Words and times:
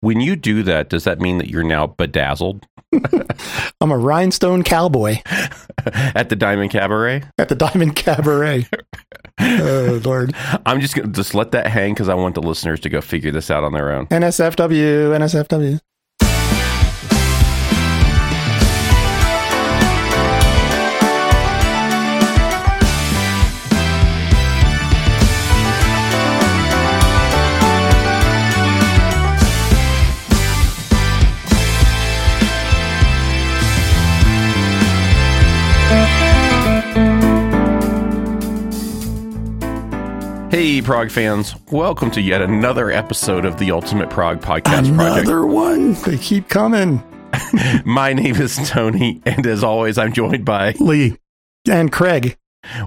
When 0.00 0.20
you 0.20 0.34
do 0.34 0.62
that, 0.62 0.88
does 0.88 1.04
that 1.04 1.20
mean 1.20 1.38
that 1.38 1.48
you're 1.48 1.62
now 1.62 1.86
bedazzled 1.86 2.66
I'm 3.80 3.92
a 3.92 3.98
rhinestone 3.98 4.62
cowboy 4.64 5.18
at 5.86 6.28
the 6.28 6.36
Diamond 6.36 6.70
Cabaret? 6.70 7.22
at 7.38 7.48
the 7.48 7.54
Diamond 7.54 7.96
Cabaret. 7.96 8.66
oh, 9.40 10.00
Lord. 10.04 10.34
I'm 10.66 10.80
just 10.80 10.94
going 10.94 11.08
to 11.08 11.14
just 11.14 11.34
let 11.34 11.52
that 11.52 11.66
hang 11.66 11.94
because 11.94 12.08
I 12.08 12.14
want 12.14 12.34
the 12.34 12.42
listeners 12.42 12.80
to 12.80 12.88
go 12.88 13.00
figure 13.00 13.30
this 13.30 13.50
out 13.50 13.64
on 13.64 13.72
their 13.72 13.92
own. 13.92 14.06
NSFW, 14.08 15.16
NSFW. 15.16 15.80
Hey, 40.60 40.82
prog 40.82 41.10
fans, 41.10 41.54
welcome 41.72 42.10
to 42.10 42.20
yet 42.20 42.42
another 42.42 42.90
episode 42.90 43.46
of 43.46 43.58
the 43.58 43.70
Ultimate 43.70 44.10
Prog 44.10 44.42
Podcast 44.42 44.94
Project. 44.94 45.26
Another 45.26 45.46
one. 45.46 45.94
They 45.94 46.18
keep 46.18 46.50
coming. 46.50 47.02
My 47.86 48.12
name 48.12 48.36
is 48.36 48.68
Tony, 48.68 49.22
and 49.24 49.46
as 49.46 49.64
always, 49.64 49.96
I'm 49.96 50.12
joined 50.12 50.44
by 50.44 50.72
Lee 50.72 51.16
and 51.66 51.90
Craig. 51.90 52.36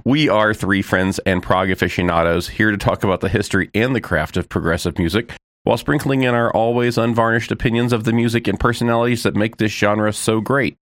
we 0.05 0.29
are 0.29 0.53
three 0.53 0.83
friends 0.83 1.17
and 1.25 1.41
prog 1.41 1.71
aficionados 1.71 2.47
here 2.47 2.69
to 2.69 2.77
talk 2.77 3.03
about 3.03 3.21
the 3.21 3.27
history 3.27 3.71
and 3.73 3.95
the 3.95 4.01
craft 4.01 4.37
of 4.37 4.49
progressive 4.49 4.99
music, 4.99 5.31
while 5.63 5.77
sprinkling 5.77 6.21
in 6.21 6.35
our 6.35 6.53
always 6.53 6.99
unvarnished 6.99 7.51
opinions 7.51 7.91
of 7.91 8.03
the 8.03 8.13
music 8.13 8.47
and 8.47 8.59
personalities 8.59 9.23
that 9.23 9.35
make 9.35 9.57
this 9.57 9.71
genre 9.71 10.13
so 10.13 10.41
great. 10.41 10.77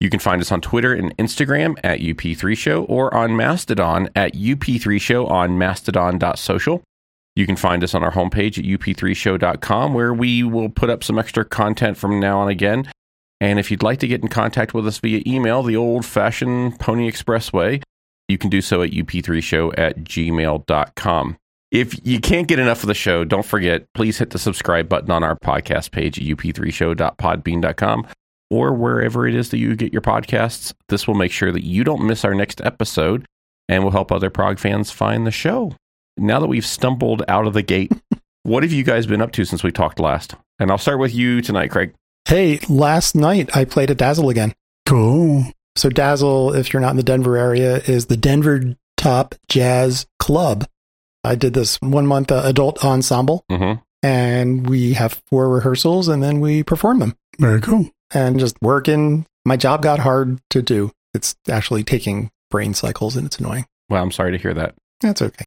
You 0.00 0.08
can 0.08 0.18
find 0.18 0.40
us 0.40 0.50
on 0.50 0.62
Twitter 0.62 0.94
and 0.94 1.14
Instagram 1.18 1.78
at 1.84 2.00
UP3Show 2.00 2.86
or 2.88 3.12
on 3.14 3.36
Mastodon 3.36 4.08
at 4.16 4.32
UP3Show 4.32 5.30
on 5.30 5.58
mastodon.social. 5.58 6.82
You 7.36 7.46
can 7.46 7.56
find 7.56 7.84
us 7.84 7.94
on 7.94 8.02
our 8.02 8.12
homepage 8.12 8.58
at 8.58 8.64
up3show.com 8.64 9.92
where 9.94 10.14
we 10.14 10.42
will 10.42 10.70
put 10.70 10.88
up 10.88 11.04
some 11.04 11.18
extra 11.18 11.44
content 11.44 11.98
from 11.98 12.18
now 12.18 12.40
on 12.40 12.48
again. 12.48 12.90
And 13.42 13.58
if 13.58 13.70
you'd 13.70 13.82
like 13.82 13.98
to 14.00 14.08
get 14.08 14.22
in 14.22 14.28
contact 14.28 14.72
with 14.72 14.86
us 14.86 14.98
via 14.98 15.22
email, 15.26 15.62
the 15.62 15.76
old 15.76 16.06
fashioned 16.06 16.78
Pony 16.80 17.06
Express 17.06 17.52
way, 17.52 17.82
you 18.26 18.38
can 18.38 18.48
do 18.48 18.62
so 18.62 18.82
at 18.82 18.90
up3show 18.90 19.78
at 19.78 19.98
gmail.com. 19.98 21.36
If 21.70 22.06
you 22.06 22.20
can't 22.20 22.48
get 22.48 22.58
enough 22.58 22.82
of 22.82 22.88
the 22.88 22.94
show, 22.94 23.24
don't 23.24 23.44
forget, 23.44 23.86
please 23.94 24.18
hit 24.18 24.30
the 24.30 24.38
subscribe 24.38 24.88
button 24.88 25.10
on 25.10 25.22
our 25.22 25.38
podcast 25.38 25.90
page 25.92 26.18
at 26.18 26.24
up3show.podbean.com 26.24 28.06
or 28.50 28.72
wherever 28.74 29.26
it 29.26 29.34
is 29.34 29.50
that 29.50 29.58
you 29.58 29.76
get 29.76 29.92
your 29.92 30.02
podcasts. 30.02 30.72
This 30.88 31.06
will 31.06 31.14
make 31.14 31.32
sure 31.32 31.52
that 31.52 31.64
you 31.64 31.84
don't 31.84 32.06
miss 32.06 32.24
our 32.24 32.34
next 32.34 32.60
episode 32.62 33.26
and 33.68 33.84
will 33.84 33.90
help 33.92 34.10
other 34.10 34.30
prog 34.30 34.58
fans 34.58 34.90
find 34.90 35.26
the 35.26 35.30
show. 35.30 35.72
Now 36.16 36.40
that 36.40 36.48
we've 36.48 36.66
stumbled 36.66 37.22
out 37.28 37.46
of 37.46 37.54
the 37.54 37.62
gate, 37.62 37.92
what 38.42 38.62
have 38.62 38.72
you 38.72 38.82
guys 38.82 39.06
been 39.06 39.22
up 39.22 39.32
to 39.32 39.44
since 39.44 39.62
we 39.62 39.70
talked 39.70 40.00
last? 40.00 40.34
And 40.58 40.70
I'll 40.70 40.78
start 40.78 40.98
with 40.98 41.14
you 41.14 41.40
tonight, 41.40 41.70
Craig. 41.70 41.94
Hey, 42.26 42.58
last 42.68 43.14
night 43.14 43.56
I 43.56 43.64
played 43.64 43.90
at 43.90 43.96
Dazzle 43.96 44.28
again. 44.28 44.52
Cool. 44.86 45.44
So, 45.76 45.88
Dazzle, 45.88 46.54
if 46.54 46.72
you're 46.72 46.80
not 46.80 46.90
in 46.90 46.96
the 46.96 47.02
Denver 47.02 47.36
area, 47.36 47.76
is 47.78 48.06
the 48.06 48.16
Denver 48.16 48.76
Top 48.96 49.34
Jazz 49.48 50.04
Club. 50.18 50.66
I 51.22 51.34
did 51.36 51.54
this 51.54 51.80
one 51.80 52.06
month 52.06 52.32
uh, 52.32 52.42
adult 52.44 52.84
ensemble, 52.84 53.44
Mm-hmm. 53.50 53.80
And 54.02 54.68
we 54.68 54.94
have 54.94 55.22
four 55.26 55.48
rehearsals, 55.48 56.08
and 56.08 56.22
then 56.22 56.40
we 56.40 56.62
perform 56.62 56.98
them. 56.98 57.16
Very 57.38 57.60
cool. 57.60 57.90
And 58.12 58.38
just 58.38 58.56
working. 58.60 59.26
My 59.44 59.56
job 59.56 59.82
got 59.82 59.98
hard 59.98 60.40
to 60.50 60.62
do. 60.62 60.90
It's 61.14 61.34
actually 61.48 61.84
taking 61.84 62.30
brain 62.50 62.74
cycles, 62.74 63.16
and 63.16 63.26
it's 63.26 63.38
annoying. 63.38 63.66
Well, 63.88 64.02
I'm 64.02 64.12
sorry 64.12 64.32
to 64.32 64.38
hear 64.38 64.54
that. 64.54 64.74
That's 65.00 65.22
okay. 65.22 65.44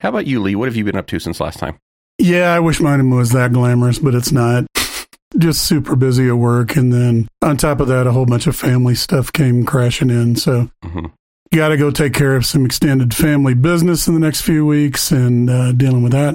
How 0.00 0.08
about 0.08 0.26
you, 0.26 0.40
Lee? 0.40 0.56
What 0.56 0.68
have 0.68 0.76
you 0.76 0.84
been 0.84 0.96
up 0.96 1.06
to 1.08 1.18
since 1.18 1.40
last 1.40 1.58
time? 1.58 1.78
Yeah, 2.18 2.52
I 2.52 2.60
wish 2.60 2.80
mine 2.80 3.08
was 3.10 3.30
that 3.32 3.52
glamorous, 3.52 3.98
but 3.98 4.14
it's 4.14 4.32
not. 4.32 4.66
Just 5.38 5.64
super 5.64 5.96
busy 5.96 6.28
at 6.28 6.34
work. 6.34 6.76
And 6.76 6.92
then 6.92 7.28
on 7.40 7.56
top 7.56 7.80
of 7.80 7.88
that, 7.88 8.06
a 8.06 8.12
whole 8.12 8.26
bunch 8.26 8.46
of 8.46 8.54
family 8.54 8.94
stuff 8.94 9.32
came 9.32 9.64
crashing 9.64 10.10
in. 10.10 10.36
So 10.36 10.70
hmm 10.84 11.06
got 11.54 11.68
to 11.68 11.76
go 11.76 11.90
take 11.90 12.14
care 12.14 12.34
of 12.34 12.46
some 12.46 12.64
extended 12.64 13.14
family 13.14 13.54
business 13.54 14.08
in 14.08 14.14
the 14.14 14.20
next 14.20 14.40
few 14.40 14.64
weeks 14.64 15.12
and 15.12 15.50
uh, 15.50 15.72
dealing 15.72 16.02
with 16.02 16.12
that. 16.12 16.34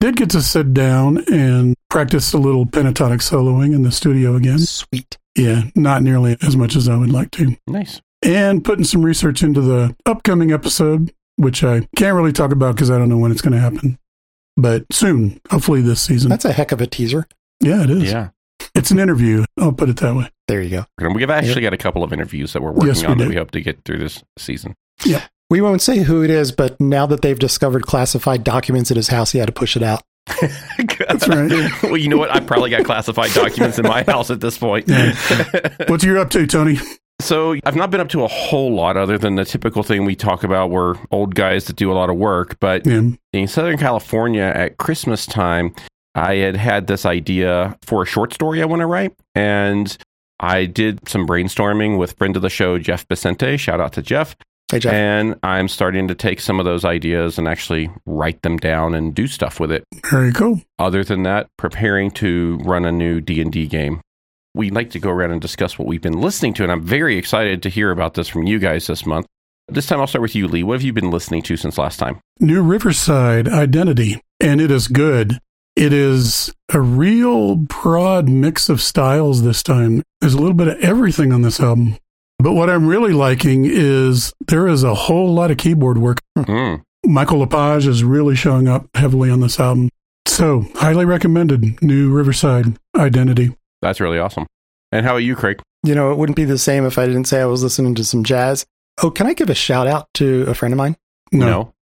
Did 0.00 0.16
get 0.16 0.30
to 0.30 0.42
sit 0.42 0.72
down 0.74 1.24
and 1.32 1.74
practice 1.90 2.32
a 2.32 2.38
little 2.38 2.66
pentatonic 2.66 3.18
soloing 3.20 3.74
in 3.74 3.82
the 3.82 3.90
studio 3.90 4.36
again. 4.36 4.58
Sweet. 4.60 5.18
Yeah, 5.36 5.64
not 5.74 6.02
nearly 6.02 6.36
as 6.42 6.56
much 6.56 6.76
as 6.76 6.88
I 6.88 6.96
would 6.96 7.10
like 7.12 7.30
to. 7.32 7.56
Nice. 7.66 8.00
and 8.22 8.64
putting 8.64 8.84
some 8.84 9.04
research 9.04 9.42
into 9.42 9.60
the 9.60 9.96
upcoming 10.06 10.52
episode, 10.52 11.12
which 11.36 11.64
I 11.64 11.86
can't 11.96 12.16
really 12.16 12.32
talk 12.32 12.52
about 12.52 12.74
because 12.76 12.90
I 12.90 12.98
don't 12.98 13.08
know 13.08 13.18
when 13.18 13.32
it's 13.32 13.40
going 13.40 13.52
to 13.54 13.60
happen, 13.60 13.98
but 14.56 14.84
soon, 14.92 15.40
hopefully 15.50 15.80
this 15.82 16.00
season. 16.00 16.28
That's 16.30 16.44
a 16.44 16.52
heck 16.52 16.70
of 16.72 16.80
a 16.80 16.86
teaser. 16.86 17.26
yeah, 17.60 17.82
it 17.82 17.90
is. 17.90 18.04
Yeah. 18.04 18.30
It's 18.74 18.90
an 18.92 18.98
interview. 19.00 19.44
I'll 19.58 19.72
put 19.72 19.88
it 19.88 19.96
that 19.98 20.14
way. 20.14 20.30
There 20.46 20.62
you 20.62 20.70
go. 20.70 20.84
And 20.98 21.14
We've 21.14 21.30
actually 21.30 21.62
got 21.62 21.72
a 21.72 21.76
couple 21.78 22.04
of 22.04 22.12
interviews 22.12 22.52
that 22.52 22.62
we're 22.62 22.70
working 22.72 22.88
Yes, 22.88 23.02
we 23.02 23.06
on 23.08 23.18
that 23.18 23.28
we 23.28 23.34
hope 23.36 23.50
to 23.52 23.60
get 23.60 23.84
through 23.84 23.98
this 23.98 24.22
season. 24.36 24.74
We 25.50 25.60
won't 25.60 25.80
say 25.80 25.98
who 26.00 26.22
it 26.22 26.30
is, 26.30 26.52
but 26.52 26.78
now 26.80 27.06
that 27.06 27.22
they've 27.22 27.38
discovered 27.38 27.84
classified 27.86 28.44
documents 28.44 28.90
at 28.90 28.96
his 28.98 29.08
house, 29.08 29.32
he 29.32 29.38
had 29.38 29.46
to 29.46 29.52
push 29.52 29.76
it 29.76 29.82
out. 29.82 30.02
That's 31.08 31.26
right. 31.26 31.82
well, 31.82 31.96
you 31.96 32.08
know 32.08 32.18
what? 32.18 32.30
I 32.30 32.40
probably 32.40 32.68
got 32.70 32.84
classified 32.84 33.32
documents 33.32 33.78
in 33.78 33.84
my 33.86 34.02
house 34.02 34.30
at 34.30 34.40
this 34.40 34.58
point. 34.58 34.90
What 35.88 36.02
you 36.02 36.20
up 36.20 36.28
to, 36.30 36.46
Tony? 36.46 36.78
so 37.20 37.56
I've 37.64 37.74
not 37.76 37.90
been 37.90 38.00
up 38.00 38.10
to 38.10 38.22
a 38.24 38.28
whole 38.28 38.74
lot 38.74 38.96
other 38.98 39.16
than 39.16 39.36
the 39.36 39.44
typical 39.44 39.82
thing 39.82 40.04
we 40.04 40.14
talk 40.14 40.44
about 40.44 40.70
where 40.70 40.94
old 41.10 41.34
guys 41.34 41.64
that 41.64 41.76
do 41.76 41.90
a 41.90 41.94
lot 41.94 42.10
of 42.10 42.16
work. 42.16 42.58
But 42.60 42.86
Yeah. 42.86 43.02
in 43.32 43.48
Southern 43.48 43.78
California 43.78 44.42
at 44.54 44.76
Christmas 44.76 45.24
time, 45.24 45.74
I 46.14 46.34
had 46.36 46.56
had 46.56 46.86
this 46.88 47.06
idea 47.06 47.76
for 47.82 48.02
a 48.02 48.06
short 48.06 48.34
story 48.34 48.60
I 48.62 48.66
want 48.66 48.80
to 48.80 48.86
write. 48.86 49.14
And 49.34 49.96
I 50.40 50.66
did 50.66 51.08
some 51.08 51.26
brainstorming 51.26 51.96
with 51.98 52.12
friend 52.18 52.36
of 52.36 52.42
the 52.42 52.50
show, 52.50 52.78
Jeff 52.78 53.06
Vicente. 53.08 53.56
Shout 53.56 53.80
out 53.80 53.94
to 53.94 54.02
Jeff. 54.02 54.36
Hey, 54.70 54.80
Jeff. 54.80 54.92
And 54.92 55.36
I'm 55.42 55.66
starting 55.66 56.08
to 56.08 56.14
take 56.14 56.40
some 56.40 56.58
of 56.60 56.66
those 56.66 56.84
ideas 56.84 57.38
and 57.38 57.48
actually 57.48 57.90
write 58.04 58.42
them 58.42 58.58
down 58.58 58.94
and 58.94 59.14
do 59.14 59.26
stuff 59.26 59.58
with 59.60 59.72
it. 59.72 59.84
Very 60.10 60.32
cool. 60.32 60.60
Other 60.78 61.02
than 61.02 61.22
that, 61.22 61.48
preparing 61.56 62.10
to 62.12 62.58
run 62.62 62.84
a 62.84 62.92
new 62.92 63.20
D&D 63.20 63.66
game. 63.66 64.02
We'd 64.54 64.74
like 64.74 64.90
to 64.90 64.98
go 64.98 65.10
around 65.10 65.30
and 65.30 65.40
discuss 65.40 65.78
what 65.78 65.88
we've 65.88 66.02
been 66.02 66.20
listening 66.20 66.52
to, 66.54 66.64
and 66.64 66.72
I'm 66.72 66.82
very 66.82 67.16
excited 67.16 67.62
to 67.62 67.68
hear 67.68 67.90
about 67.90 68.14
this 68.14 68.28
from 68.28 68.42
you 68.44 68.58
guys 68.58 68.86
this 68.86 69.06
month. 69.06 69.26
This 69.68 69.86
time 69.86 70.00
I'll 70.00 70.06
start 70.06 70.22
with 70.22 70.34
you, 70.34 70.48
Lee. 70.48 70.62
What 70.62 70.74
have 70.74 70.82
you 70.82 70.92
been 70.92 71.10
listening 71.10 71.42
to 71.42 71.56
since 71.56 71.78
last 71.78 71.98
time? 71.98 72.20
New 72.40 72.62
Riverside 72.62 73.48
Identity, 73.48 74.20
and 74.40 74.60
it 74.60 74.70
is 74.70 74.88
good. 74.88 75.38
It 75.76 75.92
is 75.92 76.52
a 76.70 76.80
real 76.80 77.54
broad 77.54 78.28
mix 78.28 78.68
of 78.68 78.82
styles 78.82 79.42
this 79.42 79.62
time. 79.62 80.02
There's 80.20 80.34
a 80.34 80.38
little 80.38 80.54
bit 80.54 80.68
of 80.68 80.80
everything 80.80 81.32
on 81.32 81.42
this 81.42 81.60
album. 81.60 81.96
But 82.40 82.52
what 82.52 82.70
I'm 82.70 82.86
really 82.86 83.12
liking 83.12 83.64
is 83.64 84.32
there 84.46 84.68
is 84.68 84.84
a 84.84 84.94
whole 84.94 85.34
lot 85.34 85.50
of 85.50 85.56
keyboard 85.56 85.98
work. 85.98 86.18
Mm, 86.36 86.82
Michael 87.04 87.38
Lepage 87.40 87.86
is 87.86 88.04
really 88.04 88.36
showing 88.36 88.68
up 88.68 88.86
heavily 88.94 89.30
on 89.30 89.40
this 89.40 89.58
album. 89.58 89.88
So, 90.26 90.66
highly 90.76 91.04
recommended. 91.04 91.82
New 91.82 92.10
Riverside 92.12 92.76
Identity. 92.96 93.56
that's 93.82 94.00
really 94.00 94.18
awesome. 94.18 94.46
And 94.92 95.04
how 95.04 95.12
about 95.12 95.24
you, 95.24 95.34
Craig? 95.34 95.60
You 95.82 95.94
know, 95.94 96.12
it 96.12 96.18
wouldn't 96.18 96.36
be 96.36 96.44
the 96.44 96.58
same 96.58 96.84
if 96.86 96.96
I 96.98 97.06
didn't 97.06 97.24
say 97.24 97.40
I 97.40 97.46
was 97.46 97.62
listening 97.62 97.94
to 97.96 98.04
some 98.04 98.24
jazz. 98.24 98.64
Oh, 99.02 99.10
can 99.10 99.26
I 99.26 99.32
give 99.34 99.50
a 99.50 99.54
shout 99.54 99.86
out 99.86 100.06
to 100.14 100.42
a 100.48 100.54
friend 100.54 100.72
of 100.72 100.78
mine? 100.78 100.96
No. 101.32 101.72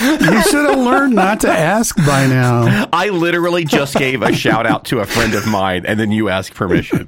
You 0.00 0.42
should 0.44 0.64
have 0.68 0.78
learned 0.78 1.14
not 1.14 1.40
to 1.40 1.50
ask 1.50 1.94
by 2.06 2.26
now. 2.26 2.88
I 2.92 3.10
literally 3.10 3.64
just 3.66 3.94
gave 3.96 4.22
a 4.22 4.32
shout 4.32 4.64
out 4.66 4.86
to 4.86 5.00
a 5.00 5.04
friend 5.06 5.34
of 5.34 5.46
mine, 5.46 5.84
and 5.84 6.00
then 6.00 6.10
you 6.10 6.30
ask 6.30 6.54
permission. 6.54 7.06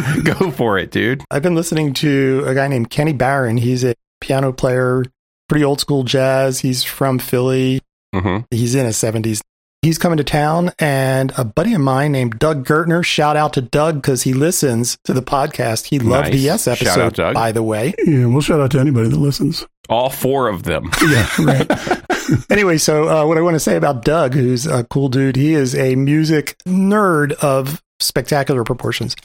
Go 0.24 0.50
for 0.50 0.78
it, 0.78 0.90
dude. 0.90 1.22
I've 1.30 1.42
been 1.42 1.54
listening 1.54 1.94
to 1.94 2.44
a 2.46 2.54
guy 2.54 2.68
named 2.68 2.90
Kenny 2.90 3.12
Barron. 3.12 3.56
He's 3.56 3.84
a 3.84 3.94
piano 4.20 4.52
player, 4.52 5.04
pretty 5.48 5.64
old 5.64 5.80
school 5.80 6.04
jazz. 6.04 6.60
He's 6.60 6.82
from 6.84 7.18
Philly. 7.18 7.80
hmm 8.14 8.38
He's 8.50 8.74
in 8.74 8.86
his 8.86 8.96
70s. 8.96 9.40
He's 9.82 9.96
coming 9.96 10.18
to 10.18 10.24
town, 10.24 10.72
and 10.78 11.32
a 11.38 11.44
buddy 11.44 11.72
of 11.72 11.80
mine 11.80 12.12
named 12.12 12.38
Doug 12.38 12.66
Gertner. 12.66 13.02
Shout 13.02 13.34
out 13.34 13.54
to 13.54 13.62
Doug 13.62 13.94
because 14.02 14.24
he 14.24 14.34
listens 14.34 14.98
to 15.04 15.14
the 15.14 15.22
podcast. 15.22 15.86
He 15.86 15.98
loved 15.98 16.24
Nice. 16.26 16.32
the 16.34 16.38
Yes 16.38 16.64
Shout 16.64 16.82
out, 16.82 16.86
episode, 16.88 17.14
Doug. 17.14 17.34
by 17.34 17.50
the 17.52 17.62
way. 17.62 17.94
Yeah, 18.04 18.26
we'll 18.26 18.42
shout 18.42 18.60
out 18.60 18.72
to 18.72 18.78
anybody 18.78 19.08
that 19.08 19.16
listens. 19.16 19.66
All 19.88 20.10
four 20.10 20.48
of 20.48 20.64
them. 20.64 20.90
Yeah, 21.02 21.26
right. 21.40 21.70
Anyway, 22.48 22.78
so 22.78 23.08
uh, 23.08 23.26
what 23.26 23.38
I 23.38 23.40
want 23.40 23.54
to 23.56 23.60
say 23.60 23.74
about 23.74 24.04
Doug, 24.04 24.34
who's 24.34 24.64
a 24.64 24.84
cool 24.84 25.08
dude, 25.08 25.34
he 25.34 25.54
is 25.54 25.74
a 25.74 25.96
music 25.96 26.56
nerd 26.64 27.32
of 27.42 27.82
spectacular 27.98 28.62
proportions. 28.62 29.16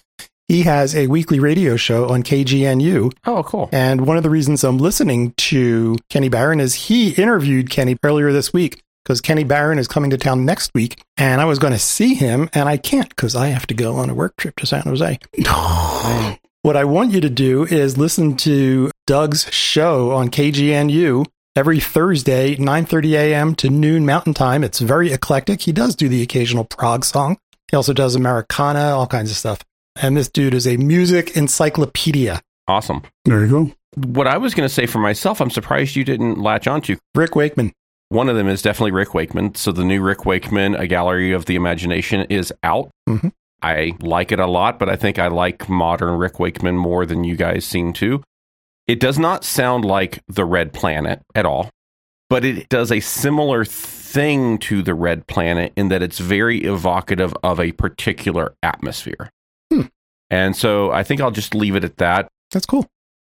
He 0.47 0.62
has 0.62 0.95
a 0.95 1.07
weekly 1.07 1.39
radio 1.39 1.75
show 1.75 2.09
on 2.09 2.21
KGNU. 2.21 3.12
Oh, 3.25 3.42
cool. 3.44 3.68
And 3.71 4.06
one 4.06 4.18
of 4.18 4.21
the 4.21 4.30
reasons 4.30 4.63
I'm 4.63 4.77
listening 4.77 5.33
to 5.38 5.95
Kenny 6.09 6.30
Barron 6.30 6.59
is 6.59 6.75
he 6.75 7.13
interviewed 7.13 7.71
Kenny 7.71 7.97
earlier 8.03 8.31
this 8.31 8.53
week 8.53 8.83
because 9.03 9.21
Kenny 9.21 9.44
Barron 9.44 9.80
is 9.80 9.88
coming 9.88 10.12
to 10.12 10.18
town 10.18 10.45
next 10.45 10.71
week, 10.75 11.01
and 11.18 11.42
I 11.42 11.45
was 11.45 11.57
going 11.57 11.74
to 11.74 11.80
see 11.80 12.13
him, 12.13 12.50
and 12.53 12.69
I 12.69 12.77
can't 12.77 13.09
because 13.09 13.36
I 13.36 13.47
have 13.47 13.65
to 13.68 13.74
go 13.74 13.95
on 13.95 14.09
a 14.09 14.15
work 14.15 14.36
trip 14.38 14.56
to 14.57 14.68
San 14.68 14.83
Jose. 14.83 15.19
what 16.62 16.77
I 16.77 16.83
want 16.83 17.12
you 17.12 17.21
to 17.21 17.30
do 17.30 17.65
is 17.65 17.98
listen 17.98 18.38
to 18.38 18.91
Doug's 19.07 19.51
show 19.51 20.12
on 20.12 20.30
KGNU 20.30 21.25
every 21.56 21.80
Thursday, 21.80 22.56
9:30 22.56 23.13
a.m. 23.13 23.56
to 23.56 23.69
noon 23.71 24.06
Mountain 24.06 24.36
Time. 24.36 24.63
It's 24.63 24.80
very 24.80 25.12
eclectic. 25.12 25.62
He 25.62 25.71
does 25.71 25.95
do 25.95 26.07
the 26.07 26.21
occasional 26.21 26.65
prog 26.65 27.03
song. 27.03 27.38
He 27.71 27.77
also 27.77 27.94
does 27.94 28.15
Americana, 28.15 28.95
all 28.95 29.07
kinds 29.07 29.31
of 29.31 29.38
stuff. 29.38 29.59
And 30.01 30.15
this 30.18 30.30
dude 30.30 30.53
is 30.53 30.68
a 30.68 30.77
music 30.77 31.36
encyclopedia. 31.38 32.42
Awesome. 32.68 33.03
There 33.25 33.45
you 33.45 33.50
go. 33.50 33.71
What 34.07 34.27
I 34.27 34.38
was 34.38 34.53
going 34.53 34.68
to 34.68 34.74
say 34.74 34.86
for 34.88 35.00
myself, 35.00 35.39
I'm 35.39 35.50
surprised 35.50 35.95
you 35.95 36.03
didn't 36.03 36.38
latch 36.39 36.68
onto. 36.68 36.97
Rick 37.13 37.36
Wakeman. 37.36 37.71
One 38.09 38.27
of 38.30 38.36
them 38.36 38.47
is 38.47 38.62
definitely 38.62 38.92
Rick 38.92 39.13
Wakeman. 39.13 39.56
So 39.56 39.71
the 39.71 39.86
new 39.86 40.01
Rick 40.01 40.25
Wakeman, 40.25 40.75
A 40.75 40.86
Gallery 40.88 41.31
of 41.31 41.45
the 41.45 41.56
Imagination, 41.56 42.21
is 42.30 42.53
out. 42.62 42.89
Mhm. 43.07 43.31
I 43.62 43.94
like 44.01 44.31
it 44.31 44.39
a 44.39 44.45
lot, 44.47 44.80
but 44.80 44.89
I 44.89 44.95
think 44.95 45.18
I 45.18 45.27
like 45.27 45.69
modern 45.69 46.18
Rick 46.18 46.39
Wakeman 46.39 46.77
more 46.77 47.06
than 47.06 47.24
you 47.24 47.36
guys 47.36 47.65
seem 47.65 47.94
to. 47.94 48.21
It 48.88 49.00
does 49.00 49.18
not 49.18 49.44
sound 49.44 49.86
like 49.86 50.19
the 50.27 50.45
Red 50.45 50.71
Planet 50.74 51.21
at 51.33 51.45
all, 51.45 51.69
but 52.30 52.45
it 52.45 52.69
does 52.69 52.91
a 52.91 53.00
similar 53.00 53.65
thing 53.65 54.57
to 54.59 54.83
the 54.83 54.94
Red 54.94 55.25
Planet 55.25 55.74
in 55.75 55.88
that 55.89 56.03
it's 56.03 56.19
very 56.19 56.63
evocative 56.63 57.33
of 57.44 57.59
a 57.59 57.71
particular 57.71 58.53
atmosphere. 58.62 59.31
And 60.36 60.56
so 60.56 60.92
I 60.92 61.04
think 61.04 61.22
I'll 61.22 61.32
just 61.32 61.56
leave 61.56 61.76
it 61.76 61.84
at 61.86 61.98
that. 61.98 62.28
That's 62.52 62.66
cool. 62.66 62.86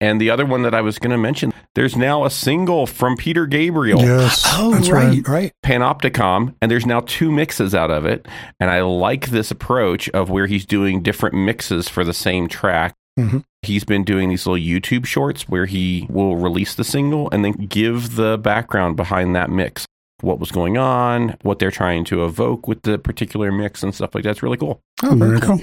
And 0.00 0.20
the 0.20 0.30
other 0.30 0.46
one 0.46 0.62
that 0.62 0.74
I 0.74 0.80
was 0.80 0.98
going 0.98 1.10
to 1.10 1.18
mention, 1.18 1.52
there's 1.74 1.96
now 1.96 2.24
a 2.24 2.30
single 2.30 2.86
from 2.86 3.16
Peter 3.16 3.46
Gabriel, 3.46 4.00
Yes. 4.00 4.44
Oh, 4.60 4.72
that's 4.72 4.88
right, 4.90 5.26
right. 5.28 5.52
Panopticon, 5.64 6.54
and 6.60 6.70
there's 6.70 6.86
now 6.86 7.00
two 7.00 7.30
mixes 7.30 7.74
out 7.74 7.90
of 7.90 8.04
it. 8.04 8.26
And 8.60 8.70
I 8.70 8.82
like 8.82 9.28
this 9.30 9.50
approach 9.50 10.08
of 10.10 10.30
where 10.30 10.46
he's 10.46 10.66
doing 10.66 11.02
different 11.02 11.34
mixes 11.34 11.88
for 11.88 12.04
the 12.04 12.14
same 12.14 12.48
track. 12.48 12.94
Mhm. 13.18 13.44
He's 13.62 13.84
been 13.84 14.04
doing 14.04 14.28
these 14.28 14.46
little 14.46 14.62
YouTube 14.64 15.04
shorts 15.06 15.48
where 15.48 15.66
he 15.66 16.06
will 16.08 16.36
release 16.36 16.74
the 16.74 16.84
single 16.84 17.28
and 17.30 17.44
then 17.44 17.52
give 17.52 18.14
the 18.16 18.38
background 18.38 18.96
behind 18.96 19.34
that 19.34 19.50
mix. 19.50 19.84
What 20.20 20.38
was 20.40 20.50
going 20.52 20.76
on, 20.78 21.36
what 21.42 21.58
they're 21.58 21.70
trying 21.72 22.04
to 22.06 22.24
evoke 22.24 22.66
with 22.68 22.82
the 22.82 22.98
particular 22.98 23.50
mix 23.52 23.82
and 23.82 23.92
stuff 23.94 24.14
like 24.14 24.24
that. 24.24 24.30
It's 24.30 24.42
really 24.42 24.56
cool. 24.56 24.80
Oh, 25.02 25.14
very 25.14 25.38
Very 25.38 25.40
cool. 25.40 25.60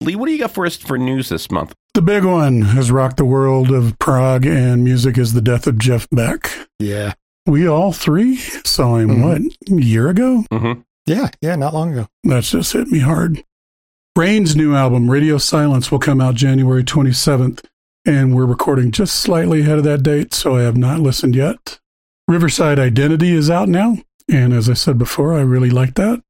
Cool. 0.00 0.06
Lee, 0.06 0.16
what 0.16 0.26
do 0.26 0.32
you 0.32 0.38
got 0.38 0.52
for 0.52 0.66
us 0.66 0.76
for 0.76 0.98
news 0.98 1.28
this 1.28 1.50
month? 1.50 1.74
The 1.94 2.02
big 2.02 2.24
one 2.24 2.62
has 2.62 2.90
rocked 2.90 3.16
the 3.16 3.24
world 3.24 3.70
of 3.70 3.98
prog 3.98 4.46
and 4.46 4.84
music 4.84 5.18
is 5.18 5.32
the 5.32 5.40
death 5.40 5.66
of 5.66 5.78
Jeff 5.78 6.08
Beck. 6.10 6.68
Yeah. 6.78 7.14
We 7.46 7.66
all 7.66 7.92
three 7.92 8.36
saw 8.36 8.96
him, 8.96 9.08
Mhm. 9.16 9.22
what, 9.22 9.78
a 9.78 9.82
year 9.82 10.08
ago? 10.08 10.44
Mm-hmm. 10.52 10.80
Yeah, 11.06 11.30
yeah, 11.40 11.56
not 11.56 11.72
long 11.74 11.92
ago. 11.92 12.06
That's 12.22 12.50
just 12.50 12.72
hit 12.74 12.88
me 12.88 12.98
hard. 13.00 13.42
Rain's 14.14 14.54
new 14.54 14.74
album, 14.74 15.10
Radio 15.10 15.38
Silence, 15.38 15.90
will 15.90 15.98
come 15.98 16.20
out 16.20 16.34
January 16.34 16.84
27th, 16.84 17.64
and 18.04 18.34
we're 18.34 18.44
recording 18.44 18.90
just 18.90 19.14
slightly 19.14 19.62
ahead 19.62 19.78
of 19.78 19.84
that 19.84 20.02
date, 20.02 20.34
so 20.34 20.56
I 20.56 20.62
have 20.62 20.76
not 20.76 21.00
listened 21.00 21.34
yet. 21.34 21.78
Riverside 22.26 22.78
Identity 22.78 23.32
is 23.32 23.48
out 23.48 23.68
now, 23.68 23.96
and 24.30 24.52
as 24.52 24.68
I 24.68 24.74
said 24.74 24.98
before, 24.98 25.32
I 25.34 25.40
really 25.40 25.70
like 25.70 25.94
that. 25.94 26.20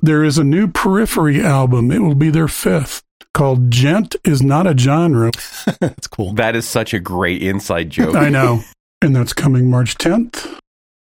There 0.00 0.22
is 0.22 0.38
a 0.38 0.44
new 0.44 0.68
Periphery 0.68 1.42
album. 1.44 1.90
It 1.90 2.00
will 2.00 2.14
be 2.14 2.30
their 2.30 2.46
fifth, 2.48 3.02
called 3.34 3.70
Djent 3.70 4.16
is 4.24 4.42
Not 4.42 4.66
a 4.66 4.76
Genre. 4.76 5.30
That's 5.80 6.06
cool. 6.06 6.32
That 6.34 6.56
is 6.56 6.66
such 6.66 6.94
a 6.94 7.00
great 7.00 7.42
inside 7.42 7.90
joke. 7.90 8.16
I 8.16 8.28
know. 8.28 8.62
And 9.02 9.16
that's 9.16 9.32
coming 9.32 9.70
March 9.70 9.96
10th. 9.96 10.58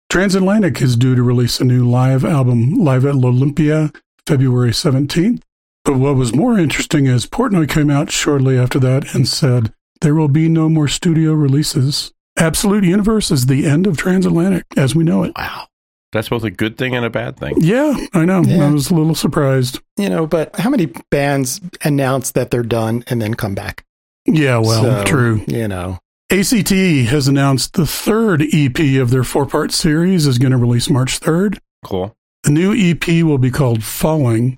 Transatlantic 0.09 0.81
is 0.81 0.97
due 0.97 1.15
to 1.15 1.23
release 1.23 1.61
a 1.61 1.63
new 1.63 1.89
live 1.89 2.25
album, 2.25 2.73
Live 2.73 3.05
at 3.05 3.15
Olympia, 3.15 3.91
February 4.27 4.71
17th. 4.71 5.41
But 5.85 5.95
what 5.97 6.15
was 6.15 6.33
more 6.33 6.57
interesting 6.59 7.05
is 7.05 7.25
Portnoy 7.25 7.69
came 7.69 7.89
out 7.89 8.11
shortly 8.11 8.57
after 8.57 8.79
that 8.79 9.13
and 9.13 9.27
said, 9.27 9.71
There 10.01 10.15
will 10.15 10.27
be 10.27 10.49
no 10.49 10.67
more 10.67 10.87
studio 10.87 11.33
releases. 11.33 12.11
Absolute 12.37 12.83
Universe 12.83 13.31
is 13.31 13.45
the 13.45 13.65
end 13.65 13.87
of 13.87 13.95
Transatlantic 13.95 14.65
as 14.75 14.93
we 14.93 15.03
know 15.03 15.23
it. 15.23 15.31
Wow. 15.37 15.67
That's 16.11 16.29
both 16.29 16.43
a 16.43 16.51
good 16.51 16.77
thing 16.77 16.95
and 16.95 17.05
a 17.05 17.09
bad 17.09 17.37
thing. 17.37 17.55
Yeah, 17.57 17.93
I 18.13 18.25
know. 18.25 18.41
Yeah. 18.43 18.67
I 18.67 18.71
was 18.71 18.89
a 18.89 18.95
little 18.95 19.15
surprised. 19.15 19.79
You 19.97 20.09
know, 20.09 20.25
but 20.27 20.57
how 20.57 20.69
many 20.69 20.87
bands 21.11 21.59
announce 21.83 22.31
that 22.31 22.51
they're 22.51 22.63
done 22.63 23.03
and 23.07 23.21
then 23.21 23.33
come 23.33 23.55
back? 23.55 23.83
Yeah, 24.25 24.57
well, 24.59 24.81
So, 24.81 25.03
true. 25.03 25.43
You 25.47 25.67
know, 25.67 25.99
ACT 26.31 26.69
has 26.71 27.27
announced 27.27 27.73
the 27.73 27.85
third 27.85 28.43
EP 28.53 28.79
of 29.01 29.09
their 29.09 29.23
four 29.23 29.45
part 29.45 29.71
series 29.71 30.25
is 30.25 30.37
going 30.37 30.51
to 30.51 30.57
release 30.57 30.89
March 30.89 31.19
3rd. 31.19 31.57
Cool. 31.83 32.15
The 32.43 32.51
new 32.51 32.73
EP 32.73 33.23
will 33.23 33.37
be 33.37 33.51
called 33.51 33.83
Falling. 33.83 34.57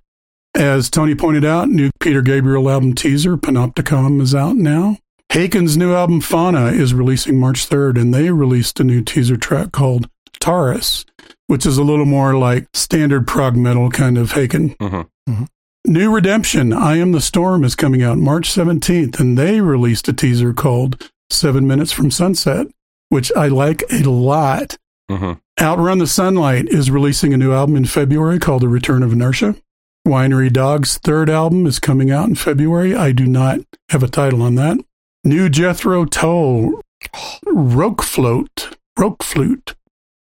As 0.55 0.89
Tony 0.89 1.15
pointed 1.15 1.45
out, 1.45 1.69
new 1.69 1.91
Peter 1.99 2.21
Gabriel 2.21 2.69
album 2.69 2.93
teaser, 2.93 3.37
Panopticon, 3.37 4.21
is 4.21 4.33
out 4.33 4.55
now. 4.55 4.97
Haken's 5.29 5.77
new 5.77 5.93
album 5.93 6.21
Fauna 6.21 6.67
is 6.67 6.93
releasing 6.93 7.39
March 7.39 7.67
3rd, 7.69 7.99
and 7.99 8.13
they 8.13 8.31
released 8.31 8.79
a 8.79 8.83
new 8.83 9.03
teaser 9.03 9.37
track 9.37 9.71
called 9.71 10.09
Taurus, 10.39 11.05
which 11.47 11.65
is 11.65 11.77
a 11.77 11.83
little 11.83 12.05
more 12.05 12.35
like 12.35 12.67
standard 12.73 13.25
prog 13.27 13.55
metal 13.55 13.89
kind 13.89 14.17
of 14.17 14.31
Haken. 14.33 14.75
hmm 15.27 15.43
New 15.85 16.13
Redemption, 16.13 16.73
I 16.73 16.97
Am 16.97 17.13
the 17.13 17.21
Storm, 17.21 17.63
is 17.63 17.73
coming 17.73 18.03
out 18.03 18.17
March 18.17 18.49
17th, 18.53 19.21
and 19.21 19.37
they 19.37 19.61
released 19.61 20.09
a 20.09 20.13
teaser 20.13 20.51
called 20.53 21.09
Seven 21.29 21.65
Minutes 21.65 21.93
from 21.93 22.11
Sunset, 22.11 22.67
which 23.07 23.31
I 23.37 23.47
like 23.47 23.83
a 23.89 24.03
lot. 24.03 24.75
hmm 25.09 25.33
Outrun 25.59 25.97
the 25.99 26.05
Sunlight 26.07 26.67
is 26.67 26.91
releasing 26.91 27.33
a 27.33 27.37
new 27.37 27.51
album 27.53 27.77
in 27.77 27.85
February 27.85 28.37
called 28.37 28.61
The 28.63 28.67
Return 28.67 29.01
of 29.01 29.13
Inertia. 29.13 29.55
Winery 30.07 30.51
Dog's 30.53 30.97
third 30.99 31.29
album 31.29 31.65
is 31.65 31.79
coming 31.79 32.11
out 32.11 32.27
in 32.29 32.35
February. 32.35 32.93
I 32.93 33.11
do 33.13 33.25
not 33.25 33.61
have 33.89 34.03
a 34.03 34.07
title 34.09 34.41
on 34.43 34.55
that. 34.55 34.77
New 35.23 35.49
Jethro 35.49 36.05
Tull, 36.05 36.81
Roke 37.45 38.03
Float, 38.03 38.77
Roke 38.99 39.23
Flute. 39.23 39.73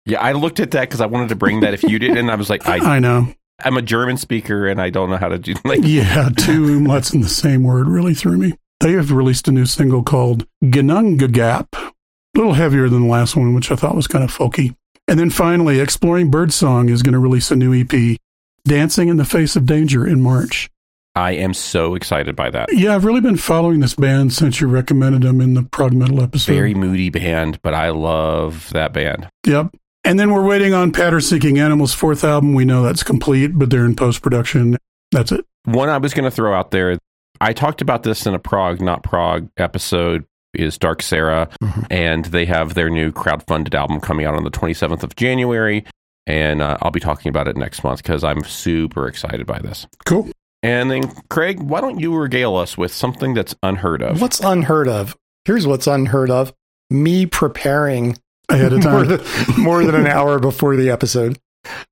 Yeah, 0.04 0.20
I 0.20 0.32
looked 0.32 0.60
at 0.60 0.72
that 0.72 0.82
because 0.82 1.00
I 1.00 1.06
wanted 1.06 1.28
to 1.28 1.36
bring 1.36 1.60
that 1.60 1.74
if 1.74 1.82
you 1.82 1.98
did, 1.98 2.16
and 2.16 2.30
I 2.30 2.34
was 2.34 2.50
like, 2.50 2.66
I, 2.68 2.96
I 2.96 2.98
know. 2.98 3.28
I'm 3.64 3.76
a 3.76 3.82
German 3.82 4.16
speaker 4.16 4.66
and 4.66 4.80
I 4.80 4.90
don't 4.90 5.10
know 5.10 5.16
how 5.16 5.28
to 5.28 5.38
do 5.38 5.54
like. 5.64 5.80
Yeah, 5.82 6.30
two 6.36 6.84
let's 6.84 7.12
in 7.14 7.20
the 7.20 7.28
same 7.28 7.62
word 7.62 7.88
really 7.88 8.14
threw 8.14 8.36
me. 8.36 8.54
They 8.80 8.92
have 8.92 9.12
released 9.12 9.46
a 9.46 9.52
new 9.52 9.66
single 9.66 10.02
called 10.02 10.46
Gap, 10.68 11.68
a 11.76 11.92
little 12.34 12.54
heavier 12.54 12.88
than 12.88 13.02
the 13.02 13.08
last 13.08 13.36
one, 13.36 13.54
which 13.54 13.70
I 13.70 13.76
thought 13.76 13.94
was 13.94 14.08
kind 14.08 14.24
of 14.24 14.36
folky. 14.36 14.74
And 15.06 15.18
then 15.20 15.30
finally, 15.30 15.78
Exploring 15.78 16.30
Birdsong 16.30 16.88
is 16.88 17.02
going 17.02 17.12
to 17.12 17.18
release 17.18 17.50
a 17.52 17.56
new 17.56 17.72
EP, 17.74 18.18
Dancing 18.64 19.08
in 19.08 19.18
the 19.18 19.24
Face 19.24 19.54
of 19.54 19.66
Danger, 19.66 20.06
in 20.06 20.20
March. 20.20 20.68
I 21.14 21.32
am 21.32 21.52
so 21.52 21.94
excited 21.94 22.34
by 22.34 22.50
that. 22.50 22.72
Yeah, 22.72 22.94
I've 22.94 23.04
really 23.04 23.20
been 23.20 23.36
following 23.36 23.80
this 23.80 23.94
band 23.94 24.32
since 24.32 24.60
you 24.60 24.66
recommended 24.66 25.22
them 25.22 25.40
in 25.40 25.54
the 25.54 25.62
prog 25.62 25.92
metal 25.92 26.22
episode. 26.22 26.52
Very 26.52 26.74
moody 26.74 27.10
band, 27.10 27.60
but 27.62 27.74
I 27.74 27.90
love 27.90 28.70
that 28.72 28.92
band. 28.92 29.28
Yep. 29.46 29.74
And 30.04 30.18
then 30.18 30.32
we're 30.32 30.44
waiting 30.44 30.74
on 30.74 30.90
Pattern 30.92 31.20
Seeking 31.20 31.58
Animals' 31.58 31.94
fourth 31.94 32.24
album. 32.24 32.54
We 32.54 32.64
know 32.64 32.82
that's 32.82 33.02
complete, 33.02 33.56
but 33.58 33.70
they're 33.70 33.84
in 33.84 33.94
post 33.94 34.20
production. 34.22 34.76
That's 35.12 35.30
it. 35.32 35.44
One 35.64 35.88
I 35.88 35.98
was 35.98 36.12
going 36.12 36.24
to 36.24 36.30
throw 36.30 36.54
out 36.54 36.70
there. 36.72 36.98
I 37.40 37.52
talked 37.52 37.80
about 37.80 38.02
this 38.02 38.26
in 38.26 38.34
a 38.34 38.38
prog, 38.38 38.80
not 38.80 39.02
prog 39.02 39.48
episode. 39.56 40.24
Is 40.54 40.76
Dark 40.76 41.00
Sarah, 41.00 41.48
Mhm. 41.62 41.86
and 41.90 42.24
they 42.26 42.44
have 42.44 42.74
their 42.74 42.90
new 42.90 43.10
crowdfunded 43.10 43.72
album 43.74 44.00
coming 44.00 44.26
out 44.26 44.34
on 44.34 44.44
the 44.44 44.50
27th 44.50 45.02
of 45.02 45.16
January, 45.16 45.82
and 46.26 46.60
uh, 46.60 46.76
I'll 46.82 46.90
be 46.90 47.00
talking 47.00 47.30
about 47.30 47.48
it 47.48 47.56
next 47.56 47.82
month 47.82 48.02
because 48.02 48.22
I'm 48.22 48.44
super 48.44 49.08
excited 49.08 49.46
by 49.46 49.60
this. 49.60 49.86
Cool. 50.04 50.28
And 50.62 50.90
then, 50.90 51.04
Craig, 51.30 51.58
why 51.60 51.80
don't 51.80 52.00
you 52.00 52.14
regale 52.14 52.54
us 52.56 52.76
with 52.76 52.92
something 52.92 53.32
that's 53.32 53.54
unheard 53.62 54.02
of? 54.02 54.20
what's 54.20 54.40
unheard 54.40 54.88
of? 54.88 55.16
Here's 55.46 55.66
what's 55.66 55.86
unheard 55.86 56.28
of 56.28 56.52
me 56.90 57.24
preparing 57.24 58.18
Ahead 58.52 58.72
of 58.72 58.84
more 58.84 59.04
time. 59.04 59.08
than, 59.08 59.64
more 59.64 59.84
than 59.84 59.94
an 59.94 60.06
hour 60.06 60.38
before 60.38 60.76
the 60.76 60.90
episode. 60.90 61.38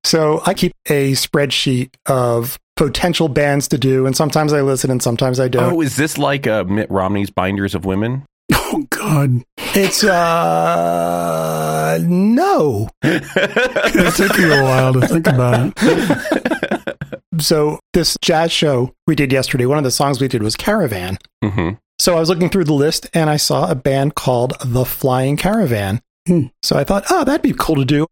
So 0.03 0.41
I 0.45 0.53
keep 0.53 0.73
a 0.89 1.13
spreadsheet 1.13 1.93
of 2.05 2.57
potential 2.75 3.29
bands 3.29 3.67
to 3.69 3.77
do, 3.77 4.05
and 4.05 4.15
sometimes 4.17 4.51
I 4.53 4.61
listen 4.61 4.91
and 4.91 5.01
sometimes 5.01 5.39
I 5.39 5.47
don't. 5.47 5.73
Oh, 5.73 5.81
is 5.81 5.95
this 5.95 6.17
like 6.17 6.45
uh, 6.47 6.63
Mitt 6.65 6.89
Romney's 6.91 7.29
Binders 7.29 7.75
of 7.75 7.85
Women? 7.85 8.25
Oh, 8.73 8.85
God. 8.89 9.43
It's 9.75 10.01
uh 10.01 11.99
no. 12.01 12.87
It 13.03 14.15
took 14.15 14.37
you 14.37 14.53
a 14.53 14.63
while 14.63 14.93
to 14.93 15.07
think 15.07 15.27
about 15.27 15.73
it. 15.77 16.97
So 17.39 17.79
this 17.93 18.17
jazz 18.21 18.51
show 18.51 18.93
we 19.07 19.15
did 19.15 19.31
yesterday, 19.31 19.65
one 19.65 19.77
of 19.77 19.83
the 19.83 19.91
songs 19.91 20.21
we 20.21 20.27
did 20.27 20.41
was 20.43 20.55
Caravan. 20.55 21.17
hmm 21.43 21.71
So 21.99 22.15
I 22.15 22.19
was 22.19 22.29
looking 22.29 22.49
through 22.49 22.65
the 22.65 22.73
list 22.73 23.09
and 23.13 23.29
I 23.29 23.37
saw 23.37 23.69
a 23.69 23.75
band 23.75 24.15
called 24.15 24.53
The 24.63 24.85
Flying 24.85 25.37
Caravan. 25.37 26.01
Hmm. 26.31 26.45
So 26.63 26.77
I 26.77 26.85
thought, 26.85 27.03
oh, 27.09 27.25
that'd 27.25 27.41
be 27.41 27.51
cool 27.51 27.75
to 27.75 27.83
do. 27.83 28.07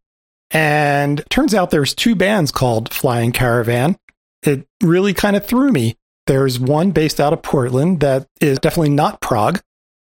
And 0.51 1.23
turns 1.29 1.53
out 1.53 1.71
there's 1.71 1.93
two 1.93 2.15
bands 2.15 2.51
called 2.51 2.93
Flying 2.93 3.31
Caravan. 3.31 3.95
It 4.43 4.67
really 4.83 5.13
kind 5.13 5.37
of 5.37 5.45
threw 5.45 5.71
me. 5.71 5.95
There's 6.27 6.59
one 6.59 6.91
based 6.91 7.21
out 7.21 7.31
of 7.31 7.41
Portland 7.43 8.01
that 8.01 8.27
is 8.41 8.59
definitely 8.59 8.89
not 8.89 9.21
prog. 9.21 9.61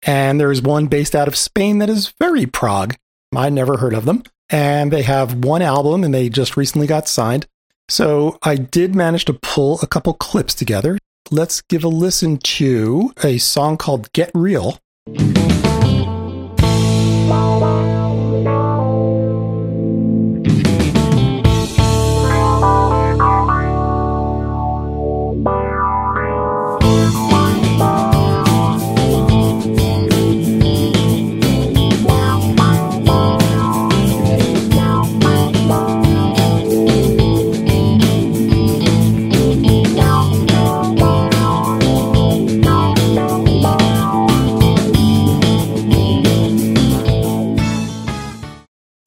And 0.04 0.40
there's 0.40 0.62
one 0.62 0.86
based 0.86 1.16
out 1.16 1.28
of 1.28 1.36
Spain 1.36 1.80
that 1.80 1.90
is 1.90 2.14
very 2.20 2.46
prog. 2.46 2.94
I'd 3.36 3.54
never 3.54 3.78
heard 3.78 3.96
of 3.96 4.06
them. 4.06 4.22
and 4.52 4.92
they 4.94 5.02
have 5.02 5.44
one 5.44 5.64
album 5.64 6.04
and 6.04 6.14
they 6.14 6.30
just 6.30 6.56
recently 6.56 6.86
got 6.86 7.08
signed. 7.08 7.48
So 7.90 8.38
I 8.44 8.56
did 8.56 8.94
manage 8.94 9.26
to 9.26 9.34
pull 9.34 9.80
a 9.82 9.88
couple 9.88 10.14
clips 10.14 10.54
together. 10.54 11.00
Let's 11.32 11.62
give 11.62 11.84
a 11.84 11.88
listen 11.88 12.38
to 12.38 13.12
a 13.24 13.40
song 13.40 13.78
called 13.78 14.14
Get 14.14 14.30
Real. 14.36 14.78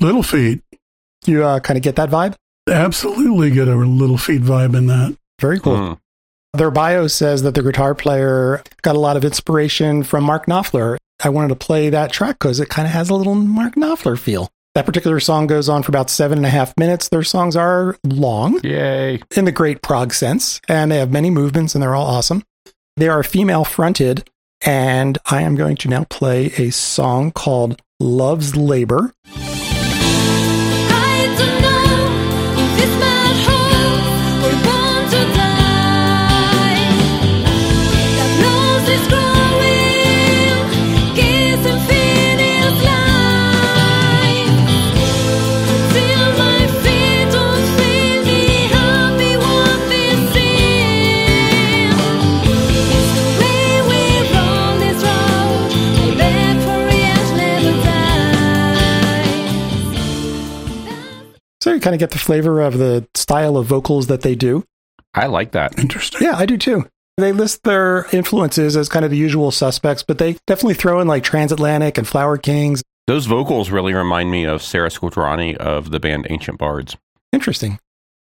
Little 0.08 0.22
Feat. 0.22 0.62
You 1.26 1.44
uh, 1.44 1.60
kind 1.60 1.76
of 1.76 1.82
get 1.82 1.96
that 1.96 2.08
vibe? 2.08 2.34
Absolutely 2.66 3.50
get 3.50 3.68
a 3.68 3.76
Little 3.76 4.16
Feat 4.16 4.40
vibe 4.40 4.74
in 4.74 4.86
that. 4.86 5.14
Very 5.38 5.60
cool. 5.60 5.76
Mm. 5.76 5.98
Their 6.54 6.70
bio 6.70 7.08
says 7.08 7.42
that 7.42 7.54
the 7.54 7.62
guitar 7.62 7.94
player 7.94 8.62
got 8.80 8.96
a 8.96 8.98
lot 8.98 9.18
of 9.18 9.24
inspiration 9.26 10.02
from 10.02 10.24
Mark 10.24 10.46
Knopfler. 10.46 10.96
I 11.22 11.28
wanted 11.28 11.48
to 11.48 11.56
play 11.56 11.90
that 11.90 12.10
track 12.10 12.38
because 12.38 12.58
it 12.58 12.70
kind 12.70 12.86
of 12.86 12.92
has 12.92 13.10
a 13.10 13.14
little 13.14 13.34
Mark 13.34 13.74
Knopfler 13.74 14.18
feel. 14.18 14.48
That 14.74 14.86
particular 14.86 15.20
song 15.20 15.46
goes 15.46 15.68
on 15.68 15.82
for 15.82 15.90
about 15.90 16.08
seven 16.08 16.38
and 16.38 16.46
a 16.46 16.50
half 16.50 16.72
minutes. 16.78 17.10
Their 17.10 17.22
songs 17.22 17.54
are 17.54 17.94
long 18.02 18.60
Yay. 18.64 19.20
in 19.36 19.44
the 19.44 19.52
great 19.52 19.82
prog 19.82 20.14
sense, 20.14 20.58
and 20.68 20.90
they 20.90 20.96
have 20.96 21.12
many 21.12 21.28
movements 21.28 21.74
and 21.74 21.82
they're 21.82 21.94
all 21.94 22.06
awesome. 22.06 22.42
They 22.96 23.10
are 23.10 23.22
female 23.22 23.66
fronted, 23.66 24.26
and 24.64 25.18
I 25.26 25.42
am 25.42 25.54
going 25.54 25.76
to 25.76 25.88
now 25.88 26.04
play 26.04 26.46
a 26.56 26.70
song 26.70 27.30
called 27.30 27.82
Love's 28.00 28.56
Labor. 28.56 29.12
So 61.60 61.72
you 61.72 61.80
kind 61.80 61.94
of 61.94 62.00
get 62.00 62.10
the 62.10 62.18
flavor 62.18 62.60
of 62.60 62.78
the 62.78 63.06
style 63.14 63.56
of 63.56 63.66
vocals 63.66 64.06
that 64.06 64.22
they 64.22 64.34
do. 64.34 64.64
I 65.14 65.26
like 65.26 65.52
that. 65.52 65.78
Interesting. 65.78 66.22
Yeah, 66.22 66.36
I 66.36 66.46
do 66.46 66.56
too. 66.56 66.86
They 67.16 67.32
list 67.32 67.64
their 67.64 68.06
influences 68.12 68.76
as 68.76 68.88
kind 68.88 69.04
of 69.04 69.10
the 69.10 69.16
usual 69.16 69.50
suspects, 69.50 70.04
but 70.04 70.18
they 70.18 70.36
definitely 70.46 70.74
throw 70.74 71.00
in 71.00 71.08
like 71.08 71.24
Transatlantic 71.24 71.98
and 71.98 72.06
Flower 72.06 72.38
Kings. 72.38 72.82
Those 73.08 73.26
vocals 73.26 73.70
really 73.70 73.92
remind 73.92 74.30
me 74.30 74.44
of 74.44 74.62
Sara 74.62 74.88
Squadrani 74.88 75.56
of 75.56 75.90
the 75.90 75.98
band 75.98 76.26
Ancient 76.30 76.58
Bards. 76.58 76.96
Interesting. 77.32 77.80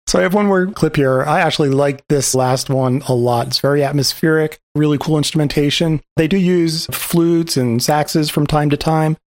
So 0.08 0.20
I 0.20 0.22
have 0.22 0.34
one 0.36 0.46
more 0.46 0.68
clip 0.68 0.96
here. 0.96 1.24
I 1.24 1.42
actually 1.42 1.70
like 1.70 2.08
this 2.08 2.36
last 2.36 2.70
one 2.70 3.02
a 3.08 3.14
lot. 3.14 3.48
It's 3.48 3.60
very 3.60 3.84
atmospheric, 3.84 4.60
really 4.76 5.00
cool 5.00 5.18
instrumentation. 5.18 6.02
They 6.16 6.28
do 6.28 6.38
use 6.38 6.86
flutes 6.88 7.58
and 7.58 7.82
saxes 7.82 8.32
from 8.32 8.48
time 8.48 8.70
to 8.70 8.78
time. 8.78 9.18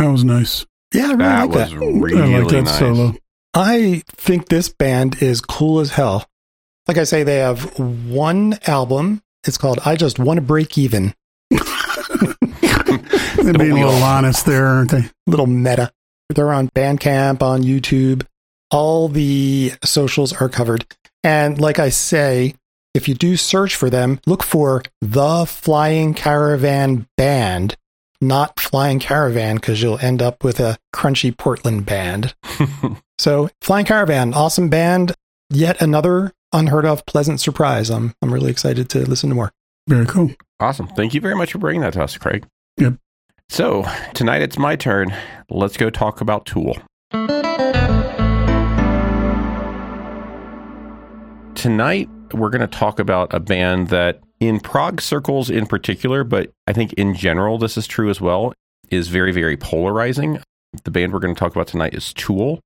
That 0.00 0.10
was 0.10 0.24
nice. 0.24 0.66
Yeah, 0.94 1.02
I 1.02 1.06
really 1.12 1.18
That 1.18 1.40
like 1.40 1.50
was 1.50 1.70
that. 1.70 1.78
really 1.78 2.34
I 2.34 2.38
like 2.38 2.48
that 2.48 2.62
nice. 2.64 2.78
solo. 2.78 3.14
I 3.54 4.02
think 4.08 4.48
this 4.48 4.68
band 4.70 5.22
is 5.22 5.40
cool 5.40 5.80
as 5.80 5.90
hell. 5.90 6.24
Like 6.88 6.96
I 6.96 7.04
say, 7.04 7.22
they 7.22 7.36
have 7.36 7.78
one 7.78 8.58
album. 8.66 9.22
It's 9.46 9.58
called 9.58 9.78
I 9.84 9.96
Just 9.96 10.18
Want 10.18 10.38
to 10.38 10.42
Break 10.42 10.76
Even. 10.78 11.14
They're 11.50 13.54
being 13.54 13.72
a 13.72 13.86
little 13.86 14.02
honest 14.02 14.46
there, 14.46 14.66
aren't 14.66 14.90
they? 14.90 15.08
Little 15.26 15.46
meta. 15.46 15.92
They're 16.28 16.52
on 16.52 16.68
Bandcamp, 16.70 17.42
on 17.42 17.62
YouTube. 17.62 18.24
All 18.70 19.08
the 19.08 19.72
socials 19.84 20.32
are 20.32 20.48
covered. 20.48 20.86
And 21.24 21.60
like 21.60 21.78
I 21.78 21.88
say, 21.90 22.54
if 22.94 23.08
you 23.08 23.14
do 23.14 23.36
search 23.36 23.76
for 23.76 23.90
them, 23.90 24.20
look 24.26 24.42
for 24.42 24.82
the 25.00 25.44
Flying 25.46 26.14
Caravan 26.14 27.06
Band, 27.16 27.76
not 28.20 28.60
Flying 28.60 28.98
Caravan, 28.98 29.56
because 29.56 29.82
you'll 29.82 29.98
end 29.98 30.20
up 30.22 30.44
with 30.44 30.60
a 30.60 30.78
crunchy 30.94 31.36
Portland 31.36 31.86
band. 31.86 32.34
So, 33.20 33.50
Flying 33.60 33.84
Caravan, 33.84 34.32
awesome 34.32 34.70
band. 34.70 35.12
Yet 35.50 35.82
another 35.82 36.32
unheard 36.54 36.86
of 36.86 37.04
pleasant 37.04 37.38
surprise. 37.38 37.90
I'm 37.90 38.14
I'm 38.22 38.32
really 38.32 38.50
excited 38.50 38.88
to 38.90 39.00
listen 39.00 39.28
to 39.28 39.34
more. 39.34 39.52
Very 39.88 40.06
cool. 40.06 40.30
Awesome. 40.58 40.86
Thank 40.88 41.12
you 41.12 41.20
very 41.20 41.34
much 41.34 41.52
for 41.52 41.58
bringing 41.58 41.82
that 41.82 41.92
to 41.92 42.02
us, 42.02 42.16
Craig. 42.16 42.46
Yep. 42.78 42.94
So, 43.50 43.84
tonight 44.14 44.40
it's 44.40 44.56
my 44.56 44.74
turn. 44.74 45.14
Let's 45.50 45.76
go 45.76 45.90
talk 45.90 46.22
about 46.22 46.46
Tool. 46.46 46.78
Tonight, 51.54 52.08
we're 52.32 52.48
going 52.48 52.62
to 52.62 52.66
talk 52.66 52.98
about 52.98 53.34
a 53.34 53.40
band 53.40 53.88
that, 53.88 54.20
in 54.40 54.58
prog 54.58 55.00
circles 55.00 55.50
in 55.50 55.66
particular, 55.66 56.24
but 56.24 56.50
I 56.66 56.72
think 56.72 56.94
in 56.94 57.14
general, 57.14 57.58
this 57.58 57.76
is 57.76 57.86
true 57.86 58.10
as 58.10 58.20
well, 58.20 58.54
is 58.90 59.08
very, 59.08 59.32
very 59.32 59.56
polarizing. 59.56 60.40
The 60.84 60.90
band 60.90 61.12
we're 61.12 61.20
going 61.20 61.34
to 61.34 61.38
talk 61.38 61.52
about 61.52 61.68
tonight 61.68 61.94
is 61.94 62.12
Tool. 62.14 62.60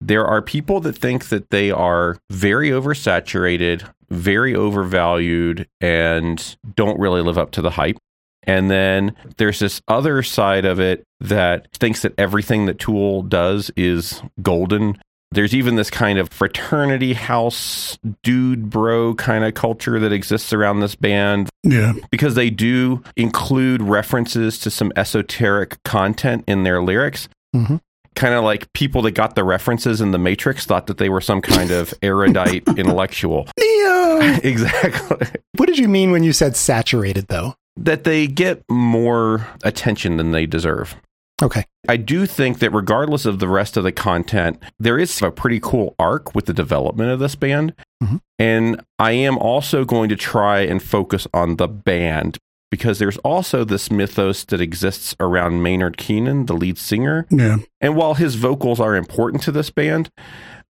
There 0.00 0.26
are 0.26 0.40
people 0.40 0.80
that 0.80 0.96
think 0.96 1.28
that 1.28 1.50
they 1.50 1.70
are 1.70 2.18
very 2.30 2.70
oversaturated, 2.70 3.88
very 4.10 4.54
overvalued, 4.54 5.66
and 5.80 6.56
don't 6.74 6.98
really 6.98 7.20
live 7.20 7.36
up 7.36 7.50
to 7.52 7.62
the 7.62 7.70
hype. 7.70 7.98
And 8.44 8.70
then 8.70 9.14
there's 9.36 9.58
this 9.58 9.82
other 9.88 10.22
side 10.22 10.64
of 10.64 10.80
it 10.80 11.04
that 11.20 11.70
thinks 11.74 12.02
that 12.02 12.14
everything 12.16 12.66
that 12.66 12.78
Tool 12.78 13.22
does 13.22 13.70
is 13.76 14.22
golden. 14.40 14.98
There's 15.30 15.54
even 15.54 15.76
this 15.76 15.90
kind 15.90 16.18
of 16.18 16.30
fraternity 16.30 17.12
house, 17.12 17.98
dude 18.22 18.70
bro 18.70 19.14
kind 19.14 19.44
of 19.44 19.52
culture 19.54 20.00
that 20.00 20.10
exists 20.12 20.52
around 20.54 20.80
this 20.80 20.94
band 20.94 21.50
Yeah. 21.64 21.92
because 22.10 22.34
they 22.34 22.48
do 22.48 23.02
include 23.16 23.82
references 23.82 24.58
to 24.60 24.70
some 24.70 24.90
esoteric 24.96 25.82
content 25.84 26.44
in 26.46 26.62
their 26.64 26.82
lyrics. 26.82 27.28
Mhm. 27.54 27.80
Kind 28.14 28.34
of 28.34 28.42
like 28.42 28.72
people 28.72 29.02
that 29.02 29.12
got 29.12 29.34
the 29.34 29.44
references 29.44 30.00
in 30.00 30.12
the 30.12 30.18
Matrix 30.18 30.64
thought 30.64 30.86
that 30.86 30.96
they 30.98 31.10
were 31.10 31.20
some 31.20 31.42
kind 31.42 31.70
of 31.70 31.92
erudite 32.02 32.64
intellectual. 32.76 33.46
Neo! 33.60 34.20
exactly. 34.42 35.26
what 35.56 35.66
did 35.66 35.78
you 35.78 35.88
mean 35.88 36.10
when 36.10 36.24
you 36.24 36.32
said 36.32 36.56
saturated, 36.56 37.26
though? 37.28 37.54
That 37.76 38.02
they 38.04 38.26
get 38.26 38.62
more 38.70 39.46
attention 39.62 40.16
than 40.16 40.32
they 40.32 40.46
deserve. 40.46 40.96
Okay. 41.42 41.64
I 41.88 41.96
do 41.96 42.26
think 42.26 42.58
that 42.58 42.70
regardless 42.70 43.24
of 43.24 43.38
the 43.38 43.48
rest 43.48 43.76
of 43.76 43.84
the 43.84 43.92
content, 43.92 44.62
there 44.78 44.98
is 44.98 45.22
a 45.22 45.30
pretty 45.30 45.60
cool 45.60 45.94
arc 45.98 46.34
with 46.34 46.46
the 46.46 46.52
development 46.52 47.10
of 47.10 47.20
this 47.20 47.34
band. 47.34 47.74
Mhm. 48.02 48.20
And 48.38 48.80
I 48.98 49.12
am 49.12 49.38
also 49.38 49.84
going 49.84 50.08
to 50.08 50.16
try 50.16 50.60
and 50.60 50.82
focus 50.82 51.26
on 51.32 51.56
the 51.56 51.68
band 51.68 52.38
because 52.70 52.98
there's 52.98 53.16
also 53.18 53.64
this 53.64 53.90
mythos 53.90 54.44
that 54.44 54.60
exists 54.60 55.14
around 55.20 55.62
Maynard 55.62 55.96
Keenan, 55.96 56.46
the 56.46 56.54
lead 56.54 56.76
singer. 56.76 57.26
Yeah. 57.30 57.58
And 57.80 57.96
while 57.96 58.14
his 58.14 58.34
vocals 58.34 58.80
are 58.80 58.94
important 58.94 59.42
to 59.44 59.52
this 59.52 59.70
band, 59.70 60.10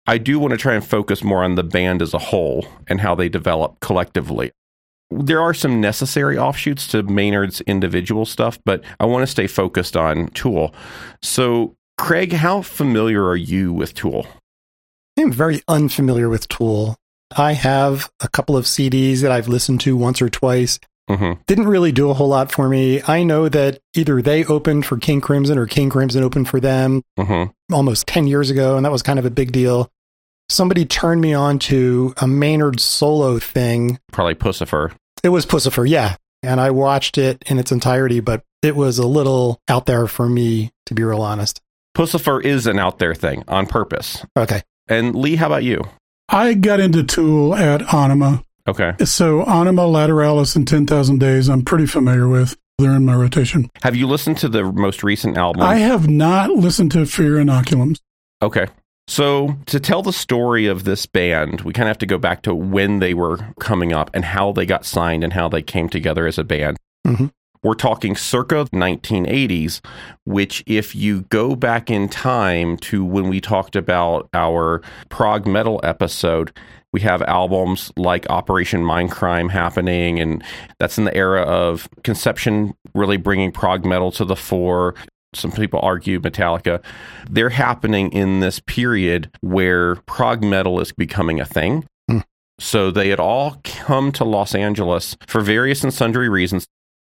I 0.06 0.18
do 0.18 0.38
want 0.38 0.52
to 0.52 0.56
try 0.58 0.74
and 0.74 0.84
focus 0.84 1.24
more 1.24 1.42
on 1.44 1.56
the 1.56 1.64
band 1.64 2.00
as 2.00 2.14
a 2.14 2.18
whole 2.18 2.66
and 2.86 3.00
how 3.00 3.14
they 3.14 3.28
develop 3.28 3.80
collectively. 3.80 4.52
There 5.10 5.40
are 5.40 5.54
some 5.54 5.80
necessary 5.80 6.36
offshoots 6.36 6.86
to 6.88 7.02
Maynard's 7.02 7.60
individual 7.62 8.26
stuff, 8.26 8.58
but 8.64 8.82
I 9.00 9.06
want 9.06 9.22
to 9.22 9.26
stay 9.26 9.46
focused 9.46 9.96
on 9.96 10.28
Tool. 10.28 10.74
So 11.22 11.76
Craig, 11.96 12.32
how 12.32 12.62
familiar 12.62 13.24
are 13.26 13.36
you 13.36 13.72
with 13.72 13.94
Tool? 13.94 14.26
I'm 15.18 15.32
very 15.32 15.62
unfamiliar 15.66 16.28
with 16.28 16.46
Tool. 16.48 16.96
I 17.36 17.52
have 17.52 18.10
a 18.20 18.28
couple 18.28 18.56
of 18.56 18.66
CDs 18.66 19.20
that 19.22 19.32
I've 19.32 19.48
listened 19.48 19.80
to 19.82 19.96
once 19.96 20.22
or 20.22 20.28
twice. 20.28 20.78
hmm 21.08 21.32
Didn't 21.46 21.66
really 21.68 21.92
do 21.92 22.10
a 22.10 22.14
whole 22.14 22.28
lot 22.28 22.52
for 22.52 22.68
me. 22.68 23.02
I 23.06 23.22
know 23.22 23.48
that 23.48 23.80
either 23.94 24.22
they 24.22 24.44
opened 24.44 24.86
for 24.86 24.96
King 24.98 25.20
Crimson 25.20 25.58
or 25.58 25.66
King 25.66 25.90
Crimson 25.90 26.22
opened 26.22 26.48
for 26.48 26.60
them 26.60 27.02
hmm 27.18 27.44
almost 27.72 28.06
10 28.06 28.26
years 28.26 28.48
ago, 28.50 28.76
and 28.76 28.84
that 28.86 28.92
was 28.92 29.02
kind 29.02 29.18
of 29.18 29.26
a 29.26 29.30
big 29.30 29.52
deal. 29.52 29.90
Somebody 30.48 30.86
turned 30.86 31.20
me 31.20 31.34
on 31.34 31.58
to 31.60 32.14
a 32.16 32.26
Maynard 32.26 32.80
solo 32.80 33.38
thing. 33.38 33.98
Probably 34.12 34.34
Puscifer. 34.34 34.92
It 35.22 35.28
was 35.28 35.44
Puscifer, 35.44 35.88
yeah. 35.88 36.16
And 36.42 36.60
I 36.60 36.70
watched 36.70 37.18
it 37.18 37.42
in 37.46 37.58
its 37.58 37.72
entirety, 37.72 38.20
but 38.20 38.42
it 38.62 38.76
was 38.76 38.98
a 38.98 39.06
little 39.06 39.60
out 39.68 39.86
there 39.86 40.06
for 40.06 40.28
me, 40.28 40.70
to 40.86 40.94
be 40.94 41.02
real 41.02 41.20
honest. 41.20 41.60
Puscifer 41.96 42.42
is 42.42 42.66
an 42.66 42.78
out 42.78 42.98
there 42.98 43.14
thing 43.14 43.44
on 43.48 43.66
purpose. 43.66 44.24
Okay. 44.36 44.62
And 44.88 45.14
Lee, 45.14 45.36
how 45.36 45.46
about 45.46 45.64
you? 45.64 45.82
I 46.28 46.54
got 46.54 46.80
into 46.80 47.02
Tool 47.02 47.54
at 47.54 47.80
Ænima. 47.80 48.44
Okay. 48.66 48.92
So 49.04 49.44
Ænima, 49.44 49.90
Lateralus, 49.90 50.56
and 50.56 50.66
10,000 50.66 51.18
Days, 51.18 51.48
I'm 51.48 51.64
pretty 51.64 51.86
familiar 51.86 52.28
with. 52.28 52.56
They're 52.78 52.94
in 52.94 53.04
my 53.04 53.16
rotation. 53.16 53.70
Have 53.82 53.96
you 53.96 54.06
listened 54.06 54.38
to 54.38 54.48
the 54.48 54.62
most 54.62 55.02
recent 55.02 55.36
album? 55.36 55.62
I 55.62 55.76
have 55.76 56.08
not 56.08 56.50
listened 56.50 56.92
to 56.92 57.06
Fear 57.06 57.36
Inoculums. 57.36 57.98
Okay. 58.40 58.66
So, 59.08 59.56
to 59.66 59.80
tell 59.80 60.02
the 60.02 60.12
story 60.12 60.66
of 60.66 60.84
this 60.84 61.06
band, 61.06 61.62
we 61.62 61.72
kind 61.72 61.88
of 61.88 61.88
have 61.88 61.98
to 61.98 62.06
go 62.06 62.18
back 62.18 62.42
to 62.42 62.54
when 62.54 62.98
they 62.98 63.14
were 63.14 63.38
coming 63.58 63.90
up 63.92 64.10
and 64.12 64.22
how 64.22 64.52
they 64.52 64.66
got 64.66 64.84
signed 64.84 65.24
and 65.24 65.32
how 65.32 65.48
they 65.48 65.62
came 65.62 65.88
together 65.88 66.26
as 66.26 66.36
a 66.36 66.44
band. 66.44 66.76
Mhm. 67.06 67.30
We're 67.62 67.72
talking 67.72 68.14
circa 68.14 68.66
1980s, 68.70 69.80
which, 70.24 70.62
if 70.66 70.94
you 70.94 71.22
go 71.30 71.56
back 71.56 71.90
in 71.90 72.08
time 72.08 72.76
to 72.78 73.02
when 73.02 73.30
we 73.30 73.40
talked 73.40 73.76
about 73.76 74.28
our 74.34 74.82
prog 75.08 75.46
metal 75.46 75.80
episode, 75.82 76.52
we 76.92 77.00
have 77.00 77.22
albums 77.22 77.90
like 77.96 78.28
Operation 78.28 78.82
Mindcrime 78.84 79.50
happening, 79.50 80.20
and 80.20 80.44
that's 80.78 80.98
in 80.98 81.04
the 81.04 81.16
era 81.16 81.42
of 81.42 81.88
Conception 82.04 82.74
really 82.94 83.16
bringing 83.16 83.52
prog 83.52 83.86
metal 83.86 84.12
to 84.12 84.24
the 84.26 84.36
fore. 84.36 84.94
Some 85.34 85.52
people 85.52 85.80
argue 85.82 86.20
Metallica. 86.20 86.82
They're 87.30 87.50
happening 87.50 88.10
in 88.12 88.40
this 88.40 88.60
period 88.60 89.30
where 89.40 89.96
prog 89.96 90.42
metal 90.42 90.80
is 90.80 90.92
becoming 90.92 91.38
a 91.38 91.44
thing. 91.44 91.86
Hmm. 92.08 92.20
So 92.58 92.90
they 92.90 93.10
had 93.10 93.20
all 93.20 93.60
come 93.62 94.10
to 94.12 94.24
Los 94.24 94.54
Angeles 94.54 95.16
for 95.26 95.40
various 95.40 95.84
and 95.84 95.92
sundry 95.92 96.28
reasons, 96.28 96.66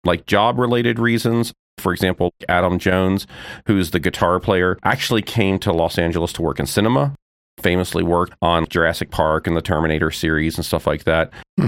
like 0.05 0.25
job 0.25 0.57
related 0.57 0.97
reasons. 0.97 1.53
For 1.77 1.91
example, 1.91 2.33
Adam 2.47 2.79
Jones, 2.79 3.27
who's 3.67 3.91
the 3.91 3.99
guitar 3.99 4.39
player, 4.39 4.79
actually 4.83 5.21
came 5.21 5.59
to 5.59 5.73
Los 5.73 5.99
Angeles 5.99 6.31
to 6.33 6.41
work 6.41 6.59
in 6.59 6.65
cinema, 6.65 7.13
famously 7.59 8.01
worked 8.01 8.33
on 8.41 8.65
Jurassic 8.69 9.11
Park 9.11 9.45
and 9.45 9.57
the 9.57 9.61
Terminator 9.61 10.09
series 10.09 10.55
and 10.55 10.65
stuff 10.65 10.87
like 10.87 11.03
that. 11.03 11.33
Hmm. 11.59 11.67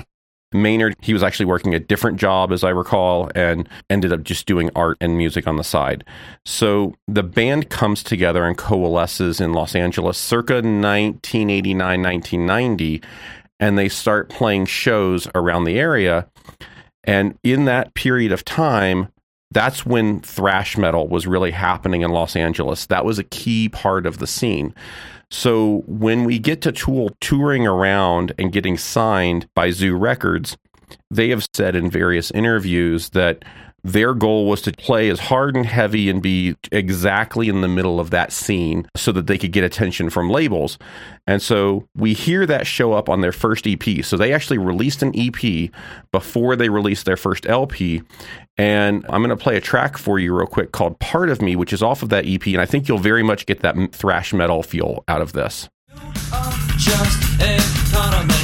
Maynard, 0.53 0.95
he 1.01 1.13
was 1.13 1.23
actually 1.23 1.45
working 1.45 1.73
a 1.73 1.79
different 1.79 2.19
job, 2.19 2.51
as 2.51 2.63
I 2.63 2.69
recall, 2.69 3.29
and 3.35 3.67
ended 3.89 4.13
up 4.13 4.23
just 4.23 4.45
doing 4.45 4.69
art 4.75 4.97
and 5.01 5.17
music 5.17 5.47
on 5.47 5.57
the 5.57 5.63
side. 5.63 6.05
So 6.45 6.95
the 7.07 7.23
band 7.23 7.69
comes 7.69 8.01
together 8.01 8.45
and 8.45 8.57
coalesces 8.57 9.41
in 9.41 9.53
Los 9.53 9.75
Angeles 9.75 10.17
circa 10.17 10.55
1989, 10.55 12.01
1990, 12.01 13.01
and 13.59 13.77
they 13.77 13.89
start 13.89 14.29
playing 14.29 14.67
shows 14.67 15.27
around 15.35 15.65
the 15.65 15.79
area. 15.79 16.27
And 17.03 17.37
in 17.43 17.65
that 17.65 17.93
period 17.93 18.31
of 18.31 18.45
time, 18.45 19.09
that's 19.51 19.85
when 19.85 20.19
thrash 20.21 20.77
metal 20.77 21.07
was 21.07 21.25
really 21.25 21.51
happening 21.51 22.01
in 22.01 22.11
Los 22.11 22.35
Angeles. 22.35 22.85
That 22.87 23.05
was 23.05 23.17
a 23.17 23.23
key 23.23 23.69
part 23.69 24.05
of 24.05 24.17
the 24.17 24.27
scene. 24.27 24.73
So 25.29 25.84
when 25.88 26.24
we 26.24 26.39
get 26.39 26.62
to 26.62 26.72
Tool 26.72 27.12
touring 27.19 27.67
around 27.67 28.34
and 28.38 28.51
getting 28.51 28.77
signed 28.77 29.48
by 29.53 29.72
Zoo 29.72 29.96
Records, 29.96 30.57
they 31.12 31.29
have 31.29 31.48
said 31.53 31.75
in 31.75 31.89
various 31.89 32.31
interviews 32.31 33.10
that 33.10 33.43
their 33.88 34.13
goal 34.13 34.47
was 34.47 34.62
to 34.63 34.73
play 34.73 35.10
as 35.10 35.17
hard 35.17 35.56
and 35.56 35.65
heavy 35.65 36.10
and 36.10 36.21
be 36.21 36.58
exactly 36.73 37.47
in 37.47 37.62
the 37.62 37.69
middle 37.69 38.02
of 38.02 38.10
that 38.10 38.34
scene 38.34 38.86
so 38.97 39.13
that 39.13 39.28
they 39.28 39.38
could 39.38 39.54
get 39.54 39.63
attention 39.63 40.10
from 40.10 40.30
labels. 40.30 40.78
And 41.26 41.41
so 41.41 41.88
we 41.95 42.13
hear 42.13 42.45
that 42.45 42.67
show 42.67 42.91
up 42.91 43.08
on 43.08 43.21
their 43.21 43.32
first 43.32 43.65
EP. 43.65 44.04
So 44.04 44.17
they 44.17 44.34
actually 44.34 44.58
released 44.58 45.04
an 45.04 45.13
EP 45.15 45.71
before 46.12 46.58
they 46.58 46.67
released 46.67 47.06
their 47.06 47.15
first 47.15 47.45
LP. 47.45 48.02
And 48.58 49.06
I'm 49.08 49.23
going 49.23 49.30
to 49.30 49.41
play 49.41 49.56
a 49.56 49.62
track 49.62 49.97
for 49.97 50.19
you 50.19 50.36
real 50.36 50.47
quick 50.47 50.73
called 50.73 51.00
Part 51.00 51.30
of 51.30 51.41
Me, 51.41 51.56
which 51.56 51.71
is 51.71 51.82
off 51.82 52.04
of 52.04 52.10
that 52.10 52.26
EP. 52.28 52.45
And 52.47 52.60
I 52.60 52.65
think 52.65 52.89
you'll 52.89 52.97
very 52.97 53.23
much 53.23 53.45
get 53.45 53.62
that 53.62 53.76
thrash 53.93 54.34
metal 54.34 54.63
feel 54.63 55.06
out 55.08 55.21
of 55.21 55.32
this. 55.32 55.69
You 55.89 55.97
are 56.34 56.67
just 56.78 57.41
a 57.41 57.95
part 57.95 58.21
of 58.21 58.28
me. 58.28 58.38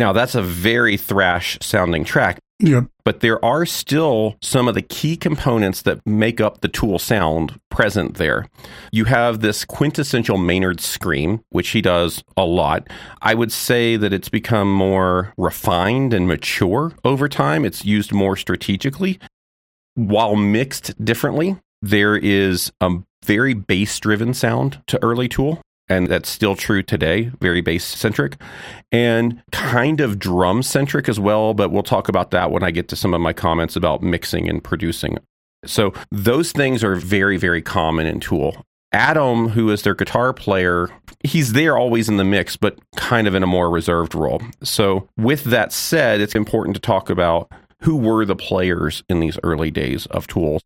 Now, 0.00 0.14
that's 0.14 0.34
a 0.34 0.40
very 0.42 0.96
thrash 0.96 1.58
sounding 1.60 2.04
track. 2.04 2.38
Yep. 2.62 2.88
but 3.06 3.20
there 3.20 3.42
are 3.42 3.64
still 3.64 4.36
some 4.42 4.68
of 4.68 4.74
the 4.74 4.82
key 4.82 5.16
components 5.16 5.80
that 5.82 6.06
make 6.06 6.42
up 6.42 6.60
the 6.60 6.68
tool 6.68 6.98
sound 6.98 7.58
present 7.70 8.16
there. 8.16 8.48
You 8.92 9.06
have 9.06 9.40
this 9.40 9.64
quintessential 9.64 10.36
Maynard 10.36 10.80
scream, 10.80 11.40
which 11.48 11.70
he 11.70 11.80
does 11.80 12.22
a 12.36 12.44
lot. 12.44 12.86
I 13.22 13.34
would 13.34 13.50
say 13.50 13.96
that 13.96 14.12
it's 14.12 14.28
become 14.28 14.70
more 14.70 15.32
refined 15.38 16.12
and 16.12 16.28
mature 16.28 16.92
over 17.02 17.30
time. 17.30 17.64
It's 17.64 17.86
used 17.86 18.12
more 18.12 18.36
strategically 18.36 19.18
while 19.94 20.36
mixed 20.36 21.02
differently. 21.02 21.56
There 21.80 22.16
is 22.16 22.72
a 22.82 22.90
very 23.24 23.54
bass 23.54 23.98
driven 23.98 24.34
sound 24.34 24.82
to 24.88 25.02
early 25.02 25.28
Tool. 25.28 25.62
And 25.90 26.06
that's 26.06 26.28
still 26.28 26.54
true 26.56 26.82
today, 26.82 27.32
very 27.40 27.60
bass 27.60 27.84
centric 27.84 28.36
and 28.92 29.42
kind 29.50 30.00
of 30.00 30.18
drum 30.18 30.62
centric 30.62 31.08
as 31.08 31.20
well. 31.20 31.52
But 31.52 31.72
we'll 31.72 31.82
talk 31.82 32.08
about 32.08 32.30
that 32.30 32.50
when 32.50 32.62
I 32.62 32.70
get 32.70 32.88
to 32.88 32.96
some 32.96 33.12
of 33.12 33.20
my 33.20 33.32
comments 33.32 33.76
about 33.76 34.02
mixing 34.02 34.48
and 34.48 34.62
producing. 34.62 35.18
So 35.66 35.92
those 36.10 36.52
things 36.52 36.82
are 36.82 36.94
very, 36.94 37.36
very 37.36 37.60
common 37.60 38.06
in 38.06 38.20
Tool. 38.20 38.64
Adam, 38.92 39.48
who 39.48 39.70
is 39.70 39.82
their 39.82 39.94
guitar 39.94 40.32
player, 40.32 40.88
he's 41.22 41.52
there 41.52 41.76
always 41.76 42.08
in 42.08 42.16
the 42.16 42.24
mix, 42.24 42.56
but 42.56 42.78
kind 42.96 43.26
of 43.26 43.34
in 43.34 43.42
a 43.42 43.46
more 43.46 43.70
reserved 43.70 44.14
role. 44.14 44.40
So, 44.64 45.08
with 45.16 45.44
that 45.44 45.72
said, 45.72 46.20
it's 46.20 46.34
important 46.34 46.74
to 46.74 46.80
talk 46.80 47.08
about 47.08 47.52
who 47.82 47.96
were 47.96 48.24
the 48.24 48.34
players 48.34 49.04
in 49.08 49.20
these 49.20 49.38
early 49.44 49.70
days 49.70 50.06
of 50.06 50.26
Tool. 50.26 50.60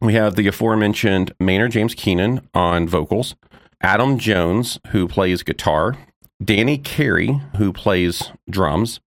We 0.00 0.14
have 0.14 0.34
the 0.34 0.48
aforementioned 0.48 1.32
Maynard 1.38 1.72
James 1.72 1.94
Keenan 1.94 2.48
on 2.54 2.88
vocals, 2.88 3.36
Adam 3.82 4.18
Jones, 4.18 4.78
who 4.88 5.08
plays 5.08 5.42
guitar, 5.42 5.96
Danny 6.42 6.78
Carey, 6.78 7.40
who 7.56 7.72
plays 7.72 8.30
drums. 8.48 9.00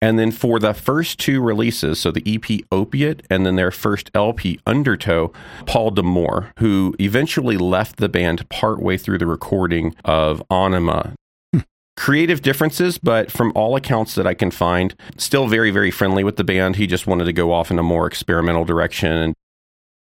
And 0.00 0.18
then 0.18 0.30
for 0.30 0.58
the 0.58 0.74
first 0.74 1.18
two 1.18 1.40
releases, 1.40 1.98
so 1.98 2.10
the 2.10 2.22
EP 2.26 2.60
Opiate 2.70 3.22
and 3.30 3.46
then 3.46 3.56
their 3.56 3.70
first 3.70 4.10
LP 4.14 4.60
Undertow, 4.66 5.32
Paul 5.66 5.92
D'Amour, 5.92 6.52
who 6.58 6.94
eventually 7.00 7.56
left 7.56 7.96
the 7.96 8.08
band 8.08 8.48
partway 8.50 8.98
through 8.98 9.18
the 9.18 9.26
recording 9.26 9.94
of 10.04 10.42
Ænima. 10.50 11.14
Hmm. 11.52 11.60
Creative 11.96 12.42
differences, 12.42 12.98
but 12.98 13.30
from 13.30 13.50
all 13.54 13.76
accounts 13.76 14.14
that 14.16 14.26
I 14.26 14.34
can 14.34 14.50
find, 14.50 14.94
still 15.16 15.46
very, 15.46 15.70
very 15.70 15.90
friendly 15.90 16.22
with 16.22 16.36
the 16.36 16.44
band. 16.44 16.76
He 16.76 16.86
just 16.86 17.06
wanted 17.06 17.24
to 17.24 17.32
go 17.32 17.50
off 17.52 17.70
in 17.70 17.78
a 17.78 17.82
more 17.82 18.06
experimental 18.06 18.66
direction. 18.66 19.10
And 19.10 19.34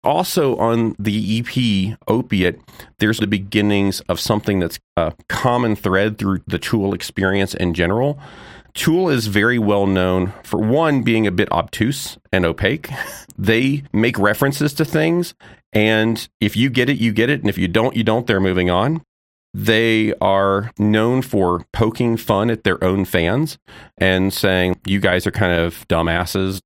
also 0.04 0.56
on 0.58 0.96
the 1.00 1.40
EP 1.40 1.98
Opiate, 2.08 2.60
there's 3.00 3.20
the 3.20 3.28
beginnings 3.28 4.02
of 4.02 4.20
something 4.20 4.60
that's 4.60 4.80
a 4.98 5.14
common 5.30 5.76
thread 5.76 6.18
through 6.18 6.42
the 6.48 6.60
Tool 6.60 6.94
experience 6.94 7.54
in 7.54 7.74
general. 7.74 8.20
Tool 8.74 9.10
is 9.10 9.28
very 9.28 9.60
well 9.60 9.86
known 9.86 10.34
for 10.44 10.60
one 10.60 11.04
being 11.04 11.28
a 11.28 11.32
bit 11.32 11.52
obtuse 11.52 12.18
and 12.32 12.46
opaque. 12.46 12.90
They 13.36 13.82
make 13.92 14.20
references 14.20 14.76
to 14.76 14.86
things, 14.86 15.34
and 15.74 16.30
if 16.40 16.56
you 16.56 16.70
get 16.70 16.88
it, 16.88 17.00
you 17.00 17.12
get 17.12 17.32
it, 17.32 17.40
and 17.40 17.50
if 17.50 17.58
you 17.58 17.68
don't, 17.68 17.96
you 17.96 18.04
don't. 18.04 18.28
They're 18.28 18.40
moving 18.40 18.70
on. 18.70 19.02
They 19.56 20.14
are 20.22 20.72
known 20.80 21.24
for 21.24 21.66
poking 21.74 22.18
fun 22.18 22.50
at 22.50 22.64
their 22.64 22.84
own 22.84 23.06
fans 23.06 23.58
and 23.98 24.32
saying, 24.32 24.80
You 24.86 25.00
guys 25.00 25.26
are 25.28 25.32
kind 25.32 25.54
of 25.54 25.88
dumbasses. 25.88 26.62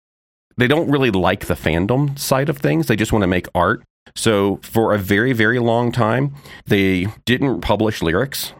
They 0.57 0.67
don't 0.67 0.89
really 0.89 1.11
like 1.11 1.45
the 1.45 1.53
fandom 1.53 2.17
side 2.17 2.49
of 2.49 2.57
things. 2.57 2.87
They 2.87 2.95
just 2.95 3.13
want 3.13 3.23
to 3.23 3.27
make 3.27 3.47
art. 3.53 3.83
So, 4.15 4.59
for 4.63 4.93
a 4.93 4.97
very, 4.97 5.33
very 5.33 5.59
long 5.59 5.91
time, 5.91 6.33
they 6.65 7.07
didn't 7.25 7.61
publish 7.61 8.01
lyrics. 8.01 8.53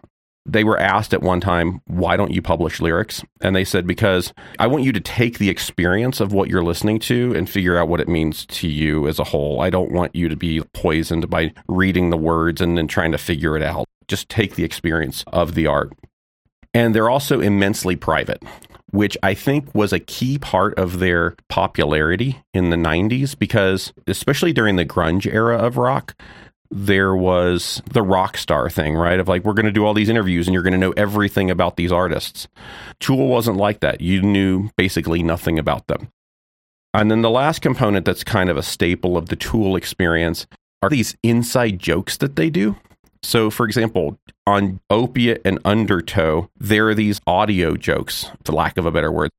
They 0.46 0.64
were 0.64 0.80
asked 0.80 1.14
at 1.14 1.22
one 1.22 1.42
time, 1.42 1.82
why 1.88 2.16
don't 2.16 2.32
you 2.32 2.42
publish 2.42 2.80
lyrics? 2.80 3.24
And 3.42 3.56
they 3.56 3.66
said, 3.66 3.86
because 3.86 4.34
I 4.60 4.68
want 4.68 4.84
you 4.84 4.94
to 4.94 5.00
take 5.00 5.40
the 5.40 5.50
experience 5.50 6.22
of 6.22 6.32
what 6.32 6.50
you're 6.50 6.64
listening 6.64 7.00
to 7.00 7.34
and 7.36 7.50
figure 7.50 7.78
out 7.78 7.90
what 7.90 8.00
it 8.00 8.08
means 8.08 8.46
to 8.46 8.68
you 8.68 9.08
as 9.08 9.20
a 9.20 9.26
whole. 9.26 9.60
I 9.60 9.70
don't 9.70 9.92
want 9.92 10.16
you 10.16 10.30
to 10.30 10.38
be 10.38 10.62
poisoned 10.74 11.30
by 11.30 11.54
reading 11.68 12.12
the 12.12 12.18
words 12.18 12.62
and 12.62 12.78
then 12.78 12.88
trying 12.88 13.12
to 13.12 13.18
figure 13.18 13.58
it 13.58 13.64
out. 13.64 13.88
Just 14.08 14.30
take 14.30 14.56
the 14.56 14.64
experience 14.64 15.26
of 15.28 15.54
the 15.54 15.68
art. 15.68 15.92
And 16.74 16.94
they're 16.94 17.10
also 17.10 17.42
immensely 17.42 17.96
private, 17.96 18.42
which 18.92 19.18
I 19.22 19.34
think 19.34 19.74
was 19.76 19.92
a 19.92 20.00
key 20.00 20.38
part 20.38 20.78
of 20.80 21.00
their 21.00 21.36
popularity 21.50 22.42
in 22.54 22.70
the 22.70 22.78
90s 22.78 23.38
because, 23.38 23.94
especially 24.08 24.54
during 24.54 24.76
the 24.76 24.86
grunge 24.86 25.32
era 25.32 25.58
of 25.58 25.78
rock, 25.78 26.16
there 26.70 27.16
was 27.16 27.82
the 27.92 28.02
rock 28.02 28.38
star 28.38 28.70
thing, 28.70 28.96
right? 28.96 29.20
Of 29.20 29.28
like, 29.28 29.44
we're 29.44 29.54
going 29.54 29.66
to 29.66 29.72
do 29.72 29.86
all 29.86 29.94
these 29.94 30.10
interviews 30.10 30.48
and 30.48 30.54
you're 30.54 30.64
going 30.64 30.74
to 30.74 30.80
know 30.80 30.92
everything 30.92 31.50
about 31.50 31.78
these 31.78 31.92
artists. 31.92 32.48
Tool 33.00 33.28
wasn't 33.28 33.58
like 33.58 33.80
that. 33.82 34.02
You 34.02 34.22
knew 34.22 34.70
basically 34.78 35.24
nothing 35.24 35.60
about 35.60 35.88
them. 35.88 36.10
And 36.94 37.12
then 37.12 37.22
the 37.22 37.30
last 37.30 37.62
component 37.62 38.06
that's 38.06 38.24
kind 38.24 38.50
of 38.50 38.58
a 38.58 38.64
staple 38.64 39.18
of 39.18 39.28
the 39.30 39.36
Tool 39.36 39.76
experience 39.76 40.48
are 40.82 40.90
these 40.90 41.16
inside 41.24 41.80
jokes 41.80 42.18
that 42.18 42.36
they 42.36 42.50
do. 42.50 42.76
So, 43.24 43.50
for 43.50 43.66
example, 43.66 44.20
on 44.46 44.80
Opiate 44.90 45.42
and 45.44 45.60
Undertow, 45.66 46.50
there 46.58 46.88
are 46.88 46.96
these 46.96 47.20
audio 47.28 47.76
jokes, 47.76 48.32
for 48.44 48.54
lack 48.54 48.78
of 48.78 48.86
a 48.86 48.92
better 48.92 49.12
word. 49.12 49.32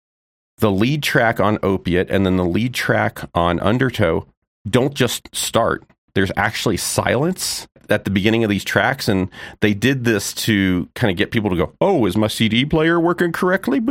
The 0.59 0.71
lead 0.71 1.03
track 1.03 1.41
on 1.41 1.59
Opiate 1.63 2.11
and 2.11 2.27
then 2.27 2.37
the 2.37 2.45
lead 2.45 2.75
track 2.75 3.21
on 3.35 3.61
Undertow 3.61 4.27
don't 4.69 4.95
just 4.95 5.35
start. 5.35 5.85
There's 6.15 6.33
actually 6.37 6.77
silence 6.79 7.69
at 7.89 8.05
the 8.05 8.11
beginning 8.11 8.45
of 8.45 8.51
these 8.51 8.65
tracks, 8.65 9.09
and 9.09 9.31
they 9.61 9.73
did 9.73 10.05
this 10.05 10.35
to 10.35 10.89
kind 10.95 11.11
of 11.11 11.17
get 11.17 11.31
people 11.31 11.49
to 11.49 11.57
go, 11.57 11.73
Oh, 11.81 12.05
is 12.07 12.17
my 12.17 12.27
CD 12.27 12.65
player 12.67 13.01
working 13.01 13.33
correctly? 13.33 13.81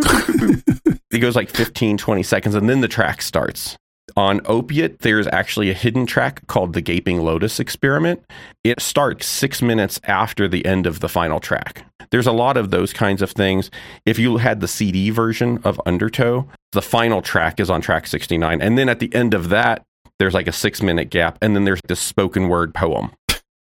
It 1.10 1.20
goes 1.20 1.36
like 1.36 1.50
15, 1.50 1.98
20 1.98 2.24
seconds, 2.24 2.54
and 2.54 2.70
then 2.70 2.82
the 2.82 2.88
track 2.88 3.22
starts. 3.22 3.78
On 4.16 4.42
Opiate, 4.46 5.00
there's 5.00 5.28
actually 5.28 5.70
a 5.70 5.74
hidden 5.74 6.06
track 6.06 6.46
called 6.48 6.74
the 6.74 6.82
Gaping 6.82 7.22
Lotus 7.22 7.60
Experiment. 7.60 8.24
It 8.64 8.80
starts 8.82 9.28
six 9.28 9.62
minutes 9.62 10.00
after 10.06 10.48
the 10.48 10.66
end 10.66 10.88
of 10.88 11.02
the 11.02 11.10
final 11.10 11.40
track. 11.40 11.86
There's 12.10 12.28
a 12.28 12.32
lot 12.32 12.58
of 12.58 12.72
those 12.72 12.94
kinds 12.94 13.22
of 13.22 13.32
things. 13.32 13.70
If 14.06 14.18
you 14.18 14.38
had 14.38 14.62
the 14.62 14.68
CD 14.68 15.10
version 15.10 15.60
of 15.64 15.82
Undertow, 15.86 16.48
the 16.72 16.82
final 16.82 17.22
track 17.22 17.60
is 17.60 17.70
on 17.70 17.82
track 17.82 18.08
69. 18.08 18.62
And 18.62 18.78
then 18.78 18.90
at 18.90 19.00
the 19.00 19.14
end 19.14 19.34
of 19.34 19.50
that, 19.50 19.84
there's 20.20 20.34
like 20.34 20.48
a 20.48 20.54
six 20.54 20.82
minute 20.82 21.10
gap. 21.10 21.38
And 21.42 21.56
then 21.56 21.66
there's 21.66 21.82
this 21.88 22.00
spoken 22.00 22.48
word 22.48 22.74
poem. 22.74 23.12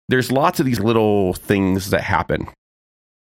There's 0.09 0.33
lots 0.33 0.61
of 0.61 0.67
these 0.67 0.81
little 0.81 1.35
things 1.35 1.91
that 1.91 2.03
happen. 2.03 2.49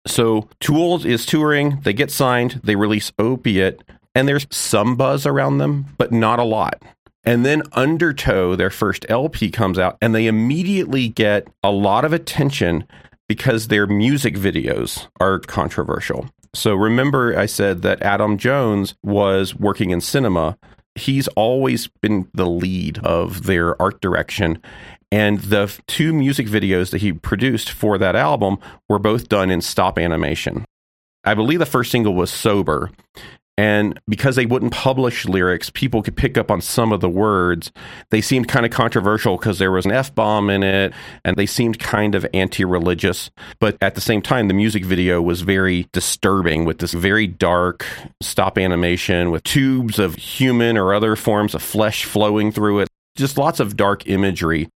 So 0.07 0.49
Tools 0.59 1.05
is 1.05 1.25
touring, 1.25 1.79
they 1.81 1.93
get 1.93 2.11
signed, 2.11 2.61
they 2.63 2.75
release 2.75 3.11
Opiate, 3.17 3.81
and 4.13 4.27
there's 4.27 4.45
some 4.51 4.95
buzz 4.95 5.25
around 5.25 5.57
them, 5.57 5.85
but 5.97 6.11
not 6.11 6.39
a 6.39 6.43
lot. 6.43 6.81
And 7.25 7.45
then 7.45 7.63
Undertow, 7.71 8.55
their 8.55 8.69
first 8.69 9.05
LP 9.09 9.49
comes 9.49 9.79
out, 9.79 9.97
and 10.01 10.13
they 10.13 10.27
immediately 10.27 11.07
get 11.07 11.47
a 11.63 11.71
lot 11.71 12.05
of 12.05 12.13
attention 12.13 12.85
because 13.27 13.67
their 13.67 13.87
music 13.87 14.35
videos 14.35 15.07
are 15.19 15.39
controversial. 15.39 16.29
So 16.53 16.75
remember, 16.75 17.37
I 17.37 17.47
said 17.47 17.81
that 17.81 18.01
Adam 18.01 18.37
Jones 18.37 18.95
was 19.03 19.55
working 19.55 19.89
in 19.89 20.01
cinema. 20.01 20.57
He's 20.93 21.27
always 21.29 21.87
been 22.01 22.29
the 22.33 22.45
lead 22.45 22.99
of 22.99 23.43
their 23.43 23.79
art 23.81 23.99
direction. 24.01 24.61
And 25.11 25.39
the 25.39 25.73
two 25.87 26.13
music 26.13 26.47
videos 26.47 26.91
that 26.91 27.01
he 27.01 27.13
produced 27.13 27.69
for 27.69 27.97
that 27.97 28.15
album 28.15 28.57
were 28.87 28.99
both 28.99 29.27
done 29.27 29.49
in 29.49 29.61
stop 29.61 29.97
animation. 29.97 30.65
I 31.23 31.33
believe 31.33 31.59
the 31.59 31.65
first 31.65 31.91
single 31.91 32.13
was 32.13 32.29
Sober. 32.31 32.91
And 33.57 33.99
because 34.09 34.35
they 34.35 34.45
wouldn't 34.45 34.73
publish 34.73 35.25
lyrics, 35.25 35.69
people 35.69 36.01
could 36.01 36.17
pick 36.17 36.37
up 36.37 36.51
on 36.51 36.59
some 36.59 36.91
of 36.91 36.99
the 36.99 37.09
words. 37.09 37.71
They 38.09 38.19
seemed 38.19 38.49
kind 38.49 38.65
of 38.65 38.71
controversial 38.71 39.37
because 39.37 39.59
there 39.59 39.71
was 39.71 39.85
an 39.85 39.93
F 39.93 40.13
bomb 40.13 40.49
in 40.49 40.61
it 40.61 40.93
and 41.23 41.37
they 41.37 41.45
seemed 41.45 41.79
kind 41.79 42.15
of 42.15 42.25
anti 42.33 42.65
religious. 42.65 43.31
But 43.59 43.77
at 43.81 43.95
the 43.95 44.01
same 44.01 44.21
time, 44.21 44.49
the 44.49 44.53
music 44.53 44.83
video 44.83 45.21
was 45.21 45.41
very 45.41 45.87
disturbing 45.93 46.65
with 46.65 46.79
this 46.79 46.93
very 46.93 47.27
dark 47.27 47.85
stop 48.21 48.57
animation 48.57 49.31
with 49.31 49.43
tubes 49.43 49.99
of 49.99 50.15
human 50.15 50.77
or 50.77 50.93
other 50.93 51.15
forms 51.15 51.55
of 51.55 51.61
flesh 51.61 52.03
flowing 52.03 52.51
through 52.51 52.79
it. 52.79 52.89
Just 53.15 53.37
lots 53.37 53.61
of 53.61 53.77
dark 53.77 54.05
imagery. 54.07 54.67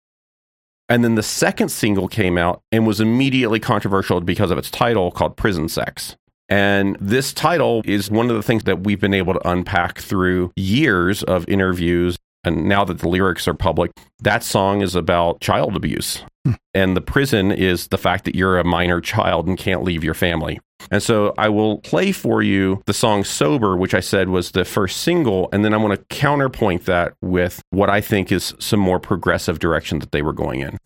And 0.87 1.03
then 1.03 1.15
the 1.15 1.23
second 1.23 1.69
single 1.69 2.07
came 2.07 2.37
out 2.37 2.61
and 2.71 2.87
was 2.87 3.01
immediately 3.01 3.59
controversial 3.59 4.21
because 4.21 4.51
of 4.51 4.57
its 4.57 4.71
title 4.71 5.11
called 5.11 5.35
Prison 5.35 5.67
Sex. 5.67 6.15
And 6.49 6.97
this 6.99 7.31
title 7.31 7.83
is 7.85 8.09
one 8.09 8.29
of 8.29 8.35
the 8.35 8.43
things 8.43 8.63
that 8.63 8.83
we've 8.83 8.99
been 8.99 9.13
able 9.13 9.33
to 9.33 9.49
unpack 9.49 9.99
through 9.99 10.51
years 10.55 11.23
of 11.23 11.47
interviews. 11.47 12.17
And 12.43 12.67
now 12.67 12.85
that 12.85 12.99
the 12.99 13.07
lyrics 13.09 13.47
are 13.47 13.53
public, 13.53 13.91
that 14.21 14.43
song 14.43 14.81
is 14.81 14.95
about 14.95 15.41
child 15.41 15.75
abuse. 15.75 16.23
Hmm. 16.45 16.53
And 16.73 16.97
the 16.97 17.01
prison 17.01 17.51
is 17.51 17.87
the 17.87 17.97
fact 17.97 18.25
that 18.25 18.35
you're 18.35 18.57
a 18.57 18.63
minor 18.63 19.01
child 19.01 19.47
and 19.47 19.57
can't 19.57 19.83
leave 19.83 20.03
your 20.03 20.13
family. 20.13 20.59
And 20.91 21.03
so 21.03 21.33
I 21.37 21.49
will 21.49 21.79
play 21.79 22.11
for 22.11 22.41
you 22.41 22.81
the 22.85 22.93
song 22.93 23.23
Sober, 23.23 23.75
which 23.75 23.93
I 23.93 23.99
said 23.99 24.29
was 24.29 24.51
the 24.51 24.65
first 24.65 25.01
single. 25.01 25.49
And 25.51 25.63
then 25.63 25.73
I'm 25.73 25.81
going 25.81 25.95
to 25.95 26.03
counterpoint 26.05 26.85
that 26.85 27.13
with 27.21 27.61
what 27.69 27.89
I 27.89 28.01
think 28.01 28.31
is 28.31 28.55
some 28.59 28.79
more 28.79 28.99
progressive 28.99 29.59
direction 29.59 29.99
that 29.99 30.11
they 30.11 30.21
were 30.21 30.33
going 30.33 30.61
in. 30.61 30.77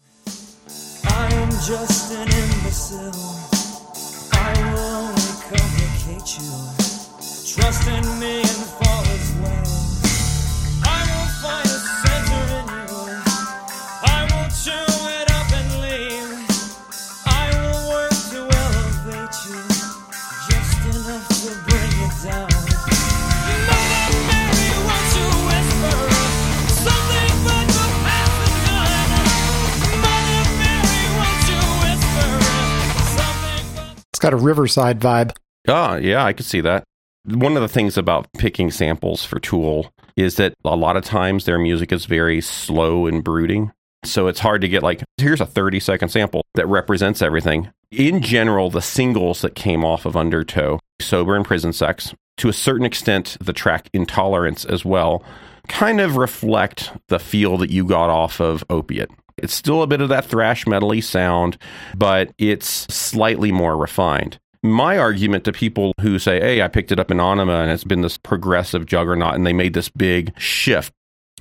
Got 34.23 34.33
a 34.33 34.38
Riverside 34.38 34.99
vibe. 34.99 35.36
Ah, 35.67 35.97
yeah, 35.97 36.23
I 36.23 36.33
could 36.33 36.45
see 36.45 36.62
that. 36.62 36.86
One 37.25 37.55
of 37.55 37.62
the 37.62 37.67
things 37.67 37.97
about 37.97 38.27
picking 38.38 38.71
samples 38.71 39.23
for 39.23 39.39
Tool 39.39 39.91
is 40.15 40.36
that 40.38 40.53
a 40.63 40.75
lot 40.75 40.97
of 40.97 41.03
times 41.03 41.45
their 41.45 41.59
music 41.59 41.91
is 41.91 42.05
very 42.05 42.41
slow 42.41 43.05
and 43.05 43.23
brooding. 43.23 43.71
So 44.05 44.27
it's 44.27 44.39
hard 44.39 44.62
to 44.62 44.67
get 44.67 44.81
like, 44.81 45.03
here's 45.17 45.41
a 45.41 45.45
30 45.45 45.79
second 45.79 46.09
sample 46.09 46.45
that 46.55 46.67
represents 46.67 47.21
everything. 47.21 47.69
In 47.91 48.21
general, 48.21 48.69
the 48.69 48.81
singles 48.81 49.41
that 49.41 49.55
came 49.55 49.83
off 49.86 50.05
of 50.05 50.17
Undertow, 50.17 50.79
Sober 51.01 51.36
and 51.36 51.45
Prison 51.45 51.73
Sex, 51.73 52.13
to 52.38 52.49
a 52.49 52.53
certain 52.53 52.86
extent, 52.86 53.38
the 53.39 53.53
track 53.53 53.89
Intolerance 53.93 54.65
as 54.65 54.83
well, 54.83 55.23
kind 55.67 56.01
of 56.01 56.17
reflect 56.17 56.91
the 57.07 57.19
feel 57.19 57.57
that 57.57 57.71
you 57.71 57.86
got 57.86 58.09
off 58.09 58.39
of 58.39 58.63
Opiate. 58.69 59.12
It's 59.37 59.53
still 59.53 59.81
a 59.81 59.87
bit 59.87 60.01
of 60.01 60.09
that 60.09 60.25
thrash 60.25 60.65
metally 60.65 61.03
sound, 61.03 61.57
but 61.95 62.31
it's 62.37 62.67
slightly 62.93 63.51
more 63.51 63.77
refined 63.77 64.39
my 64.63 64.97
argument 64.97 65.43
to 65.43 65.51
people 65.51 65.93
who 65.99 66.17
say, 66.17 66.39
Hey, 66.39 66.61
I 66.61 66.69
picked 66.69 66.91
it 66.91 66.99
up 66.99 67.11
in 67.11 67.17
Ænima 67.17 67.61
and 67.61 67.71
it's 67.71 67.83
been 67.83 68.01
this 68.01 68.17
progressive 68.17 68.85
juggernaut 68.85 69.35
and 69.35 69.45
they 69.45 69.53
made 69.53 69.73
this 69.73 69.89
big 69.89 70.33
shift. 70.39 70.93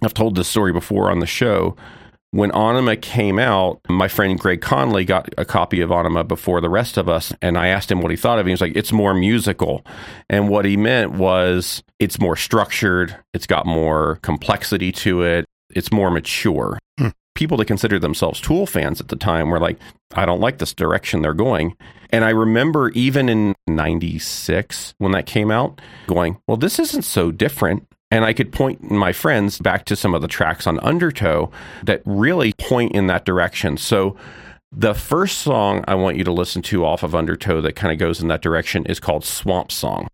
I've 0.02 0.14
told 0.14 0.34
this 0.34 0.48
story 0.48 0.72
before 0.72 1.10
on 1.10 1.20
the 1.20 1.26
show. 1.26 1.76
When 2.32 2.50
Ænima 2.50 3.00
came 3.00 3.38
out, 3.38 3.80
my 3.88 4.08
friend 4.08 4.38
Greg 4.38 4.62
Conley 4.62 5.04
got 5.04 5.28
a 5.38 5.44
copy 5.44 5.80
of 5.82 5.90
Ænima 5.90 6.26
before 6.26 6.60
the 6.60 6.70
rest 6.70 6.96
of 6.96 7.08
us, 7.08 7.32
and 7.42 7.58
I 7.58 7.68
asked 7.68 7.90
him 7.90 8.00
what 8.00 8.10
he 8.10 8.16
thought 8.16 8.38
of 8.38 8.46
it. 8.46 8.48
He 8.48 8.52
was 8.52 8.60
like, 8.60 8.76
It's 8.76 8.92
more 8.92 9.14
musical. 9.14 9.84
And 10.28 10.48
what 10.48 10.64
he 10.64 10.76
meant 10.76 11.12
was 11.12 11.82
it's 12.00 12.18
more 12.18 12.36
structured, 12.36 13.16
it's 13.32 13.46
got 13.46 13.66
more 13.66 14.18
complexity 14.22 14.90
to 14.92 15.22
it, 15.22 15.44
it's 15.70 15.92
more 15.92 16.10
mature. 16.10 16.78
Hmm. 16.98 17.08
People 17.34 17.56
that 17.58 17.66
considered 17.66 18.02
themselves 18.02 18.40
Tool 18.40 18.66
fans 18.66 19.00
at 19.00 19.08
the 19.08 19.16
time 19.16 19.50
were 19.50 19.60
like, 19.60 19.78
I 20.14 20.26
don't 20.26 20.40
like 20.40 20.58
this 20.58 20.74
direction 20.74 21.22
they're 21.22 21.34
going. 21.34 21.76
And 22.10 22.24
I 22.24 22.30
remember 22.30 22.90
even 22.90 23.28
in 23.28 23.54
96 23.66 24.94
when 24.98 25.12
that 25.12 25.26
came 25.26 25.50
out, 25.50 25.80
going, 26.06 26.38
well, 26.46 26.58
this 26.58 26.78
isn't 26.78 27.02
so 27.02 27.30
different. 27.30 27.86
And 28.10 28.26
I 28.26 28.34
could 28.34 28.52
point 28.52 28.90
my 28.90 29.12
friends 29.12 29.58
back 29.58 29.86
to 29.86 29.96
some 29.96 30.12
of 30.12 30.20
the 30.20 30.28
tracks 30.28 30.66
on 30.66 30.78
Undertow 30.80 31.50
that 31.84 32.02
really 32.04 32.52
point 32.58 32.92
in 32.92 33.06
that 33.06 33.24
direction. 33.24 33.78
So 33.78 34.16
the 34.70 34.94
first 34.94 35.38
song 35.38 35.82
I 35.88 35.94
want 35.94 36.18
you 36.18 36.24
to 36.24 36.32
listen 36.32 36.60
to 36.62 36.84
off 36.84 37.02
of 37.02 37.14
Undertow 37.14 37.62
that 37.62 37.74
kind 37.74 37.92
of 37.92 37.98
goes 37.98 38.20
in 38.20 38.28
that 38.28 38.42
direction 38.42 38.84
is 38.84 39.00
called 39.00 39.24
Swamp 39.24 39.72
Song. 39.72 40.08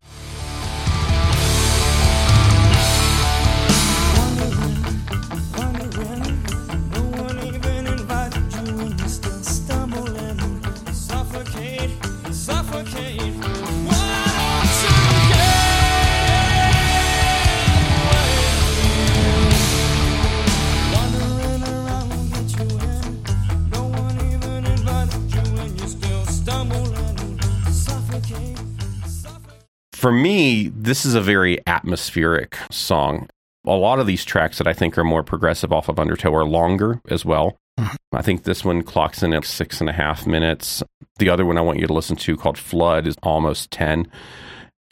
For 29.99 30.13
me, 30.13 30.69
this 30.69 31.05
is 31.05 31.17
a 31.17 31.21
very 31.21 31.59
atmospheric 31.67 32.57
song. 32.71 33.29
A 33.67 33.73
lot 33.73 33.99
of 33.99 34.07
these 34.07 34.25
tracks 34.25 34.59
that 34.59 34.69
I 34.69 34.73
think 34.73 34.97
are 34.97 35.03
more 35.05 35.25
progressive 35.25 35.73
off 35.73 35.89
of 35.89 35.99
Undertow 35.99 36.33
are 36.35 36.45
longer 36.45 37.01
as 37.11 37.25
well. 37.25 37.57
Mm-hmm. 37.79 38.17
I 38.17 38.23
think 38.23 38.45
this 38.45 38.65
one 38.65 38.83
clocks 38.83 39.25
in 39.25 39.35
at 39.35 39.45
six 39.45 39.81
and 39.81 39.91
a 39.91 39.93
half 39.93 40.25
minutes. 40.25 40.85
The 41.19 41.29
other 41.29 41.45
one 41.45 41.59
I 41.59 41.63
want 41.63 41.81
you 41.81 41.87
to 41.89 41.93
listen 41.93 42.15
to 42.17 42.37
called 42.37 42.59
Flood 42.59 43.09
is 43.09 43.17
almost 43.25 43.73
10. 43.73 44.07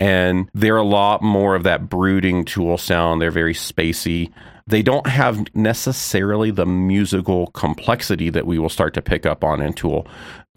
And 0.00 0.50
they're 0.54 0.76
a 0.76 0.82
lot 0.82 1.22
more 1.22 1.54
of 1.54 1.62
that 1.62 1.88
brooding 1.88 2.44
tool 2.44 2.76
sound. 2.76 3.22
They're 3.22 3.30
very 3.30 3.54
spacey. 3.54 4.32
They 4.66 4.82
don't 4.82 5.06
have 5.06 5.54
necessarily 5.54 6.50
the 6.50 6.66
musical 6.66 7.46
complexity 7.48 8.28
that 8.30 8.46
we 8.46 8.58
will 8.58 8.68
start 8.68 8.92
to 8.94 9.02
pick 9.02 9.24
up 9.24 9.44
on 9.44 9.62
in 9.62 9.72
Tool, 9.72 10.08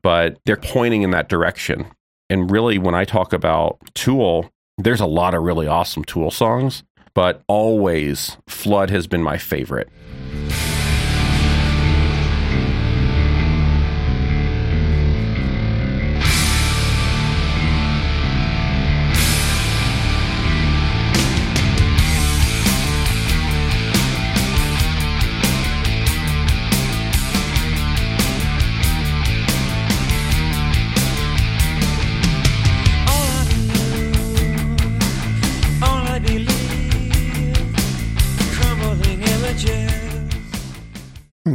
but 0.02 0.40
they're 0.46 0.58
pointing 0.58 1.04
in 1.04 1.12
that 1.12 1.30
direction. 1.30 1.86
And 2.30 2.52
really, 2.52 2.78
when 2.78 2.94
I 2.96 3.06
talk 3.06 3.34
about 3.34 3.80
Tool, 3.96 4.52
there's 4.78 5.02
a 5.02 5.06
lot 5.06 5.34
of 5.34 5.44
really 5.44 5.68
awesome 5.68 6.04
Tool 6.04 6.32
songs, 6.32 6.84
but 7.14 7.42
always 7.48 8.38
Flood 8.48 8.90
has 8.92 9.08
been 9.08 9.24
my 9.24 9.38
favorite. 9.38 9.90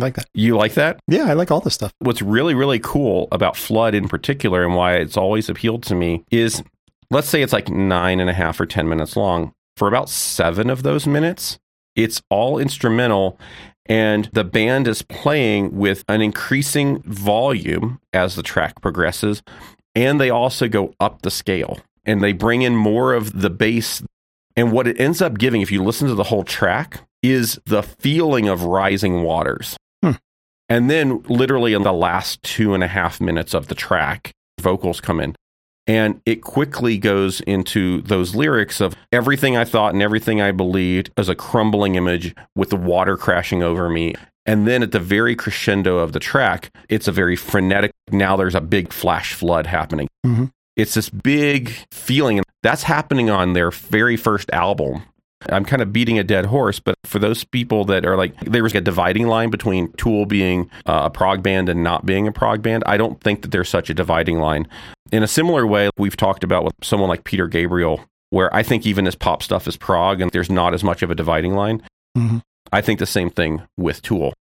Like 0.05 0.15
that. 0.15 0.27
You 0.35 0.57
like 0.57 0.75
that? 0.75 1.01
Yeah, 1.09 1.25
I 1.29 1.33
like 1.35 1.51
all 1.51 1.61
this 1.61 1.75
stuff. 1.75 1.93
what's 1.99 2.23
really 2.23 2.55
really 2.55 2.79
cool 2.79 3.29
about 3.33 3.57
flood 3.57 3.95
in 3.95 4.09
particular 4.09 4.65
and 4.65 4.75
why 4.75 4.95
it's 4.97 5.17
always 5.17 5.49
appealed 5.49 5.83
to 5.85 5.95
me 5.95 6.25
is 6.31 6.63
let's 7.11 7.29
say 7.29 7.43
it's 7.43 7.53
like 7.53 7.69
nine 7.69 8.21
and 8.21 8.31
a 8.31 8.35
half 8.35 8.61
or 8.61 8.67
ten 8.67 8.89
minutes 8.89 9.17
long 9.17 9.53
for 9.77 9.89
about 9.89 10.09
seven 10.09 10.71
of 10.71 10.83
those 10.83 11.07
minutes 11.07 11.59
it's 11.97 12.23
all 12.31 12.59
instrumental 12.59 13.39
and 13.87 14.31
the 14.33 14.45
band 14.45 14.89
is 14.89 15.03
playing 15.03 15.77
with 15.77 16.05
an 16.09 16.23
increasing 16.23 17.03
volume 17.03 18.01
as 18.13 18.35
the 18.35 18.43
track 18.43 18.81
progresses 18.81 19.43
and 19.95 20.21
they 20.21 20.31
also 20.31 20.69
go 20.69 20.95
up 21.01 21.23
the 21.23 21.31
scale 21.31 21.79
and 22.05 22.23
they 22.23 22.33
bring 22.33 22.63
in 22.63 22.75
more 22.77 23.13
of 23.15 23.41
the 23.41 23.51
bass 23.51 24.03
and 24.57 24.71
what 24.73 24.87
it 24.87 24.99
ends 25.01 25.21
up 25.21 25.39
giving 25.39 25.61
if 25.61 25.71
you 25.73 25.83
listen 25.83 26.09
to 26.09 26.15
the 26.15 26.25
whole 26.25 26.45
track 26.45 27.01
is 27.23 27.59
the 27.67 27.83
feeling 27.83 28.49
of 28.49 28.63
rising 28.65 29.23
waters 29.23 29.77
and 30.69 30.91
then, 30.91 31.23
literally, 31.29 31.75
in 31.75 31.83
the 31.83 31.93
last 31.93 32.43
two 32.43 32.75
and 32.75 32.83
a 32.83 32.89
half 32.89 33.21
minutes 33.21 33.55
of 33.55 33.69
the 33.69 33.75
track, 33.75 34.33
vocals 34.61 35.01
come 35.01 35.21
in. 35.21 35.35
And 35.87 36.23
it 36.25 36.37
quickly 36.37 36.97
goes 36.97 37.43
into 37.43 38.01
those 38.03 38.35
lyrics 38.35 38.81
of 38.81 38.95
everything 39.13 39.57
I 39.57 39.65
thought 39.65 39.93
and 39.93 40.03
everything 40.03 40.41
I 40.41 40.51
believed 40.51 41.11
as 41.19 41.29
a 41.29 41.35
crumbling 41.35 41.95
image 41.95 42.35
with 42.57 42.71
the 42.71 42.77
water 42.77 43.19
crashing 43.19 43.63
over 43.63 43.91
me. 43.91 44.15
And 44.47 44.67
then 44.67 44.83
at 44.83 44.93
the 44.93 45.01
very 45.01 45.37
crescendo 45.37 45.99
of 45.99 46.13
the 46.13 46.21
track, 46.21 46.71
it's 46.89 47.07
a 47.09 47.13
very 47.13 47.37
frenetic, 47.37 47.93
now 48.11 48.37
there's 48.37 48.55
a 48.55 48.61
big 48.63 48.93
flash 48.93 49.35
flood 49.35 49.67
happening. 49.67 50.09
Mhm. 50.27 50.51
It's 50.77 50.95
this 50.95 51.11
big 51.11 51.71
feeling. 51.93 52.39
And 52.39 52.47
that's 52.63 52.85
happening 52.85 53.29
on 53.29 53.53
their 53.53 53.71
very 53.71 54.17
first 54.17 54.51
album. 54.53 55.03
I'm 55.51 55.65
kind 55.65 55.83
of 55.83 55.93
beating 55.93 56.19
a 56.19 56.25
dead 56.25 56.47
horse, 56.47 56.81
but 56.81 56.97
for 57.05 57.19
those 57.19 57.45
people 57.45 57.85
that 57.87 58.05
are 58.05 58.17
like, 58.17 58.39
there 58.41 58.63
was 58.63 58.75
a 58.75 58.81
dividing 58.81 59.27
line 59.27 59.51
between 59.51 59.93
Tool 59.93 60.27
being 60.27 60.71
uh, 60.87 61.03
a 61.05 61.11
prog 61.11 61.43
band 61.43 61.69
and 61.69 61.83
not 61.83 62.07
being 62.07 62.27
a 62.27 62.33
prog 62.33 62.63
band. 62.63 62.83
I 62.87 62.97
don't 62.97 63.21
think 63.21 63.43
that 63.43 63.51
there's 63.51 63.69
such 63.69 63.91
a 63.91 63.95
dividing 63.95 64.39
line. 64.39 64.67
In 65.13 65.23
a 65.23 65.29
similar 65.29 65.67
way, 65.67 65.91
we've 65.99 66.17
talked 66.17 66.45
about 66.45 66.65
with 66.65 66.75
someone 66.83 67.09
like 67.09 67.25
Peter 67.25 67.47
Gabriel, 67.47 68.05
where 68.31 68.55
I 68.55 68.63
think 68.63 68.87
even 68.87 69.05
his 69.05 69.15
pop 69.15 69.43
stuff 69.43 69.69
is 69.69 69.77
prog 69.77 70.21
and 70.21 70.31
there's 70.31 70.51
not 70.51 70.75
as 70.75 70.83
much 70.83 71.03
of 71.03 71.11
a 71.11 71.15
dividing 71.15 71.55
line. 71.55 71.83
Mhm. 72.17 72.43
I 72.73 72.81
think 72.81 72.99
the 72.99 73.07
same 73.07 73.31
thing 73.31 73.63
with 73.77 74.03
Tool. 74.03 74.33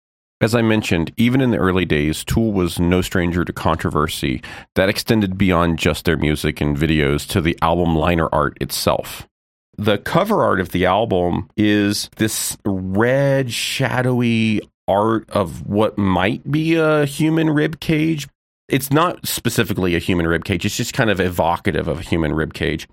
As 0.41 0.53
I 0.55 0.61
mentioned, 0.61 1.13
even 1.15 1.39
in 1.39 1.51
the 1.51 1.57
early 1.57 1.85
days, 1.85 2.23
Tool 2.25 2.51
was 2.51 2.79
no 2.79 3.01
stranger 3.01 3.45
to 3.45 3.53
controversy 3.53 4.41
that 4.75 4.89
extended 4.89 5.37
beyond 5.37 5.79
just 5.79 6.03
their 6.03 6.17
music 6.17 6.59
and 6.59 6.75
videos 6.75 7.25
to 7.29 7.39
the 7.39 7.57
album 7.61 7.95
liner 7.95 8.27
art 8.33 8.57
itself. 8.59 9.25
The 9.77 9.97
cover 9.97 10.43
art 10.43 10.59
of 10.59 10.69
the 10.69 10.85
album 10.85 11.49
is 11.57 12.09
this 12.17 12.57
red, 12.65 13.51
shadowy 13.51 14.61
art 14.87 15.29
of 15.29 15.65
what 15.65 15.97
might 15.97 16.49
be 16.51 16.75
a 16.75 17.05
human 17.05 17.49
rib 17.49 17.79
cage. 17.79 18.27
It's 18.69 18.91
not 18.91 19.27
specifically 19.27 19.95
a 19.95 19.99
human 19.99 20.27
rib 20.27 20.45
cage, 20.45 20.65
it's 20.65 20.77
just 20.77 20.93
kind 20.93 21.09
of 21.09 21.19
evocative 21.19 21.87
of 21.87 21.99
a 21.99 22.03
human 22.03 22.33
rib 22.33 22.53
cage. 22.53 22.87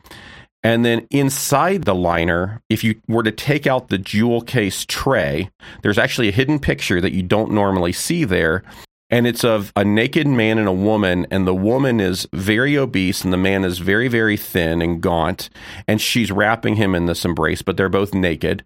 And 0.63 0.85
then 0.85 1.07
inside 1.11 1.85
the 1.85 1.95
liner, 1.95 2.63
if 2.69 2.85
you 2.85 3.01
were 3.09 3.23
to 3.23 3.33
take 3.33 3.67
out 3.67 3.89
the 3.89 3.97
jewel 3.97 4.43
case 4.43 4.85
tray, 4.85 5.51
there's 5.83 5.99
actually 5.99 6.29
a 6.29 6.33
hidden 6.33 6.59
picture 6.59 7.01
that 7.01 7.13
you 7.13 7.23
don't 7.23 7.53
normally 7.53 7.93
see 7.93 8.25
there. 8.25 8.63
And 9.11 9.27
it's 9.27 9.45
of 9.45 9.73
a 9.75 9.85
naked 9.85 10.27
man 10.29 10.59
and 10.59 10.69
a 10.69 10.73
woman, 10.73 11.27
and 11.31 11.47
the 11.47 11.55
woman 11.55 11.99
is 11.99 12.29
very 12.33 12.79
obese, 12.79 13.25
and 13.25 13.33
the 13.33 13.37
man 13.37 13.65
is 13.65 13.79
very, 13.79 14.07
very 14.07 14.37
thin 14.37 14.81
and 14.81 15.01
gaunt, 15.01 15.51
and 15.89 16.01
she's 16.01 16.31
wrapping 16.31 16.77
him 16.77 16.95
in 16.95 17.07
this 17.07 17.25
embrace, 17.25 17.61
but 17.61 17.77
they're 17.77 17.89
both 17.89 18.15
naked. 18.15 18.65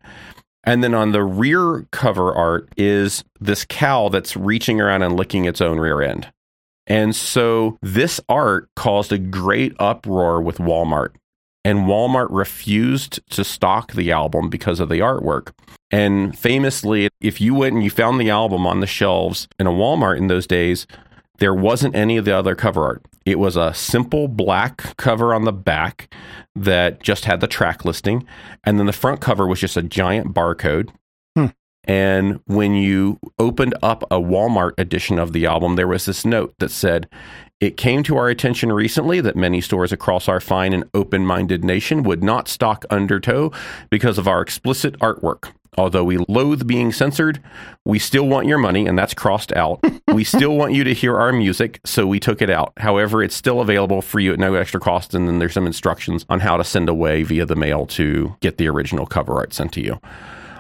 And 0.65 0.83
then 0.83 0.95
on 0.95 1.13
the 1.13 1.23
rear 1.23 1.87
cover 1.93 2.35
art 2.35 2.69
is 2.77 3.25
this 3.41 3.65
cow 3.65 4.09
that's 4.09 4.37
reaching 4.37 4.81
around 4.81 5.03
and 5.03 5.17
licking 5.17 5.45
its 5.45 5.61
own 5.61 5.79
rear 5.79 6.03
end. 6.03 6.31
And 6.87 7.17
so 7.17 7.79
this 7.81 8.21
art 8.29 8.69
caused 8.77 9.13
a 9.13 9.19
great 9.19 9.75
uproar 9.79 10.43
with 10.43 10.59
Walmart. 10.59 11.15
And 11.65 11.81
Walmart 11.87 12.29
refused 12.31 13.21
to 13.31 13.45
stock 13.45 13.93
the 13.93 14.13
album 14.13 14.51
because 14.51 14.81
of 14.81 14.89
the 14.89 14.99
artwork. 14.99 15.53
And 15.91 16.37
famously, 16.39 17.09
if 17.21 17.41
you 17.41 17.55
went 17.55 17.75
and 17.75 17.85
you 17.85 17.91
found 17.91 18.21
the 18.21 18.31
album 18.31 18.67
on 18.67 18.81
the 18.81 18.87
shelves 18.87 19.49
in 19.59 19.67
a 19.67 19.73
Walmart 19.73 20.19
in 20.19 20.27
those 20.27 20.47
days, 20.47 20.87
there 21.39 21.55
wasn't 21.55 21.97
any 21.97 22.17
of 22.17 22.25
the 22.25 22.37
other 22.37 22.55
cover 22.55 22.85
art. 22.85 23.03
It 23.25 23.39
was 23.39 23.57
a 23.57 23.75
simple 23.75 24.29
black 24.29 24.97
cover 24.97 25.35
on 25.35 25.45
the 25.45 25.53
back 25.53 26.13
that 26.55 27.03
just 27.03 27.25
had 27.25 27.41
the 27.41 27.47
track 27.47 27.85
listing. 27.85 28.27
And 28.65 28.79
then 28.79 28.87
the 28.87 28.93
front 28.93 29.21
cover 29.21 29.47
was 29.47 29.61
just 29.61 29.77
a 29.77 29.83
giant 29.83 30.35
barcode. 30.35 30.91
Hmm. 31.35 31.47
And 31.85 32.41
when 32.47 32.75
you 32.75 33.19
opened 33.39 33.75
up 33.83 34.03
a 34.05 34.21
Walmart 34.21 34.73
edition 34.79 35.19
of 35.19 35.33
the 35.33 35.47
album, 35.47 35.77
there 35.77 35.89
was 35.89 36.05
this 36.05 36.25
note 36.25 36.55
that 36.59 36.71
said, 36.71 37.09
It 37.61 37.77
came 37.77 38.03
to 38.05 38.17
our 38.17 38.29
attention 38.29 38.73
recently 38.73 39.21
that 39.21 39.37
many 39.37 39.61
stores 39.61 39.93
across 39.93 40.29
our 40.29 40.41
fine 40.41 40.73
and 40.73 40.85
open 40.93 41.25
minded 41.25 41.65
nation 41.65 42.03
would 42.03 42.23
not 42.23 42.49
stock 42.49 42.85
Undertow 42.91 43.53
because 43.91 44.19
of 44.19 44.27
our 44.27 44.43
explicit 44.43 44.99
artwork. 44.99 45.53
Although 45.77 46.05
we 46.05 46.19
loathe 46.29 46.67
being 46.67 46.93
censored, 46.93 47.41
we 47.85 47.99
still 47.99 48.29
want 48.29 48.47
your 48.47 48.59
money, 48.59 48.87
and 48.87 48.99
that's 48.99 49.15
crossed 49.15 49.53
out. 49.53 49.81
we 50.09 50.25
still 50.25 50.57
want 50.57 50.73
you 50.73 50.85
to 50.85 50.95
hear 50.95 51.17
our 51.17 51.33
music, 51.33 51.81
so 51.85 52.07
we 52.07 52.21
took 52.21 52.43
it 52.43 52.51
out. 52.51 52.73
However, 52.77 53.23
it's 53.23 53.35
still 53.35 53.61
available 53.61 54.03
for 54.03 54.21
you 54.21 54.33
at 54.33 54.39
no 54.39 54.55
extra 54.55 54.81
cost, 54.81 55.15
and 55.15 55.27
then 55.27 55.39
there's 55.39 55.55
some 55.55 55.67
instructions 55.67 56.25
on 56.29 56.41
how 56.41 56.57
to 56.57 56.65
send 56.65 56.89
away 56.89 57.23
via 57.23 57.47
the 57.47 57.57
mail 57.57 57.87
to 57.87 58.37
get 58.41 58.59
the 58.59 58.69
original 58.69 59.07
cover 59.07 59.35
art 59.35 59.53
sent 59.53 59.73
to 59.73 59.81
you. 59.81 60.01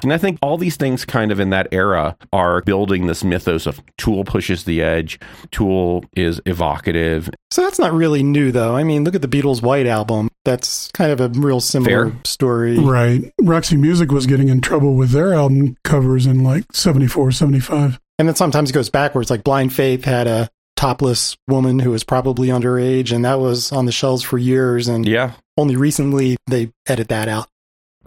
And 0.04 0.12
I 0.12 0.18
think 0.18 0.38
all 0.42 0.56
these 0.56 0.76
things 0.76 1.04
kind 1.04 1.32
of 1.32 1.40
in 1.40 1.50
that 1.50 1.68
era 1.72 2.16
are 2.32 2.60
building 2.62 3.06
this 3.06 3.24
mythos 3.24 3.66
of 3.66 3.82
Tool 3.98 4.24
pushes 4.24 4.64
the 4.64 4.82
edge, 4.82 5.18
Tool 5.50 6.04
is 6.16 6.40
evocative. 6.46 7.28
So 7.50 7.62
that's 7.62 7.78
not 7.78 7.92
really 7.92 8.22
new, 8.22 8.52
though. 8.52 8.76
I 8.76 8.84
mean, 8.84 9.04
look 9.04 9.14
at 9.14 9.22
the 9.22 9.28
Beatles' 9.28 9.62
White 9.62 9.86
Album. 9.86 10.28
That's 10.44 10.90
kind 10.92 11.10
of 11.10 11.20
a 11.20 11.28
real 11.38 11.60
similar 11.60 12.10
Fair. 12.10 12.20
story. 12.24 12.78
Right. 12.78 13.32
Roxy 13.40 13.76
Music 13.76 14.10
was 14.12 14.26
getting 14.26 14.48
in 14.48 14.60
trouble 14.60 14.94
with 14.94 15.10
their 15.10 15.32
album 15.34 15.76
covers 15.84 16.26
in 16.26 16.42
like 16.44 16.64
74, 16.72 17.32
75. 17.32 17.98
And 18.18 18.28
then 18.28 18.34
sometimes 18.36 18.70
it 18.70 18.74
goes 18.74 18.90
backwards. 18.90 19.30
Like 19.30 19.42
Blind 19.42 19.72
Faith 19.72 20.04
had 20.04 20.26
a 20.26 20.48
topless 20.76 21.36
woman 21.48 21.78
who 21.78 21.90
was 21.90 22.04
probably 22.04 22.48
underage, 22.48 23.12
and 23.12 23.24
that 23.24 23.38
was 23.40 23.72
on 23.72 23.86
the 23.86 23.92
shelves 23.92 24.22
for 24.22 24.36
years. 24.38 24.86
And 24.88 25.06
Yeah. 25.06 25.32
only 25.56 25.76
recently 25.76 26.36
they 26.48 26.70
edit 26.86 27.08
that 27.08 27.28
out. 27.28 27.46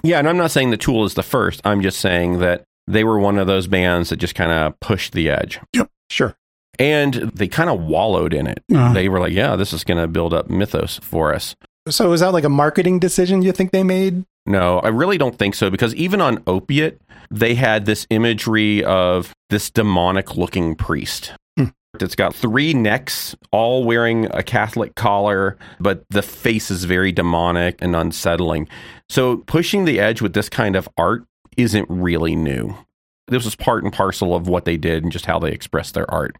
Yeah, 0.04 0.20
and 0.20 0.28
I'm 0.30 0.38
not 0.38 0.52
saying 0.52 0.70
the 0.72 0.78
Tool 0.78 1.06
is 1.06 1.14
the 1.16 1.24
first. 1.24 1.62
I'm 1.66 1.82
just 1.82 2.00
saying 2.00 2.40
that 2.40 2.64
they 2.88 3.04
were 3.04 3.20
one 3.20 3.38
of 3.38 3.48
those 3.48 3.68
bands 3.68 4.10
that 4.10 4.18
just 4.18 4.36
kind 4.36 4.52
of 4.52 4.80
pushed 4.80 5.14
the 5.14 5.30
edge. 5.30 5.60
Yep, 5.74 5.90
sure. 6.10 6.36
And 6.80 7.14
they 7.14 7.48
kind 7.48 7.70
of 7.70 7.82
wallowed 7.82 8.34
in 8.34 8.48
it. 8.48 8.64
Uh, 8.74 8.94
They 8.94 9.10
were 9.10 9.20
like, 9.20 9.34
yeah, 9.34 9.56
this 9.56 9.74
is 9.74 9.84
going 9.84 10.00
to 10.00 10.08
build 10.08 10.34
up 10.34 10.50
mythos 10.50 11.00
for 11.02 11.34
us. 11.34 11.56
So 11.90 12.14
is 12.14 12.20
that 12.20 12.34
like 12.34 12.44
a 12.44 12.50
marketing 12.50 13.00
decision 13.00 13.42
you 13.42 13.52
think 13.52 13.72
they 13.72 13.84
made? 13.84 14.24
No, 14.46 14.80
I 14.80 14.90
really 14.90 15.18
don't 15.18 15.38
think 15.38 15.56
so 15.56 15.70
because 15.70 15.96
even 15.96 16.22
on 16.22 16.44
Opiate, 16.46 17.02
they 17.32 17.56
had 17.56 17.86
this 17.86 18.06
imagery 18.10 18.84
of 18.84 19.34
this 19.50 19.70
demonic 19.70 20.36
looking 20.36 20.76
priest. 20.76 21.34
It's 22.02 22.16
got 22.16 22.36
three 22.36 22.74
necks, 22.74 23.36
all 23.52 23.84
wearing 23.84 24.26
a 24.32 24.44
Catholic 24.44 24.96
collar, 24.96 25.58
but 25.80 26.04
the 26.10 26.22
face 26.22 26.72
is 26.72 26.84
very 26.84 27.12
demonic 27.12 27.82
and 27.82 27.96
unsettling. 27.96 28.68
So 29.10 29.38
pushing 29.38 29.86
the 29.86 30.00
edge 30.00 30.22
with 30.22 30.34
this 30.34 30.50
kind 30.50 30.76
of 30.76 30.90
art 30.98 31.26
isn't 31.58 31.88
really 31.90 32.36
new. 32.36 32.76
This 33.28 33.46
was 33.46 33.56
part 33.56 33.84
and 33.84 33.92
parcel 33.92 34.36
of 34.36 34.48
what 34.48 34.66
they 34.66 34.78
did 34.78 35.04
and 35.04 35.12
just 35.12 35.26
how 35.26 35.40
they 35.40 35.52
expressed 35.52 35.94
their 35.94 36.10
art. 36.10 36.38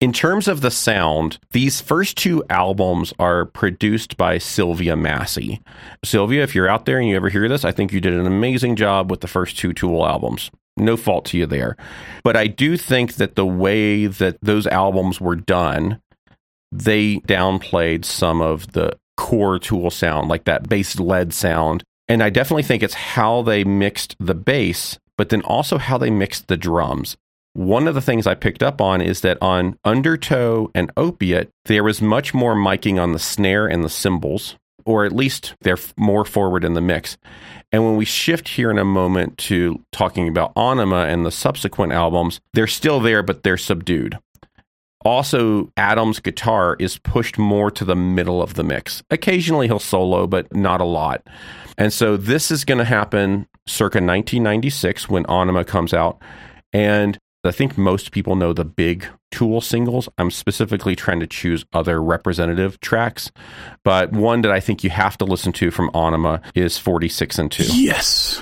In 0.00 0.12
terms 0.12 0.48
of 0.48 0.60
the 0.60 0.70
sound, 0.70 1.38
these 1.52 1.80
first 1.80 2.16
two 2.16 2.42
albums 2.50 3.14
are 3.18 3.46
produced 3.46 4.16
by 4.16 4.38
Sylvia 4.38 4.96
Massy. 4.96 5.62
Sylvia, 6.04 6.42
if 6.42 6.54
you're 6.54 6.68
out 6.68 6.84
there 6.84 6.98
and 6.98 7.08
you 7.08 7.16
ever 7.16 7.28
hear 7.28 7.48
this, 7.48 7.64
I 7.64 7.72
think 7.72 7.92
you 7.92 8.00
did 8.00 8.12
an 8.12 8.26
amazing 8.26 8.76
job 8.76 9.10
with 9.10 9.20
the 9.20 9.28
first 9.28 9.56
two 9.56 9.72
Tool 9.72 10.04
albums. 10.04 10.50
No 10.76 10.96
fault 10.96 11.26
to 11.26 11.38
you 11.38 11.46
there. 11.46 11.76
But 12.22 12.36
I 12.36 12.46
do 12.46 12.76
think 12.76 13.14
that 13.14 13.36
the 13.36 13.46
way 13.46 14.06
that 14.06 14.38
those 14.42 14.66
albums 14.66 15.20
were 15.20 15.36
done, 15.36 16.00
they 16.72 17.16
downplayed 17.20 18.04
some 18.04 18.40
of 18.40 18.72
the 18.72 18.98
core 19.16 19.58
Tool 19.58 19.90
sound, 19.90 20.28
like 20.28 20.44
that 20.44 20.68
bass 20.68 20.98
lead 20.98 21.32
sound. 21.32 21.84
And 22.08 22.22
I 22.22 22.30
definitely 22.30 22.64
think 22.64 22.82
it's 22.82 22.94
how 22.94 23.42
they 23.42 23.64
mixed 23.64 24.16
the 24.18 24.34
bass, 24.34 24.98
but 25.16 25.28
then 25.28 25.42
also 25.42 25.78
how 25.78 25.96
they 25.96 26.10
mixed 26.10 26.48
the 26.48 26.56
drums. 26.56 27.16
One 27.54 27.86
of 27.86 27.94
the 27.94 28.00
things 28.00 28.26
I 28.26 28.34
picked 28.34 28.64
up 28.64 28.80
on 28.80 29.00
is 29.00 29.20
that 29.20 29.38
on 29.40 29.78
Undertow 29.84 30.72
and 30.74 30.90
Opiate, 30.96 31.50
there 31.66 31.84
was 31.84 32.02
much 32.02 32.34
more 32.34 32.56
miking 32.56 33.00
on 33.00 33.12
the 33.12 33.18
snare 33.20 33.68
and 33.68 33.84
the 33.84 33.88
cymbals, 33.88 34.56
or 34.84 35.04
at 35.04 35.12
least 35.12 35.54
they're 35.60 35.78
more 35.96 36.24
forward 36.24 36.64
in 36.64 36.74
the 36.74 36.80
mix. 36.80 37.16
And 37.74 37.84
when 37.84 37.96
we 37.96 38.04
shift 38.04 38.50
here 38.50 38.70
in 38.70 38.78
a 38.78 38.84
moment 38.84 39.36
to 39.38 39.82
talking 39.90 40.28
about 40.28 40.54
Ænima 40.54 41.12
and 41.12 41.26
the 41.26 41.32
subsequent 41.32 41.92
albums, 41.92 42.40
they're 42.52 42.68
still 42.68 43.00
there, 43.00 43.20
but 43.20 43.42
they're 43.42 43.56
subdued. 43.56 44.16
Also, 45.04 45.72
Adam's 45.76 46.20
guitar 46.20 46.76
is 46.78 46.98
pushed 46.98 47.36
more 47.36 47.72
to 47.72 47.84
the 47.84 47.96
middle 47.96 48.40
of 48.40 48.54
the 48.54 48.62
mix. 48.62 49.02
Occasionally 49.10 49.66
he'll 49.66 49.80
solo, 49.80 50.28
but 50.28 50.54
not 50.54 50.80
a 50.80 50.84
lot. 50.84 51.26
And 51.76 51.92
so 51.92 52.16
this 52.16 52.52
is 52.52 52.64
going 52.64 52.78
to 52.78 52.84
happen 52.84 53.48
circa 53.66 53.96
1996 53.96 55.08
when 55.08 55.24
Ænima 55.24 55.66
comes 55.66 55.92
out. 55.92 56.22
And 56.72 57.18
I 57.42 57.50
think 57.50 57.76
most 57.76 58.12
people 58.12 58.36
know 58.36 58.52
the 58.52 58.64
big 58.64 59.04
Tool 59.34 59.60
singles. 59.60 60.08
I'm 60.16 60.30
specifically 60.30 60.94
trying 60.94 61.18
to 61.18 61.26
choose 61.26 61.64
other 61.72 62.00
representative 62.00 62.78
tracks, 62.78 63.32
but 63.82 64.12
one 64.12 64.42
that 64.42 64.52
I 64.52 64.60
think 64.60 64.84
you 64.84 64.90
have 64.90 65.18
to 65.18 65.24
listen 65.24 65.52
to 65.54 65.72
from 65.72 65.90
Ænima 65.90 66.40
is 66.54 66.78
46 66.78 67.40
and 67.40 67.50
2. 67.50 67.64
Yes. 67.72 68.40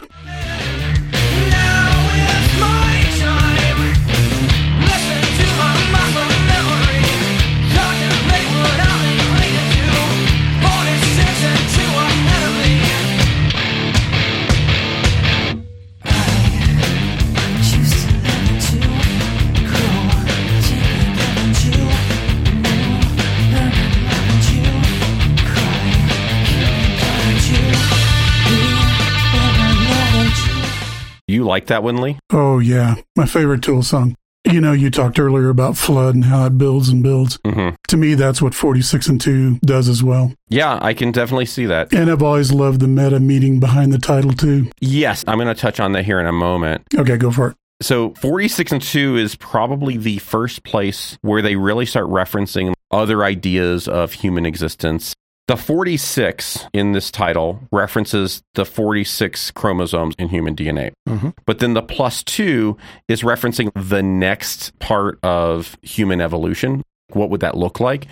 Like 31.52 31.66
that 31.66 31.82
one, 31.82 32.00
Lee? 32.00 32.18
Oh, 32.30 32.58
yeah. 32.58 32.96
My 33.14 33.26
favorite 33.26 33.62
Tool 33.62 33.82
song. 33.82 34.16
You 34.50 34.60
know, 34.60 34.72
you 34.72 34.90
talked 34.90 35.20
earlier 35.20 35.50
about 35.50 35.76
Flood 35.76 36.14
and 36.16 36.24
how 36.24 36.46
it 36.46 36.58
builds 36.58 36.88
and 36.88 37.02
builds. 37.02 37.38
Mm-hmm. 37.44 37.76
To 37.88 37.96
me, 37.96 38.14
that's 38.14 38.42
what 38.42 38.54
46 38.54 39.06
and 39.06 39.20
2 39.20 39.58
does 39.58 39.88
as 39.88 40.02
well. 40.02 40.32
Yeah, 40.48 40.78
I 40.82 40.94
can 40.94 41.12
definitely 41.12 41.46
see 41.46 41.66
that. 41.66 41.92
And 41.92 42.10
I've 42.10 42.22
always 42.22 42.50
loved 42.50 42.80
the 42.80 42.88
meta 42.88 43.20
meaning 43.20 43.60
behind 43.60 43.92
the 43.92 43.98
title, 43.98 44.32
too. 44.32 44.70
Yes, 44.80 45.24
I'm 45.28 45.38
going 45.38 45.54
to 45.54 45.60
touch 45.60 45.78
on 45.78 45.92
that 45.92 46.04
here 46.04 46.18
in 46.18 46.26
a 46.26 46.32
moment. 46.32 46.82
Okay, 46.96 47.18
go 47.18 47.30
for 47.30 47.50
it. 47.50 47.56
So 47.82 48.14
46 48.14 48.72
and 48.72 48.82
2 48.82 49.16
is 49.16 49.36
probably 49.36 49.96
the 49.96 50.18
first 50.18 50.64
place 50.64 51.18
where 51.20 51.42
they 51.42 51.56
really 51.56 51.84
start 51.86 52.06
referencing 52.06 52.72
other 52.90 53.24
ideas 53.24 53.86
of 53.86 54.12
human 54.12 54.46
existence. 54.46 55.14
The 55.48 55.56
46 55.56 56.66
in 56.72 56.92
this 56.92 57.10
title 57.10 57.60
references 57.72 58.42
the 58.54 58.64
46 58.64 59.50
chromosomes 59.50 60.14
in 60.18 60.28
human 60.28 60.54
DNA. 60.54 60.92
Mhm. 61.08 61.34
But 61.46 61.58
then 61.58 61.74
the 61.74 61.82
plus 61.82 62.22
2 62.22 62.76
is 63.08 63.22
referencing 63.22 63.70
the 63.74 64.02
next 64.02 64.78
part 64.78 65.18
of 65.22 65.76
human 65.82 66.20
evolution. 66.20 66.82
What 67.12 67.28
would 67.30 67.40
that 67.40 67.56
look 67.56 67.80
like? 67.80 68.06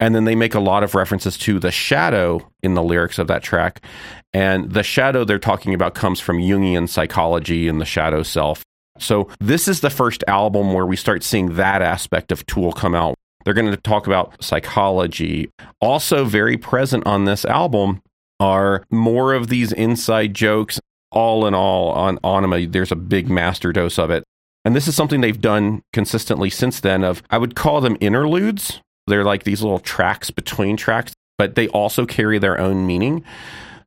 And 0.00 0.14
then 0.14 0.24
they 0.24 0.34
make 0.34 0.54
a 0.54 0.60
lot 0.60 0.82
of 0.82 0.94
references 0.94 1.36
to 1.38 1.58
the 1.58 1.70
shadow 1.70 2.40
in 2.62 2.72
the 2.72 2.82
lyrics 2.82 3.18
of 3.18 3.26
that 3.26 3.42
track. 3.42 3.82
And 4.32 4.72
the 4.72 4.82
shadow 4.82 5.24
they're 5.24 5.38
talking 5.38 5.74
about 5.74 5.94
comes 5.94 6.18
from 6.18 6.38
Jungian 6.38 6.88
psychology 6.88 7.68
and 7.68 7.78
the 7.78 7.84
shadow 7.84 8.22
self. 8.22 8.62
So 8.98 9.28
this 9.38 9.68
is 9.68 9.80
the 9.80 9.90
first 9.90 10.24
album 10.26 10.72
where 10.72 10.86
we 10.86 10.96
start 10.96 11.22
seeing 11.22 11.56
that 11.56 11.82
aspect 11.82 12.32
of 12.32 12.46
Tool 12.46 12.72
come 12.72 12.94
out. 12.94 13.14
They're 13.44 13.54
going 13.54 13.70
to 13.70 13.76
talk 13.76 14.06
about 14.06 14.42
psychology. 14.42 15.50
Also, 15.80 16.24
very 16.24 16.56
present 16.56 17.06
on 17.06 17.24
this 17.24 17.44
album 17.44 18.02
are 18.38 18.84
more 18.90 19.32
of 19.34 19.48
these 19.48 19.72
inside 19.72 20.34
jokes. 20.34 20.80
All 21.12 21.46
in 21.46 21.54
all, 21.54 21.90
on 21.90 22.18
Ænima, 22.18 22.70
there's 22.70 22.92
a 22.92 22.96
big 22.96 23.28
master 23.28 23.72
dose 23.72 23.98
of 23.98 24.10
it. 24.10 24.22
And 24.64 24.76
this 24.76 24.86
is 24.86 24.94
something 24.94 25.20
they've 25.20 25.40
done 25.40 25.82
consistently 25.92 26.50
since 26.50 26.80
then 26.80 27.02
of 27.02 27.22
I 27.30 27.38
would 27.38 27.56
call 27.56 27.80
them 27.80 27.96
interludes. 28.00 28.80
They're 29.06 29.24
like 29.24 29.42
these 29.44 29.62
little 29.62 29.80
tracks 29.80 30.30
between 30.30 30.76
tracks, 30.76 31.12
but 31.38 31.54
they 31.56 31.66
also 31.68 32.06
carry 32.06 32.38
their 32.38 32.60
own 32.60 32.86
meaning. 32.86 33.24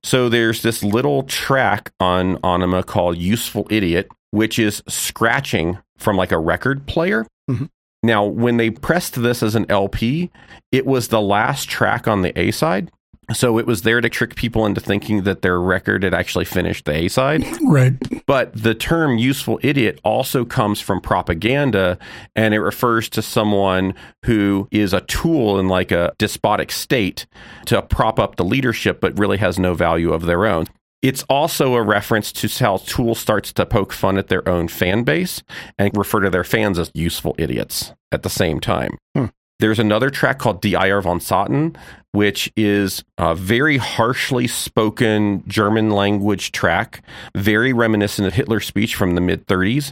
So 0.03 0.27
there's 0.27 0.63
this 0.63 0.83
little 0.83 1.23
track 1.23 1.91
on 1.99 2.37
Ænima 2.39 2.85
called 2.85 3.17
Useful 3.17 3.67
Idiot, 3.69 4.09
which 4.31 4.59
is 4.59 4.83
scratching 4.89 5.77
from 5.97 6.17
like 6.17 6.31
a 6.33 6.39
record 6.39 6.87
player. 6.87 7.25
Mhm. 7.49 7.69
Now, 8.03 8.25
when 8.25 8.57
they 8.57 8.69
pressed 8.69 9.21
this 9.21 9.41
as 9.41 9.55
an 9.55 9.65
LP, 9.69 10.29
it 10.71 10.85
was 10.85 11.07
the 11.07 11.21
last 11.21 11.69
track 11.69 12.07
on 12.07 12.21
the 12.21 12.37
A 12.37 12.51
side. 12.51 12.91
So 13.31 13.57
it 13.57 13.65
was 13.65 13.83
there 13.83 14.01
to 14.01 14.09
trick 14.09 14.35
people 14.35 14.65
into 14.65 14.81
thinking 14.81 15.23
that 15.23 15.41
their 15.41 15.59
record 15.59 16.03
had 16.03 16.13
actually 16.13 16.43
finished 16.43 16.83
the 16.83 16.93
A 16.93 17.07
side. 17.07 17.45
Right. 17.65 17.93
But 18.25 18.53
the 18.53 18.75
term 18.75 19.17
useful 19.17 19.59
idiot 19.63 19.99
also 20.03 20.43
comes 20.43 20.81
from 20.81 20.99
propaganda 20.99 21.97
and 22.35 22.53
it 22.53 22.59
refers 22.59 23.07
to 23.09 23.21
someone 23.21 23.93
who 24.25 24.67
is 24.71 24.91
a 24.91 25.01
tool 25.01 25.57
in 25.57 25.69
like 25.69 25.91
a 25.91 26.13
despotic 26.17 26.71
state 26.71 27.25
to 27.67 27.81
prop 27.81 28.19
up 28.19 28.35
the 28.35 28.45
leadership, 28.45 28.99
but 28.99 29.17
really 29.17 29.37
has 29.37 29.57
no 29.57 29.73
value 29.73 30.11
of 30.11 30.23
their 30.23 30.45
own. 30.45 30.67
It's 31.03 31.23
also 31.23 31.75
a 31.75 31.83
reference 31.83 32.31
to 32.31 32.63
how 32.63 32.77
Tool 32.77 33.13
starts 33.13 33.51
to 33.53 33.65
poke 33.65 33.91
fun 33.91 34.17
at 34.17 34.29
their 34.29 34.47
own 34.47 34.69
fan 34.69 35.03
base 35.03 35.43
and 35.77 35.95
refer 35.97 36.21
to 36.21 36.29
their 36.29 36.45
fans 36.45 36.79
as 36.79 36.91
useful 36.93 37.35
idiots 37.37 37.93
at 38.13 38.23
the 38.23 38.29
same 38.29 38.61
time. 38.61 38.97
Hmm. 39.13 39.25
There's 39.59 39.79
another 39.79 40.09
track 40.09 40.39
called 40.39 40.61
Die 40.61 40.69
Eier 40.69 41.03
von 41.03 41.19
Satan, 41.19 41.75
which 42.13 42.51
is 42.55 43.03
a 43.17 43.35
very 43.35 43.77
harshly 43.77 44.47
spoken 44.47 45.43
German 45.45 45.89
language 45.89 46.53
track, 46.53 47.03
very 47.35 47.73
reminiscent 47.73 48.25
of 48.25 48.33
Hitler's 48.33 48.65
speech 48.65 48.95
from 48.95 49.15
the 49.15 49.21
mid 49.21 49.45
30s, 49.45 49.91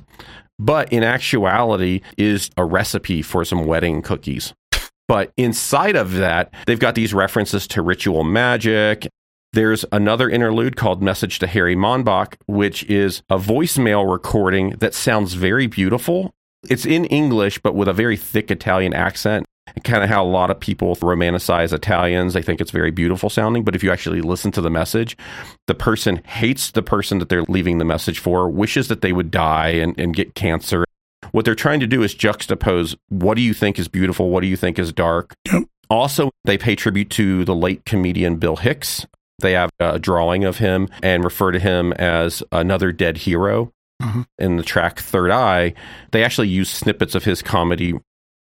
but 0.59 0.91
in 0.93 1.03
actuality 1.03 2.01
is 2.17 2.49
a 2.55 2.63
recipe 2.63 3.21
for 3.21 3.43
some 3.43 3.65
wedding 3.65 4.01
cookies. 4.01 4.53
But 5.09 5.33
inside 5.35 5.97
of 5.97 6.13
that, 6.13 6.53
they've 6.67 6.79
got 6.79 6.95
these 6.95 7.13
references 7.13 7.67
to 7.67 7.81
ritual 7.81 8.23
magic. 8.23 9.07
There's 9.53 9.83
another 9.91 10.29
interlude 10.29 10.77
called 10.77 11.03
Message 11.03 11.39
to 11.39 11.47
Harry 11.47 11.75
Manback, 11.75 12.35
which 12.45 12.83
is 12.85 13.21
a 13.29 13.37
voicemail 13.37 14.09
recording 14.09 14.69
that 14.79 14.93
sounds 14.93 15.33
very 15.33 15.67
beautiful. 15.67 16.33
It's 16.69 16.85
in 16.85 17.03
English, 17.05 17.59
but 17.59 17.75
with 17.75 17.89
a 17.89 17.93
very 17.93 18.15
thick 18.15 18.49
Italian 18.49 18.93
accent 18.93 19.45
kind 19.83 20.03
of 20.03 20.09
how 20.09 20.23
a 20.23 20.27
lot 20.27 20.49
of 20.49 20.59
people 20.59 20.95
romanticize 20.97 21.73
Italians. 21.73 22.33
They 22.33 22.41
think 22.41 22.61
it's 22.61 22.71
very 22.71 22.91
beautiful 22.91 23.29
sounding, 23.29 23.63
but 23.63 23.75
if 23.75 23.83
you 23.83 23.91
actually 23.91 24.21
listen 24.21 24.51
to 24.51 24.61
the 24.61 24.69
message, 24.69 25.17
the 25.67 25.75
person 25.75 26.21
hates 26.25 26.71
the 26.71 26.81
person 26.81 27.19
that 27.19 27.29
they're 27.29 27.43
leaving 27.43 27.77
the 27.77 27.85
message 27.85 28.19
for, 28.19 28.49
wishes 28.49 28.87
that 28.89 29.01
they 29.01 29.13
would 29.13 29.31
die 29.31 29.69
and, 29.69 29.97
and 29.99 30.15
get 30.15 30.35
cancer. 30.35 30.83
What 31.31 31.45
they're 31.45 31.55
trying 31.55 31.79
to 31.79 31.87
do 31.87 32.03
is 32.03 32.15
juxtapose 32.15 32.95
what 33.09 33.35
do 33.35 33.41
you 33.41 33.53
think 33.53 33.79
is 33.79 33.87
beautiful, 33.87 34.29
what 34.29 34.41
do 34.41 34.47
you 34.47 34.57
think 34.57 34.77
is 34.77 34.91
dark. 34.91 35.33
Yep. 35.51 35.63
Also, 35.89 36.31
they 36.45 36.57
pay 36.57 36.75
tribute 36.75 37.09
to 37.11 37.45
the 37.45 37.55
late 37.55 37.85
comedian 37.85 38.37
Bill 38.37 38.57
Hicks. 38.57 39.05
They 39.41 39.53
have 39.53 39.69
a 39.79 39.99
drawing 39.99 40.43
of 40.43 40.57
him 40.57 40.87
and 41.03 41.23
refer 41.23 41.51
to 41.51 41.59
him 41.59 41.93
as 41.93 42.43
another 42.51 42.91
dead 42.91 43.17
hero. 43.17 43.71
Mhm. 44.01 44.25
In 44.39 44.57
the 44.57 44.63
track 44.63 44.99
Third 44.99 45.29
Eye, 45.29 45.73
they 46.11 46.23
actually 46.23 46.47
use 46.47 46.69
snippets 46.69 47.13
of 47.13 47.23
his 47.23 47.41
comedy 47.41 47.93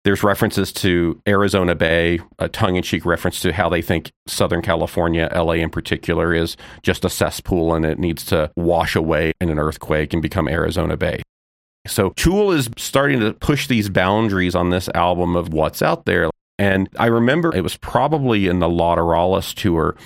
there's 0.07 0.23
references 0.23 0.71
to 0.71 1.21
Arizona 1.27 1.75
Bay, 1.75 2.21
a 2.39 2.47
tongue 2.47 2.77
in 2.77 2.81
cheek 2.83 3.05
reference 3.05 3.41
to 3.41 3.51
how 3.51 3.67
they 3.67 3.81
think 3.81 4.13
Southern 4.25 4.61
California, 4.61 5.29
LA 5.35 5.55
in 5.55 5.69
particular, 5.69 6.33
is 6.33 6.55
just 6.81 7.03
a 7.03 7.09
cesspool 7.09 7.73
and 7.75 7.85
it 7.85 7.99
needs 7.99 8.23
to 8.27 8.49
wash 8.55 8.95
away 8.95 9.33
in 9.41 9.49
an 9.49 9.59
earthquake 9.59 10.13
and 10.13 10.21
become 10.21 10.47
Arizona 10.47 10.95
Bay. 10.95 11.23
So 11.87 12.11
Tool 12.11 12.53
is 12.53 12.69
starting 12.77 13.19
to 13.19 13.33
push 13.33 13.67
these 13.67 13.89
boundaries 13.89 14.55
on 14.55 14.69
this 14.69 14.87
album 14.95 15.35
of 15.35 15.51
what's 15.51 15.81
out 15.81 16.05
there. 16.05 16.29
And 16.57 16.87
I 16.97 17.07
remember 17.07 17.53
it 17.53 17.61
was 17.61 17.75
probably 17.75 18.47
in 18.47 18.59
the 18.59 18.69
Lateralus 18.69 19.53
tour 19.53 19.97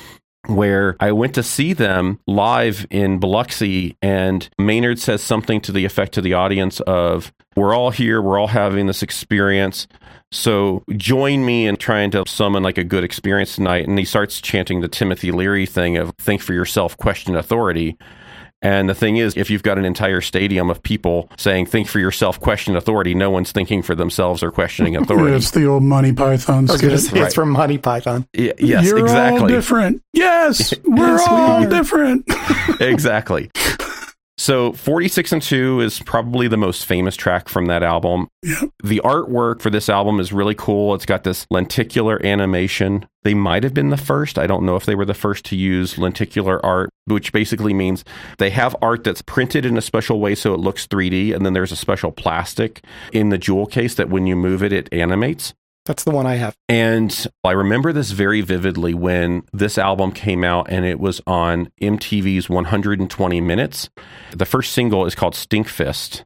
where 0.48 0.96
I 1.00 1.12
went 1.12 1.36
to 1.36 1.44
see 1.44 1.74
them 1.74 2.20
live 2.28 2.86
in 2.90 3.20
Biloxi, 3.20 3.98
and 4.02 4.48
Maynard 4.58 5.00
says 5.00 5.22
something 5.22 5.62
to 5.62 5.72
the 5.72 5.86
effect 5.86 6.14
to 6.14 6.22
the 6.22 6.34
audience 6.34 6.80
of, 6.82 7.32
We're 7.56 7.76
all 7.76 7.92
here, 7.92 8.22
we're 8.22 8.40
all 8.40 8.48
having 8.48 8.88
this 8.88 9.04
experience. 9.04 9.88
So 10.32 10.84
join 10.96 11.46
me 11.46 11.68
in 11.68 11.76
trying 11.76 12.12
to 12.12 12.24
summon 12.26 12.64
like 12.64 12.78
a 12.78 12.86
good 12.86 13.04
experience 13.04 13.56
tonight. 13.56 13.88
And 13.88 14.00
he 14.00 14.06
starts 14.06 14.40
chanting 14.40 14.80
the 14.80 14.88
Timothy 14.88 15.32
Leary 15.32 15.66
thing 15.66 15.98
of 15.98 16.14
think 16.18 16.42
for 16.42 16.54
yourself, 16.54 16.96
question 16.98 17.36
authority. 17.36 17.98
And 18.64 18.88
the 18.88 18.94
thing 18.94 19.18
is, 19.18 19.36
if 19.36 19.50
you've 19.50 19.64
got 19.64 19.78
an 19.80 19.86
entire 19.86 20.22
stadium 20.22 20.70
of 20.70 20.84
people 20.84 21.30
saying, 21.38 21.66
think 21.66 21.88
for 21.88 21.98
yourself, 22.00 22.40
question 22.40 22.76
authority, 22.76 23.16
no 23.16 23.32
one's 23.32 23.52
thinking 23.52 23.82
for 23.82 23.96
themselves 23.96 24.44
or 24.44 24.52
questioning 24.52 24.96
authority. 24.98 25.36
It's 25.36 25.52
the 25.52 25.66
old 25.66 25.82
Monty 25.84 26.14
Python 26.14 26.70
I 26.70 26.74
was 26.74 26.82
going 26.82 26.98
skit. 26.98 27.12
say 27.12 27.20
Right. 27.20 27.26
it's 27.26 27.36
from 27.36 27.50
Monty 27.52 27.78
Python. 27.80 28.28
Y- 28.38 28.54
yes, 28.60 28.86
You're 28.86 29.00
all 29.00 29.04
exactly. 29.04 29.48
different. 29.52 30.04
Yes, 30.14 30.74
we're 30.86 31.18
Yes, 31.18 31.28
all 31.28 31.64
are. 31.64 31.70
different. 31.70 32.26
exactly. 32.80 33.50
So 34.38 34.74
46 34.74 35.34
and 35.34 35.42
2 35.42 35.82
is 35.82 36.00
probably 36.00 36.48
the 36.48 36.58
most 36.58 36.86
famous 36.88 37.16
track 37.16 37.48
from 37.48 37.68
that 37.68 37.84
album. 37.84 38.28
Yeah. 38.42 38.62
The 38.84 39.00
artwork 39.04 39.62
for 39.62 39.70
this 39.70 39.88
album 39.88 40.20
is 40.20 40.34
really 40.34 40.56
cool. 40.56 40.96
It's 40.96 41.06
got 41.06 41.24
this 41.24 41.46
lenticular 41.52 42.24
animation. 42.26 43.06
They 43.24 43.36
might 43.36 43.64
have 43.64 43.76
been 43.76 43.90
the 43.90 43.98
first. 43.98 44.40
I 44.40 44.48
don't 44.48 44.66
know 44.66 44.76
if 44.76 44.86
they 44.88 44.96
were 44.96 45.06
the 45.06 45.14
first 45.14 45.46
to 45.46 45.56
use 45.56 46.00
lenticular 46.00 46.64
art, 46.66 46.90
which 47.12 47.32
basically 47.32 47.74
means 47.74 48.04
they 48.38 48.50
have 48.50 48.76
art 48.82 49.04
that's 49.04 49.22
printed 49.22 49.66
in 49.66 49.78
a 49.78 49.82
special 49.82 50.20
way 50.20 50.36
so 50.36 50.54
it 50.54 50.60
looks 50.60 50.88
3D, 50.88 51.36
and 51.36 51.46
then 51.46 51.54
there's 51.54 51.72
a 51.72 51.76
special 51.78 52.12
plastic 52.12 52.84
in 53.12 53.30
the 53.30 53.38
jewel 53.38 53.66
case 53.66 53.96
that 53.96 54.10
when 54.10 54.28
you 54.28 54.36
move 54.36 54.64
it, 54.64 54.74
it 54.74 54.90
animates. 54.92 55.54
That's 55.86 56.04
the 56.04 56.12
one 56.12 56.28
I 56.28 56.36
have. 56.36 56.56
And 56.70 57.28
I 57.44 57.52
remember 57.52 57.92
this 57.92 58.12
very 58.12 58.42
vividly 58.42 58.94
when 58.94 59.44
this 59.52 59.78
album 59.78 60.12
came 60.12 60.44
out 60.44 60.68
and 60.70 60.86
it 60.86 61.00
was 61.00 61.22
on 61.26 61.72
MTV's 61.82 62.50
120 62.50 63.42
Minutes. 63.42 63.90
The 64.32 64.46
first 64.46 64.74
single 64.74 65.06
is 65.06 65.16
called 65.16 65.34
Stinkfist. 65.34 66.24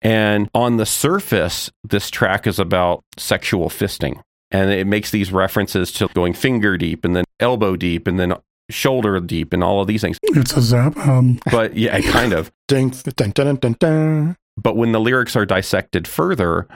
And 0.00 0.48
on 0.54 0.76
the 0.76 0.86
surface, 0.86 1.72
this 1.82 2.10
track 2.10 2.46
is 2.46 2.58
about 2.58 3.02
sexual 3.16 3.68
fisting. 3.68 4.20
And 4.50 4.70
it 4.70 4.86
makes 4.86 5.10
these 5.10 5.32
references 5.32 5.90
to 5.92 6.08
going 6.14 6.34
finger 6.34 6.76
deep 6.76 7.04
and 7.04 7.16
then 7.16 7.24
elbow 7.40 7.74
deep 7.74 8.06
and 8.06 8.20
then 8.20 8.34
shoulder 8.70 9.18
deep 9.20 9.52
and 9.52 9.62
all 9.62 9.80
of 9.80 9.86
these 9.86 10.00
things. 10.00 10.18
It's 10.22 10.56
a 10.56 10.62
Zap 10.62 10.96
album. 10.96 11.40
But 11.50 11.76
yeah, 11.76 12.00
kind 12.00 12.32
of. 12.32 12.52
Ding, 12.68 12.90
dun, 12.90 13.30
dun, 13.30 13.56
dun, 13.56 13.76
dun. 13.78 14.36
But 14.56 14.76
when 14.76 14.92
the 14.92 15.00
lyrics 15.00 15.36
are 15.36 15.44
dissected 15.44 16.06
further, 16.06 16.66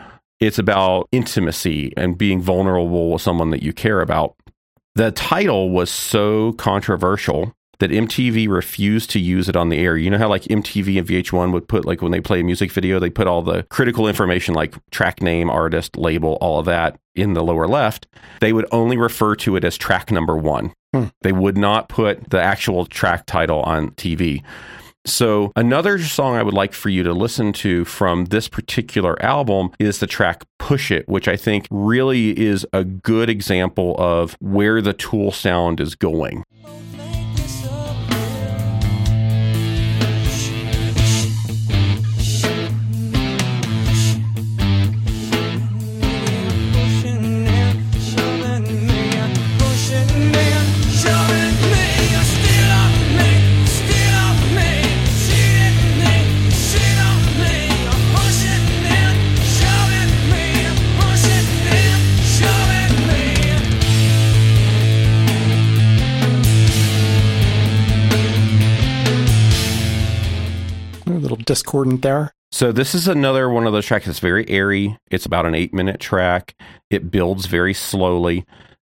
it's 0.41 0.59
about 0.59 1.09
intimacy 1.12 1.93
and 1.97 2.18
being 2.18 2.41
vulnerable 2.41 3.12
with 3.12 3.22
someone 3.22 3.51
that 3.51 3.62
you 3.62 3.72
care 3.72 4.01
about. 4.01 4.36
The 4.95 5.12
title 5.12 5.70
was 5.70 5.91
so 5.91 6.53
controversial 6.55 7.55
that 7.78 7.91
MTV 7.91 8.49
refused 8.49 9.11
to 9.11 9.20
use 9.20 9.49
it 9.49 9.57
on 9.57 9.68
the 9.68 9.78
air. 9.78 9.97
You 9.97 10.11
know 10.11 10.18
how 10.18 10.28
like 10.28 10.43
MTV 10.43 10.99
and 10.99 11.07
VH1 11.07 11.53
would 11.53 11.68
put 11.68 11.84
like 11.84 12.03
when 12.03 12.12
they 12.12 12.20
play 12.20 12.41
a 12.41 12.45
music 12.45 12.72
video, 12.72 12.99
they 12.99 13.11
put 13.11 13.28
all 13.28 13.43
the 13.43 13.62
critical 13.64 14.09
information 14.09 14.55
like 14.55 14.74
track 14.91 15.22
name, 15.22 15.49
artist, 15.49 15.97
label, 15.97 16.36
all 16.41 16.59
of 16.59 16.66
that 16.66 16.99
in 17.14 17.34
the 17.34 17.43
lower 17.43 17.68
left. 17.68 18.07
They 18.41 18.53
would 18.53 18.66
only 18.72 18.97
refer 18.97 19.36
to 19.36 19.57
it 19.57 19.64
as 19.64 19.76
track 19.76 20.11
number 20.11 20.36
1. 20.36 20.72
Hmm. 20.95 21.07
They 21.22 21.32
would 21.32 21.57
not 21.57 21.89
put 21.89 22.30
the 22.30 22.41
actual 22.41 22.86
track 22.86 23.26
title 23.26 23.61
on 23.62 23.91
TV. 23.93 24.43
So, 25.05 25.53
another 25.57 25.99
song 25.99 26.36
I 26.36 26.43
would 26.43 26.55
like 26.55 26.74
for 26.74 26.91
you 26.91 27.03
to 27.03 27.14
listen 27.14 27.53
to 27.55 27.84
from 27.86 28.26
this 28.26 28.47
particular 28.47 29.20
album 29.22 29.70
is 29.78 30.01
the 30.01 30.07
track 30.07 30.45
Pushit, 30.61 31.09
which 31.09 31.28
I 31.28 31.36
think 31.36 31.66
really 31.70 32.39
is 32.39 32.66
a 32.74 32.84
good 32.84 33.30
example 33.30 33.97
of 33.99 34.36
where 34.41 34.82
the 34.82 34.93
tool 34.93 35.32
sound 35.32 35.80
is 35.80 35.95
going. 35.95 36.45
Discordant 71.68 72.00
there. 72.02 72.32
So, 72.50 72.72
this 72.72 72.94
is 72.94 73.08
another 73.08 73.50
one 73.50 73.66
of 73.66 73.74
those 73.74 73.84
tracks 73.84 74.06
that's 74.06 74.20
very 74.20 74.48
airy. 74.48 74.96
It's 75.10 75.26
about 75.26 75.44
an 75.44 75.54
eight 75.54 75.74
minute 75.74 76.00
track. 76.00 76.54
It 76.88 77.10
builds 77.10 77.44
very 77.44 77.74
slowly. 77.74 78.46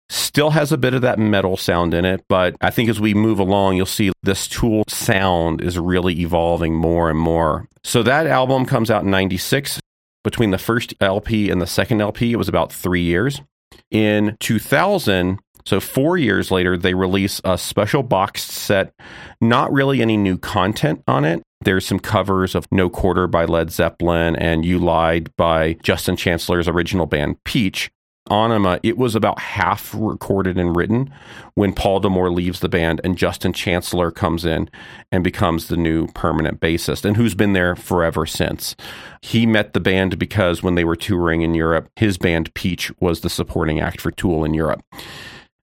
Still 0.08 0.50
has 0.50 0.72
a 0.72 0.78
bit 0.78 0.94
of 0.94 1.02
that 1.02 1.18
metal 1.18 1.58
sound 1.58 1.92
in 1.92 2.06
it, 2.06 2.24
but 2.28 2.56
I 2.62 2.70
think 2.70 2.88
as 2.88 2.98
we 2.98 3.12
move 3.12 3.38
along, 3.38 3.76
you'll 3.76 3.86
see 3.86 4.10
this 4.22 4.48
tool 4.48 4.84
sound 4.88 5.60
is 5.60 5.78
really 5.78 6.18
evolving 6.20 6.74
more 6.74 7.10
and 7.10 7.18
more. 7.18 7.68
So, 7.84 8.02
that 8.04 8.26
album 8.26 8.64
comes 8.64 8.90
out 8.90 9.04
in 9.04 9.10
96. 9.10 9.78
Between 10.24 10.50
the 10.50 10.58
first 10.58 10.94
LP 11.00 11.50
and 11.50 11.60
the 11.60 11.66
second 11.66 12.00
LP, 12.00 12.32
it 12.32 12.36
was 12.36 12.48
about 12.48 12.72
three 12.72 13.02
years. 13.02 13.42
In 13.90 14.36
2000, 14.40 15.40
so 15.66 15.80
four 15.80 16.16
years 16.16 16.50
later, 16.50 16.76
they 16.76 16.94
release 16.94 17.40
a 17.44 17.58
special 17.58 18.02
box 18.02 18.42
set, 18.42 18.94
not 19.40 19.72
really 19.72 20.00
any 20.00 20.16
new 20.16 20.38
content 20.38 21.02
on 21.06 21.24
it. 21.24 21.42
There's 21.64 21.86
some 21.86 22.00
covers 22.00 22.54
of 22.54 22.66
No 22.72 22.90
Quarter 22.90 23.26
by 23.28 23.44
Led 23.44 23.70
Zeppelin 23.70 24.36
and 24.36 24.64
You 24.64 24.78
Lied 24.78 25.34
by 25.36 25.74
Justin 25.82 26.16
Chancellor's 26.16 26.68
original 26.68 27.06
band 27.06 27.42
Peach. 27.44 27.90
Ænima, 28.30 28.78
it 28.82 28.96
was 28.96 29.16
about 29.16 29.40
half 29.40 29.92
recorded 29.96 30.56
and 30.56 30.76
written 30.76 31.12
when 31.54 31.72
Paul 31.72 32.00
D'Amour 32.00 32.30
leaves 32.30 32.60
the 32.60 32.68
band 32.68 33.00
and 33.02 33.18
Justin 33.18 33.52
Chancellor 33.52 34.10
comes 34.12 34.44
in 34.44 34.70
and 35.10 35.24
becomes 35.24 35.66
the 35.66 35.76
new 35.76 36.06
permanent 36.08 36.60
bassist 36.60 37.04
and 37.04 37.16
who's 37.16 37.34
been 37.34 37.52
there 37.52 37.74
forever 37.74 38.24
since. 38.24 38.76
He 39.22 39.44
met 39.44 39.72
the 39.72 39.80
band 39.80 40.18
because 40.18 40.62
when 40.62 40.76
they 40.76 40.84
were 40.84 40.96
touring 40.96 41.42
in 41.42 41.54
Europe, 41.54 41.90
his 41.96 42.16
band 42.16 42.54
Peach 42.54 42.92
was 43.00 43.20
the 43.20 43.30
supporting 43.30 43.80
act 43.80 44.00
for 44.00 44.12
Tool 44.12 44.44
in 44.44 44.54
Europe. 44.54 44.82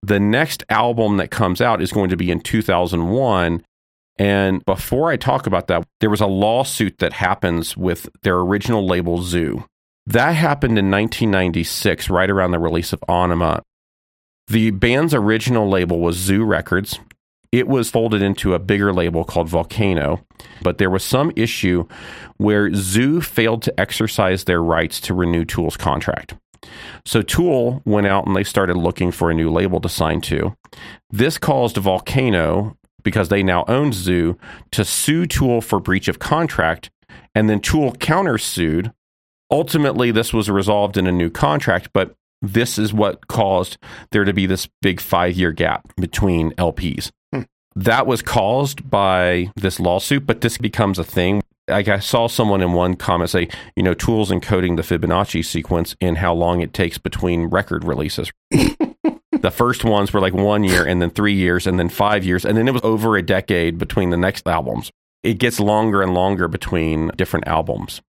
The 0.02 0.20
next 0.20 0.64
album 0.70 1.18
that 1.18 1.32
comes 1.32 1.62
out 1.62 1.82
is 1.82 1.92
going 1.92 2.10
to 2.10 2.18
be 2.18 2.30
in 2.32 2.40
2001 2.42 3.64
and 4.20 4.64
before 4.66 5.10
I 5.10 5.16
talk 5.16 5.48
about 5.48 5.68
that, 5.68 5.88
there 6.02 6.10
was 6.10 6.20
a 6.20 6.28
lawsuit 6.28 6.98
that 7.00 7.14
happens 7.14 7.78
with 7.78 8.10
their 8.22 8.38
original 8.38 8.86
label 8.86 9.22
Zoo. 9.22 9.64
That 10.06 10.36
happened 10.36 10.78
in 10.78 10.92
1996, 10.92 12.10
right 12.10 12.30
around 12.30 12.52
the 12.52 12.60
release 12.60 12.92
of 12.92 13.00
Ænima. 13.08 13.62
The 14.48 14.72
band's 14.72 15.14
original 15.14 15.70
label 15.70 16.00
was 16.00 16.18
Zoo 16.18 16.44
Records. 16.44 17.00
It 17.54 17.68
was 17.68 17.90
folded 17.90 18.22
into 18.22 18.54
a 18.54 18.60
bigger 18.60 18.92
label 18.92 19.24
called 19.24 19.48
Volcano, 19.48 20.26
but 20.62 20.80
there 20.80 20.90
was 20.90 21.04
some 21.04 21.32
issue 21.36 21.88
where 22.38 22.74
Zoo 22.74 23.22
failed 23.22 23.64
to 23.64 23.80
exercise 23.80 24.44
their 24.44 24.62
rights 24.62 25.00
to 25.02 25.14
renew 25.14 25.46
Tool's 25.46 25.78
contract. 25.78 26.36
So 27.06 27.22
Tool 27.22 27.82
went 27.86 28.06
out 28.08 28.28
and 28.28 28.36
they 28.36 28.44
started 28.44 28.76
looking 28.76 29.12
for 29.12 29.32
a 29.32 29.34
new 29.34 29.50
label 29.50 29.80
to 29.80 29.90
sign 29.90 30.22
to. 30.22 30.56
This 31.10 31.38
caused 31.38 31.78
Volcano, 31.78 32.76
because 33.04 33.30
they 33.30 33.44
now 33.44 33.66
own 33.68 33.92
Zoo, 33.92 34.38
to 34.72 34.86
sue 34.86 35.26
Tool 35.26 35.62
for 35.62 35.80
breach 35.80 36.08
of 36.08 36.20
contract, 36.20 36.90
and 37.36 37.50
then 37.50 37.60
Tool 37.60 37.94
countersued. 37.94 38.94
Ultimately, 39.52 40.12
this 40.12 40.34
was 40.34 40.50
resolved 40.50 40.98
in 40.98 41.08
a 41.08 41.12
new 41.12 41.30
contract, 41.30 41.90
but 41.94 42.16
this 42.42 42.78
is 42.78 42.94
what 42.94 43.28
caused 43.28 43.78
there 44.12 44.24
to 44.24 44.34
be 44.34 44.46
this 44.46 44.68
big 44.82 45.00
five 45.02 45.36
year 45.36 45.52
gap 45.52 45.92
between 45.98 46.52
LPs. 46.52 47.12
Hmm. 47.34 47.42
That 47.76 48.08
was 48.08 48.22
caused 48.22 48.90
by 48.90 49.52
this 49.56 49.80
lawsuit, 49.80 50.26
but 50.26 50.42
this 50.42 50.58
becomes 50.58 51.00
a 51.00 51.04
thing. 51.04 51.42
Like 51.68 51.88
I 51.88 52.00
saw 52.00 52.28
someone 52.28 52.62
in 52.62 52.74
one 52.74 52.96
comment 52.96 53.30
say, 53.30 53.48
you 53.76 53.84
know, 53.84 53.94
Tool's 53.94 54.32
encoding 54.32 54.76
the 54.76 54.82
Fibonacci 54.82 55.46
sequence 55.46 55.96
in 56.00 56.16
how 56.16 56.34
long 56.34 56.62
it 56.62 56.74
takes 56.74 56.98
between 56.98 57.46
record 57.46 57.84
releases. 57.84 58.32
the 59.42 59.52
first 59.52 59.84
ones 59.84 60.14
were 60.14 60.20
like 60.20 60.34
one 60.34 60.64
year 60.64 60.86
and 60.86 61.02
then 61.02 61.10
three 61.10 61.34
years 61.34 61.68
and 61.68 61.80
then 61.80 61.90
five 61.90 62.24
years. 62.24 62.46
And 62.46 62.58
then 62.58 62.68
it 62.68 62.74
was 62.74 62.84
over 62.84 63.16
a 63.16 63.22
decade 63.22 63.78
between 63.78 64.10
the 64.10 64.18
next 64.18 64.48
albums. 64.48 64.92
It 65.24 65.38
gets 65.38 65.60
longer 65.60 66.02
and 66.02 66.14
longer 66.14 66.48
between 66.48 67.10
different 67.18 67.48
albums. 67.48 68.02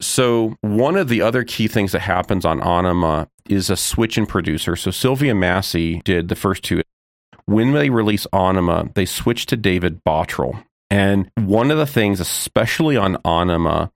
So, 0.00 0.56
one 0.62 0.96
of 0.96 1.08
the 1.08 1.22
other 1.22 1.44
key 1.44 1.68
things 1.68 1.92
that 1.92 2.00
happens 2.00 2.44
on 2.44 2.60
Ænima 2.60 3.28
is 3.48 3.70
a 3.70 3.76
switch 3.76 4.18
in 4.18 4.26
producer. 4.26 4.74
So, 4.74 4.90
Sylvia 4.90 5.32
Massy 5.32 6.00
did 6.04 6.28
the 6.28 6.34
first 6.34 6.64
two. 6.64 6.82
When 7.44 7.72
they 7.72 7.88
release 7.88 8.26
Ænima, 8.32 8.92
they 8.94 9.04
switch 9.04 9.46
to 9.46 9.56
David 9.56 10.02
Bottrill. 10.04 10.64
And 10.90 11.30
one 11.36 11.70
of 11.70 11.78
the 11.78 11.86
things, 11.86 12.18
especially 12.18 12.96
on 12.96 13.16
Ænima, 13.18 13.90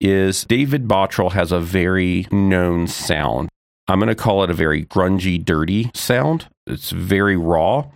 is 0.00 0.44
David 0.44 0.86
Bottrill 0.86 1.32
has 1.32 1.52
a 1.52 1.60
very 1.60 2.26
known 2.30 2.86
sound. 2.86 3.48
I'm 3.88 4.00
going 4.00 4.08
to 4.08 4.14
call 4.14 4.42
it 4.42 4.50
a 4.50 4.54
very 4.54 4.84
grungy, 4.84 5.42
dirty 5.42 5.90
sound. 5.94 6.48
It's 6.66 6.90
very 6.90 7.36
raw. 7.36 7.88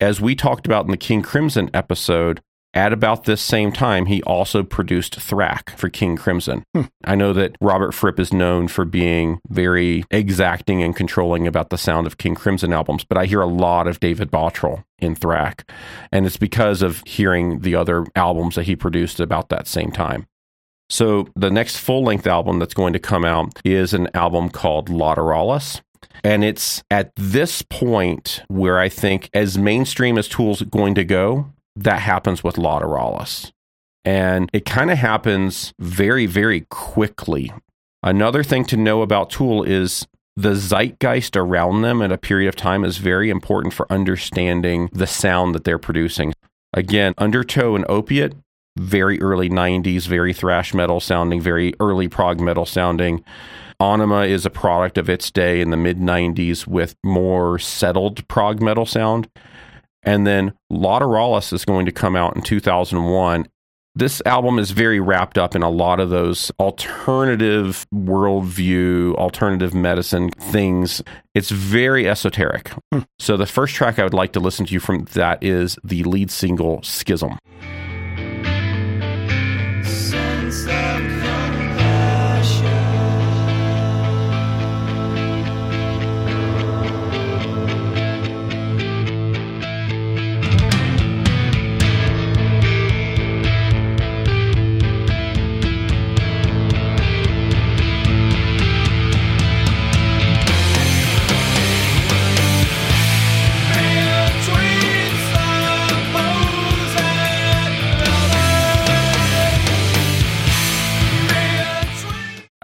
As 0.00 0.20
we 0.20 0.34
talked 0.34 0.66
about 0.66 0.84
in 0.84 0.90
the 0.90 0.96
King 0.96 1.22
Crimson 1.22 1.70
episode, 1.72 2.40
at 2.76 2.92
about 2.92 3.24
this 3.24 3.40
same 3.40 3.72
time, 3.72 4.04
he 4.04 4.22
also 4.24 4.62
produced 4.62 5.18
Thrak 5.18 5.70
for 5.78 5.88
King 5.88 6.14
Crimson. 6.14 6.62
Hmm. 6.74 6.82
I 7.04 7.14
know 7.14 7.32
that 7.32 7.56
Robert 7.58 7.92
Fripp 7.92 8.20
is 8.20 8.34
known 8.34 8.68
for 8.68 8.84
being 8.84 9.38
very 9.48 10.04
exacting 10.10 10.82
and 10.82 10.94
controlling 10.94 11.46
about 11.46 11.70
the 11.70 11.78
sound 11.78 12.06
of 12.06 12.18
King 12.18 12.34
Crimson 12.34 12.74
albums, 12.74 13.02
but 13.02 13.16
I 13.16 13.24
hear 13.24 13.40
a 13.40 13.46
lot 13.46 13.86
of 13.86 13.98
David 13.98 14.30
Bottrill 14.30 14.84
in 14.98 15.16
Thrak. 15.16 15.66
And 16.12 16.26
it's 16.26 16.36
because 16.36 16.82
of 16.82 17.02
hearing 17.06 17.60
the 17.60 17.74
other 17.74 18.04
albums 18.14 18.56
that 18.56 18.64
he 18.64 18.76
produced 18.76 19.20
about 19.20 19.48
that 19.48 19.66
same 19.66 19.90
time. 19.90 20.26
So 20.88 21.28
the 21.34 21.50
next 21.50 21.78
full 21.78 22.04
length 22.04 22.26
album 22.26 22.58
that's 22.58 22.74
going 22.74 22.92
to 22.92 22.98
come 22.98 23.24
out 23.24 23.60
is 23.64 23.92
an 23.92 24.08
album 24.14 24.50
called 24.50 24.88
Lateralus. 24.88 25.80
And 26.22 26.44
it's 26.44 26.82
at 26.90 27.12
this 27.16 27.62
point 27.62 28.42
where 28.48 28.78
I 28.78 28.88
think, 28.88 29.28
as 29.34 29.58
mainstream 29.58 30.18
as 30.18 30.28
Tool's 30.28 30.62
going 30.62 30.94
to 30.94 31.04
go, 31.04 31.52
that 31.74 32.00
happens 32.00 32.42
with 32.42 32.56
Lateralus. 32.56 33.52
And 34.04 34.48
it 34.52 34.64
kind 34.64 34.90
of 34.90 34.98
happens 34.98 35.74
very, 35.78 36.26
very 36.26 36.66
quickly. 36.70 37.52
Another 38.02 38.44
thing 38.44 38.64
to 38.66 38.76
know 38.76 39.02
about 39.02 39.30
Tool 39.30 39.64
is 39.64 40.06
the 40.36 40.54
zeitgeist 40.54 41.36
around 41.36 41.82
them 41.82 42.00
at 42.02 42.12
a 42.12 42.18
period 42.18 42.48
of 42.48 42.56
time 42.56 42.84
is 42.84 42.98
very 42.98 43.30
important 43.30 43.74
for 43.74 43.90
understanding 43.90 44.88
the 44.92 45.06
sound 45.06 45.54
that 45.54 45.64
they're 45.64 45.78
producing. 45.78 46.34
Again, 46.72 47.14
Undertow 47.18 47.74
and 47.74 47.86
Opiate, 47.88 48.34
very 48.76 49.20
early 49.20 49.48
90s, 49.48 50.06
very 50.06 50.32
thrash 50.32 50.74
metal 50.74 51.00
sounding, 51.00 51.40
very 51.40 51.74
early 51.80 52.08
prog 52.08 52.40
metal 52.40 52.66
sounding. 52.66 53.24
Ænima 53.80 54.28
is 54.28 54.46
a 54.46 54.50
product 54.50 54.96
of 54.96 55.10
its 55.10 55.30
day 55.30 55.60
in 55.60 55.70
the 55.70 55.76
mid 55.76 55.98
90s 55.98 56.66
with 56.66 56.96
more 57.04 57.58
settled 57.58 58.26
prog 58.28 58.62
metal 58.62 58.86
sound. 58.86 59.28
And 60.02 60.26
then 60.26 60.54
Lateralus 60.72 61.52
is 61.52 61.64
going 61.64 61.84
to 61.86 61.92
come 61.92 62.16
out 62.16 62.36
in 62.36 62.42
2001. 62.42 63.48
This 63.96 64.20
album 64.26 64.58
is 64.58 64.72
very 64.72 65.00
wrapped 65.00 65.38
up 65.38 65.56
in 65.56 65.62
a 65.62 65.70
lot 65.70 66.00
of 66.00 66.10
those 66.10 66.52
alternative 66.60 67.86
worldview, 67.94 69.14
alternative 69.14 69.72
medicine 69.74 70.30
things. 70.30 71.02
It's 71.34 71.50
very 71.50 72.06
esoteric. 72.06 72.72
Hmm. 72.92 73.00
So, 73.18 73.38
the 73.38 73.46
first 73.46 73.74
track 73.74 73.98
I 73.98 74.04
would 74.04 74.12
like 74.12 74.34
to 74.34 74.40
listen 74.40 74.66
to 74.66 74.74
you 74.74 74.80
from 74.80 75.06
that 75.14 75.42
is 75.42 75.78
the 75.82 76.04
lead 76.04 76.30
single, 76.30 76.82
Schism. 76.82 77.38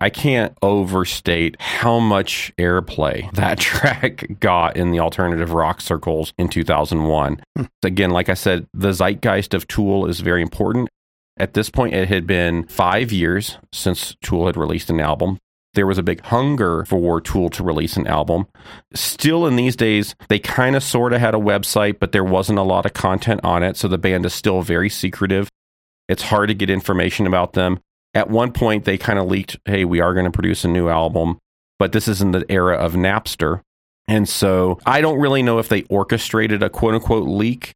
I 0.03 0.11
can't 0.11 0.59
overstate 0.63 1.57
how 1.61 2.01
much 2.01 2.53
airplay 2.59 3.33
that 3.35 3.61
track 3.61 4.27
got 4.41 4.77
in 4.77 4.91
the 4.91 4.99
alternative 4.99 5.53
rock 5.53 5.81
circles 5.81 6.33
in 6.37 6.49
2001. 6.49 7.41
Hmm. 7.57 7.65
Again, 7.85 8.11
like 8.11 8.29
I 8.29 8.35
said, 8.35 8.67
the 8.75 8.93
zeitgeist 8.93 9.55
of 9.55 9.69
Tool 9.69 10.07
is 10.07 10.19
very 10.19 10.43
important. 10.43 10.89
At 11.37 11.55
this 11.55 11.71
point, 11.71 11.95
it 11.95 12.09
had 12.09 12.27
been 12.27 12.67
five 12.67 13.13
years 13.13 13.59
since 13.73 14.17
Tool 14.23 14.47
had 14.47 14.57
released 14.57 14.91
an 14.91 14.99
album. 14.99 15.39
There 15.75 15.87
was 15.87 15.99
a 15.99 16.03
big 16.03 16.21
hunger 16.23 16.85
for 16.85 17.21
Tool 17.21 17.49
to 17.51 17.63
release 17.63 17.97
an 17.97 18.09
album. 18.09 18.49
Still, 18.95 19.47
in 19.47 19.55
these 19.55 19.77
days, 19.77 20.17
they 20.29 20.41
kind 20.41 20.75
of 20.75 20.83
sort 20.83 21.13
of 21.13 21.21
had 21.21 21.35
a 21.35 21.39
website, 21.39 22.01
but 22.01 22.11
there 22.11 22.25
wasn't 22.25 22.59
a 22.59 22.63
lot 22.63 22.87
of 22.87 22.93
content 22.93 23.41
on 23.45 23.63
it. 23.63 23.77
So 23.77 23.87
the 23.87 23.99
band 23.99 24.27
is 24.27 24.35
still 24.35 24.63
very 24.63 24.91
secretive. 24.91 25.49
It's 26.09 26.23
hard 26.23 26.49
to 26.49 26.55
get 26.55 26.71
information 26.71 27.29
about 27.29 27.53
them. 27.53 27.79
At 28.15 28.29
one 28.29 28.53
point, 28.53 28.85
they 28.85 28.99
kind 28.99 29.19
of 29.19 29.27
leaked, 29.27 29.59
hey, 29.65 29.85
we 29.85 30.01
are 30.01 30.13
going 30.13 30.27
to 30.27 30.31
produce 30.31 30.65
a 30.65 30.69
new 30.69 30.89
album, 30.89 31.39
but 31.79 31.93
this 31.93 32.09
is 32.09 32.21
in 32.21 32.33
the 32.33 32.45
era 32.51 32.77
of 32.77 32.93
Napster. 32.93 33.61
And 34.09 34.29
so 34.29 34.79
I 34.85 35.01
don't 35.01 35.21
really 35.21 35.43
know 35.43 35.59
if 35.59 35.69
they 35.69 35.83
orchestrated 35.85 36.63
a 36.63 36.69
quote 36.69 36.95
unquote 36.95 37.29
leak, 37.29 37.73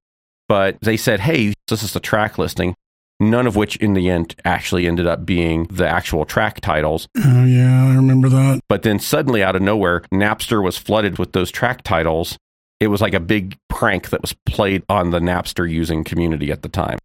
but 0.48 0.76
they 0.82 0.96
said, 0.96 1.20
hey, 1.20 1.54
this 1.68 1.82
is 1.82 1.92
the 1.92 2.00
track 2.00 2.36
listing, 2.36 2.74
none 3.18 3.46
of 3.46 3.56
which 3.56 3.76
in 3.76 3.94
the 3.94 4.10
end 4.10 4.34
actually 4.44 4.86
ended 4.86 5.06
up 5.06 5.24
being 5.24 5.64
the 5.64 5.88
actual 5.88 6.24
track 6.24 6.60
titles. 6.60 7.08
Oh, 7.16 7.44
yeah, 7.44 7.86
I 7.86 7.94
remember 7.94 8.28
that. 8.28 8.60
But 8.68 8.82
then 8.82 8.98
suddenly, 8.98 9.42
out 9.42 9.56
of 9.56 9.62
nowhere, 9.62 10.02
Napster 10.12 10.62
was 10.62 10.76
flooded 10.76 11.18
with 11.18 11.32
those 11.32 11.50
track 11.50 11.82
titles. 11.82 12.36
It 12.78 12.88
was 12.88 13.00
like 13.00 13.14
a 13.14 13.20
big 13.20 13.56
prank 13.70 14.10
that 14.10 14.20
was 14.20 14.34
played 14.44 14.82
on 14.88 15.10
the 15.10 15.20
Napster 15.20 15.68
using 15.68 16.04
community 16.04 16.52
at 16.52 16.62
the 16.62 16.68
time. 16.68 16.98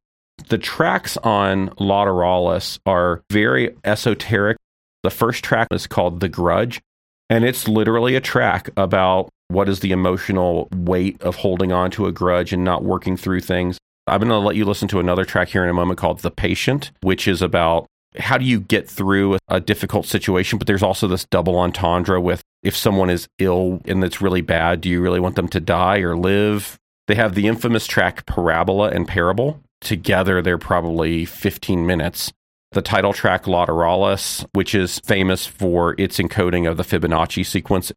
The 0.49 0.57
tracks 0.57 1.17
on 1.17 1.69
Lateralus 1.71 2.79
are 2.85 3.21
very 3.29 3.75
esoteric. 3.83 4.57
The 5.03 5.09
first 5.09 5.43
track 5.43 5.67
is 5.71 5.87
called 5.87 6.19
The 6.19 6.29
Grudge, 6.29 6.81
and 7.29 7.45
it's 7.45 7.67
literally 7.67 8.15
a 8.15 8.21
track 8.21 8.69
about 8.75 9.29
what 9.47 9.69
is 9.69 9.81
the 9.81 9.91
emotional 9.91 10.67
weight 10.73 11.21
of 11.21 11.37
holding 11.37 11.71
on 11.71 11.91
to 11.91 12.05
a 12.05 12.11
grudge 12.11 12.53
and 12.53 12.63
not 12.63 12.83
working 12.83 13.17
through 13.17 13.41
things. 13.41 13.77
I'm 14.07 14.19
going 14.19 14.29
to 14.29 14.37
let 14.37 14.55
you 14.55 14.65
listen 14.65 14.87
to 14.89 14.99
another 14.99 15.25
track 15.25 15.49
here 15.49 15.63
in 15.63 15.69
a 15.69 15.73
moment 15.73 15.99
called 15.99 16.19
The 16.19 16.31
Patient, 16.31 16.91
which 17.01 17.27
is 17.27 17.41
about 17.41 17.85
how 18.17 18.37
do 18.37 18.45
you 18.45 18.59
get 18.59 18.89
through 18.89 19.37
a 19.47 19.59
difficult 19.59 20.05
situation, 20.05 20.57
but 20.57 20.67
there's 20.67 20.83
also 20.83 21.07
this 21.07 21.25
double 21.25 21.57
entendre 21.57 22.19
with 22.19 22.41
if 22.63 22.75
someone 22.75 23.09
is 23.09 23.27
ill 23.39 23.81
and 23.85 24.03
it's 24.03 24.21
really 24.21 24.41
bad, 24.41 24.81
do 24.81 24.89
you 24.89 25.01
really 25.01 25.19
want 25.19 25.35
them 25.35 25.47
to 25.49 25.59
die 25.59 25.99
or 25.99 26.17
live? 26.17 26.77
They 27.07 27.15
have 27.15 27.35
the 27.35 27.47
infamous 27.47 27.87
track 27.87 28.25
Parabola 28.25 28.89
and 28.89 29.07
Parable. 29.07 29.61
Together, 29.81 30.41
they're 30.41 30.57
probably 30.57 31.25
15 31.25 31.85
minutes. 31.85 32.31
The 32.71 32.81
title 32.81 33.11
track 33.11 33.43
Lateralus, 33.43 34.45
which 34.53 34.73
is 34.73 34.99
famous 34.99 35.45
for 35.45 35.95
its 35.97 36.19
encoding 36.19 36.69
of 36.69 36.77
the 36.77 36.83
Fibonacci 36.83 37.45
sequence. 37.45 37.91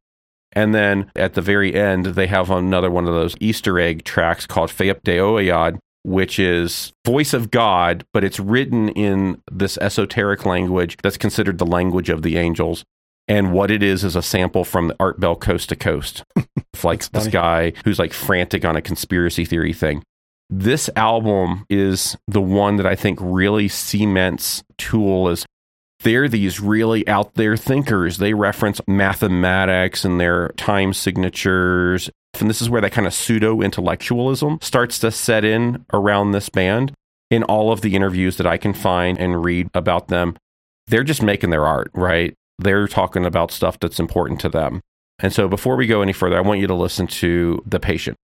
And 0.53 0.74
then 0.74 1.11
at 1.14 1.35
the 1.35 1.43
very 1.43 1.74
end, 1.74 2.07
they 2.07 2.26
have 2.26 2.51
another 2.51 2.91
one 2.91 3.07
of 3.07 3.14
those 3.14 3.37
Easter 3.41 3.78
egg 3.78 4.05
tracks 4.05 4.47
called 4.47 4.70
Faaip 4.70 5.03
de 5.03 5.18
Oiad, 5.18 5.78
which 6.05 6.39
is 6.39 6.93
voice 7.05 7.32
of 7.32 7.51
God, 7.51 8.05
but 8.12 8.24
it's 8.24 8.41
written 8.41 8.89
in 8.91 9.41
this 9.51 9.78
esoteric 9.78 10.45
language 10.45 10.97
that's 11.03 11.16
considered 11.16 11.59
the 11.59 11.66
language 11.66 12.09
of 12.09 12.22
the 12.22 12.37
angels. 12.37 12.85
And 13.26 13.53
what 13.53 13.70
it 13.70 13.82
is 13.82 14.05
is 14.05 14.16
a 14.16 14.22
sample 14.22 14.64
from 14.64 14.89
the 14.89 14.97
Art 15.01 15.18
Bell 15.18 15.37
Coast 15.37 15.68
to 15.70 15.76
Coast. 15.76 16.24
Like 16.82 17.09
this 17.12 17.28
guy 17.28 17.72
who's 17.85 17.99
like 17.99 18.12
frantic 18.12 18.62
on 18.64 18.76
a 18.76 18.82
conspiracy 18.82 19.47
theory 19.47 19.72
thing. 19.72 20.03
This 20.51 20.90
album 20.95 21.64
is 21.70 22.16
the 22.28 22.40
one 22.40 22.76
that 22.76 22.86
I 22.86 22.95
think 22.95 23.18
really 23.20 23.68
cements 23.68 24.62
Tool 24.76 25.28
as 25.28 25.47
they're 26.01 26.28
these 26.28 26.61
really 26.61 27.07
out 27.09 27.34
there 27.34 27.57
thinkers. 27.57 28.18
They 28.18 28.34
reference 28.34 28.80
mathematics 28.86 30.05
and 30.05 30.20
their 30.20 30.49
time 30.51 30.92
signatures. 30.92 32.11
And 32.38 32.51
this 32.51 32.61
is 32.61 32.68
where 32.68 32.82
that 32.82 32.92
kind 32.92 33.07
of 33.07 33.14
pseudo 33.14 33.62
intellectualism 33.62 34.59
starts 34.61 34.99
to 35.01 35.11
set 35.11 35.45
in 35.45 35.84
around 35.92 36.32
this 36.32 36.49
band. 36.49 36.92
In 37.30 37.42
all 37.42 37.72
of 37.72 37.80
the 37.80 37.97
interviews 37.97 38.36
that 38.36 38.47
I 38.47 38.59
can 38.59 38.74
find 38.74 39.18
and 39.18 39.42
read 39.42 39.68
about 39.74 40.09
them, 40.09 40.36
they're 40.86 41.05
just 41.05 41.22
making 41.22 41.51
their 41.51 41.64
art, 41.64 41.90
right? 41.95 42.34
They're 42.59 42.86
talking 42.86 43.24
about 43.24 43.51
stuff 43.51 43.80
that's 43.80 43.99
important 43.99 44.40
to 44.40 44.49
them. 44.51 44.82
And 45.18 45.32
so 45.32 45.49
before 45.49 45.76
we 45.76 45.86
go 45.86 46.03
any 46.03 46.12
further, 46.12 46.36
I 46.36 46.42
want 46.42 46.61
you 46.61 46.66
to 46.66 46.74
listen 46.74 47.07
to 47.07 47.62
The 47.66 47.80
Patient. 47.80 48.18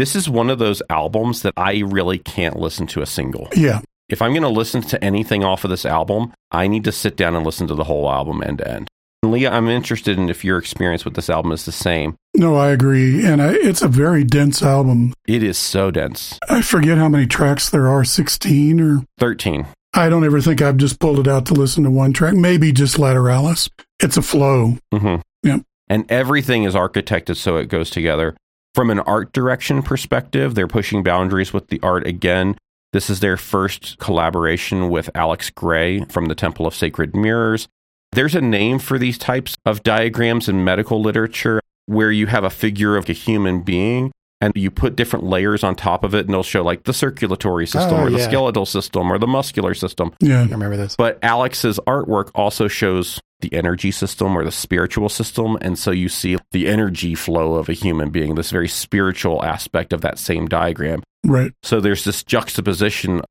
This 0.00 0.16
is 0.16 0.30
one 0.30 0.48
of 0.48 0.58
those 0.58 0.82
albums 0.88 1.42
that 1.42 1.52
I 1.58 1.80
really 1.80 2.16
can't 2.16 2.56
listen 2.58 2.86
to 2.86 3.02
a 3.02 3.06
single. 3.06 3.48
Yeah. 3.54 3.82
If 4.08 4.22
I'm 4.22 4.30
going 4.30 4.44
to 4.44 4.48
listen 4.48 4.80
to 4.80 5.04
anything 5.04 5.44
off 5.44 5.62
of 5.62 5.68
this 5.68 5.84
album, 5.84 6.32
I 6.50 6.68
need 6.68 6.84
to 6.84 6.90
sit 6.92 7.18
down 7.18 7.36
and 7.36 7.44
listen 7.44 7.66
to 7.66 7.74
the 7.74 7.84
whole 7.84 8.10
album 8.10 8.42
end 8.42 8.60
to 8.60 8.72
end. 8.72 8.88
Leah, 9.22 9.50
I'm 9.50 9.68
interested 9.68 10.16
in 10.16 10.30
if 10.30 10.42
your 10.42 10.56
experience 10.56 11.04
with 11.04 11.16
this 11.16 11.28
album 11.28 11.52
is 11.52 11.66
the 11.66 11.70
same. 11.72 12.16
No, 12.34 12.56
I 12.56 12.70
agree. 12.70 13.26
And 13.26 13.42
I, 13.42 13.52
it's 13.52 13.82
a 13.82 13.88
very 13.88 14.24
dense 14.24 14.62
album. 14.62 15.12
It 15.28 15.42
is 15.42 15.58
so 15.58 15.90
dense. 15.90 16.38
I 16.48 16.62
forget 16.62 16.96
how 16.96 17.10
many 17.10 17.26
tracks 17.26 17.68
there 17.68 17.86
are 17.86 18.02
16 18.02 18.80
or 18.80 19.04
13. 19.18 19.66
I 19.92 20.08
don't 20.08 20.24
ever 20.24 20.40
think 20.40 20.62
I've 20.62 20.78
just 20.78 20.98
pulled 20.98 21.18
it 21.18 21.28
out 21.28 21.44
to 21.48 21.52
listen 21.52 21.84
to 21.84 21.90
one 21.90 22.14
track, 22.14 22.32
maybe 22.32 22.72
just 22.72 22.96
Lateralus. 22.96 23.68
It's 24.02 24.16
a 24.16 24.22
flow. 24.22 24.78
hmm 24.94 25.16
Yep. 25.42 25.60
And 25.90 26.10
everything 26.10 26.64
is 26.64 26.74
architected 26.74 27.36
so 27.36 27.58
it 27.58 27.68
goes 27.68 27.90
together. 27.90 28.34
From 28.74 28.90
an 28.90 29.00
art 29.00 29.32
direction 29.32 29.82
perspective, 29.82 30.54
they're 30.54 30.68
pushing 30.68 31.02
boundaries 31.02 31.52
with 31.52 31.68
the 31.68 31.80
art 31.82 32.06
again. 32.06 32.56
This 32.92 33.10
is 33.10 33.20
their 33.20 33.36
first 33.36 33.98
collaboration 33.98 34.88
with 34.88 35.10
Alex 35.14 35.50
Grey 35.50 36.04
from 36.04 36.26
the 36.26 36.34
Temple 36.34 36.66
of 36.66 36.74
Sacred 36.74 37.14
Mirrors. 37.14 37.68
There's 38.12 38.34
a 38.34 38.40
name 38.40 38.78
for 38.78 38.98
these 38.98 39.18
types 39.18 39.56
of 39.64 39.82
diagrams 39.82 40.48
in 40.48 40.64
medical 40.64 41.00
literature 41.00 41.60
where 41.86 42.12
you 42.12 42.26
have 42.26 42.44
a 42.44 42.50
figure 42.50 42.96
of 42.96 43.08
a 43.08 43.12
human 43.12 43.62
being 43.62 44.12
and 44.40 44.52
you 44.56 44.70
put 44.70 44.96
different 44.96 45.24
layers 45.26 45.62
on 45.62 45.74
top 45.74 46.02
of 46.04 46.14
it 46.14 46.24
and 46.24 46.34
they'll 46.34 46.42
show 46.42 46.62
like 46.62 46.84
the 46.84 46.94
circulatory 46.94 47.64
oh, 47.64 47.66
system 47.66 47.94
Oh, 47.94 48.04
or 48.04 48.10
the 48.10 48.18
yeah. 48.18 48.28
skeletal 48.28 48.66
system 48.66 49.12
or 49.12 49.18
the 49.18 49.26
muscular 49.26 49.74
system. 49.74 50.12
Yeah. 50.20 50.40
I 50.40 50.44
remember 50.44 50.76
this. 50.76 50.96
But 50.96 51.18
Alex's 51.22 51.78
artwork 51.86 52.30
also 52.34 52.68
shows 52.68 53.20
the 53.40 53.52
energy 53.54 53.90
system 53.90 54.36
or 54.36 54.44
the 54.44 54.52
spiritual 54.52 55.08
system. 55.08 55.56
And 55.60 55.78
so 55.78 55.90
you 55.90 56.08
see 56.08 56.36
the 56.52 56.68
energy 56.68 57.14
flow 57.14 57.54
of 57.54 57.68
a 57.68 57.72
human 57.72 58.10
being, 58.10 58.34
this 58.34 58.50
very 58.50 58.68
spiritual 58.68 59.44
aspect 59.44 59.92
of 59.92 60.00
that 60.02 60.18
same 60.18 60.46
diagram. 60.46 61.02
Right. 61.24 61.52
So 61.62 61.80
there's 61.80 62.04
this 62.04 62.22
juxtaposition, 62.22 63.22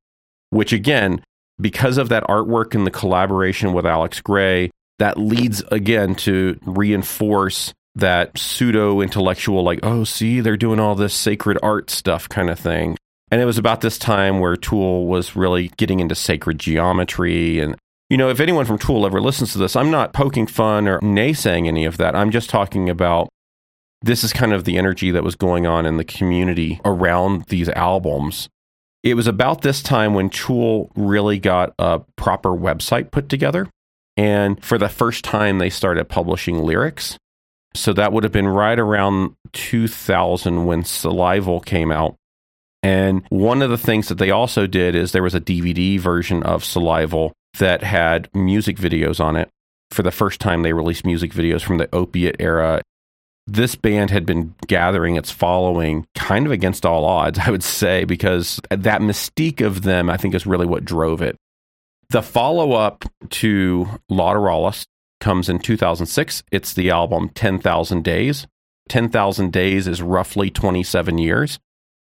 which 0.49 0.74
again, 0.74 1.24
because 1.60 1.97
of 1.97 2.10
that 2.10 2.24
artwork 2.24 2.76
and 2.76 2.86
the 2.86 2.91
collaboration 2.91 3.74
with 3.74 3.86
Alex 3.86 4.22
Grey, 4.22 4.72
that 4.99 5.18
leads 5.18 5.62
again 5.72 6.14
to 6.14 6.60
reinforce 6.66 7.74
that 7.96 8.38
pseudo 8.38 9.02
intellectual, 9.02 9.64
like, 9.64 9.80
oh, 9.84 10.04
see, 10.04 10.40
they're 10.40 10.58
doing 10.58 10.80
all 10.80 10.96
this 10.96 11.14
sacred 11.14 11.58
art 11.62 11.90
stuff 11.90 12.30
kind 12.30 12.50
of 12.50 12.60
thing. 12.60 12.98
And 13.32 13.42
it 13.42 13.46
was 13.46 13.58
about 13.58 13.82
this 13.82 13.98
time 13.98 14.40
where 14.40 14.56
Tool 14.56 15.06
was 15.06 15.36
really 15.36 15.70
getting 15.78 16.00
into 16.00 16.16
sacred 16.16 16.60
geometry. 16.60 17.60
And, 17.60 17.76
you 18.10 18.18
know, 18.18 18.30
if 18.30 18.40
anyone 18.40 18.66
from 18.66 18.80
Tool 18.80 19.06
ever 19.06 19.22
listens 19.22 19.52
to 19.54 19.60
this, 19.60 19.76
I'm 19.76 19.92
not 19.92 20.14
poking 20.14 20.48
fun 20.48 20.88
or 20.88 21.00
naysaying 21.02 21.68
any 21.68 21.86
of 21.86 21.98
that. 21.98 22.16
I'm 22.16 22.32
just 22.32 22.50
talking 22.50 22.90
about 22.90 23.30
this 24.02 24.24
is 24.24 24.34
kind 24.34 24.54
of 24.54 24.64
the 24.64 24.78
energy 24.78 25.12
that 25.12 25.24
was 25.24 25.36
going 25.36 25.68
on 25.68 25.86
in 25.86 25.98
the 25.98 26.06
community 26.06 26.80
around 26.86 27.46
these 27.46 27.70
albums. 27.70 28.50
It 29.04 29.14
was 29.14 29.28
about 29.28 29.62
this 29.62 29.82
time 29.82 30.14
when 30.14 30.30
Tool 30.30 30.92
really 30.96 31.40
got 31.40 31.74
a 31.78 32.00
proper 32.16 32.50
website 32.50 33.12
put 33.12 33.30
together. 33.30 33.70
And 34.18 34.64
for 34.64 34.78
the 34.78 34.90
first 34.90 35.24
time, 35.24 35.60
they 35.60 35.70
started 35.70 36.10
publishing 36.10 36.64
lyrics. 36.64 37.18
So 37.76 37.93
that 37.93 38.11
would 38.11 38.24
have 38.24 38.34
been 38.34 38.47
right 38.47 38.80
around 38.80 39.36
2000 39.53 40.65
when 40.65 40.84
Salival 40.84 41.63
came 41.63 41.91
out. 41.91 42.15
And 42.82 43.24
one 43.30 43.61
of 43.61 43.70
the 43.70 43.78
things 43.78 44.07
that 44.07 44.17
they 44.17 44.32
also 44.32 44.65
did 44.65 44.95
is 44.95 45.11
there 45.11 45.24
was 45.24 45.36
a 45.36 45.41
DVD 45.41 45.99
version 45.99 46.43
of 46.43 46.63
Salival 46.63 47.32
that 47.59 47.84
had 47.84 48.30
music 48.34 48.78
videos 48.78 49.20
on 49.20 49.36
it. 49.36 49.49
For 49.91 50.03
the 50.03 50.11
first 50.11 50.39
time, 50.39 50.61
they 50.61 50.74
released 50.74 51.05
music 51.05 51.32
videos 51.32 51.61
from 51.61 51.78
the 51.78 51.93
opiate 51.93 52.38
era. 52.39 52.82
This 53.47 53.76
band 53.76 54.11
had 54.11 54.26
been 54.26 54.53
gathering 54.67 55.15
its 55.15 55.32
following 55.32 56.05
kind 56.15 56.45
of 56.45 56.51
against 56.51 56.86
all 56.86 57.05
odds, 57.05 57.39
I 57.43 57.49
would 57.49 57.63
say, 57.63 58.05
because 58.05 58.59
that 58.70 59.01
mystique 59.01 59.65
of 59.65 59.82
them, 59.82 60.09
I 60.09 60.17
think, 60.17 60.34
is 60.34 60.45
really 60.45 60.67
what 60.67 60.86
drove 60.86 61.22
it. 61.22 61.36
The 62.09 62.22
follow 62.24 62.74
up 62.74 63.03
to 63.30 63.88
Lateralus 64.09 64.86
comes 65.20 65.49
in 65.49 65.59
2006. 65.59 66.43
It's 66.51 66.74
the 66.74 66.89
album 66.89 67.30
10,000 67.30 68.03
Days. 68.03 68.47
10,000 68.89 69.51
Days 69.51 69.88
is 69.88 70.01
roughly 70.01 70.49
27 70.49 71.17
years. 71.17 71.59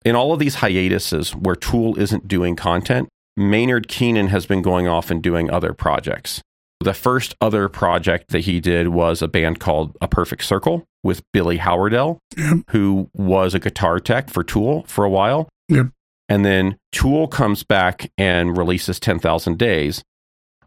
In 0.04 0.16
all 0.16 0.32
of 0.32 0.38
these 0.40 0.56
hiatuses 0.56 1.30
where 1.34 1.54
Tool 1.54 1.98
isn't 1.98 2.26
doing 2.26 2.56
content, 2.56 3.08
Maynard 3.36 3.88
Keenan 3.88 4.28
has 4.28 4.46
been 4.46 4.62
going 4.62 4.88
off 4.88 5.10
and 5.10 5.22
doing 5.22 5.50
other 5.50 5.72
projects. 5.72 6.42
The 6.80 6.92
first 6.94 7.36
other 7.40 7.68
project 7.68 8.30
that 8.30 8.40
he 8.40 8.58
did 8.58 8.88
was 8.88 9.22
a 9.22 9.28
band 9.28 9.60
called 9.60 9.96
A 10.00 10.08
Perfect 10.08 10.42
Circle 10.44 10.84
with 11.04 11.22
Billy 11.32 11.58
Howerdel, 11.58 12.18
Yep. 12.36 12.56
who 12.70 13.08
was 13.14 13.54
a 13.54 13.60
guitar 13.60 14.00
tech 14.00 14.28
for 14.28 14.42
Tool 14.42 14.84
for 14.88 15.04
a 15.04 15.10
while. 15.10 15.48
Yep. 15.68 15.86
And 16.28 16.44
then 16.44 16.76
Tool 16.90 17.28
comes 17.28 17.62
back 17.62 18.10
and 18.18 18.56
releases 18.56 18.98
10,000 18.98 19.56
Days. 19.58 20.02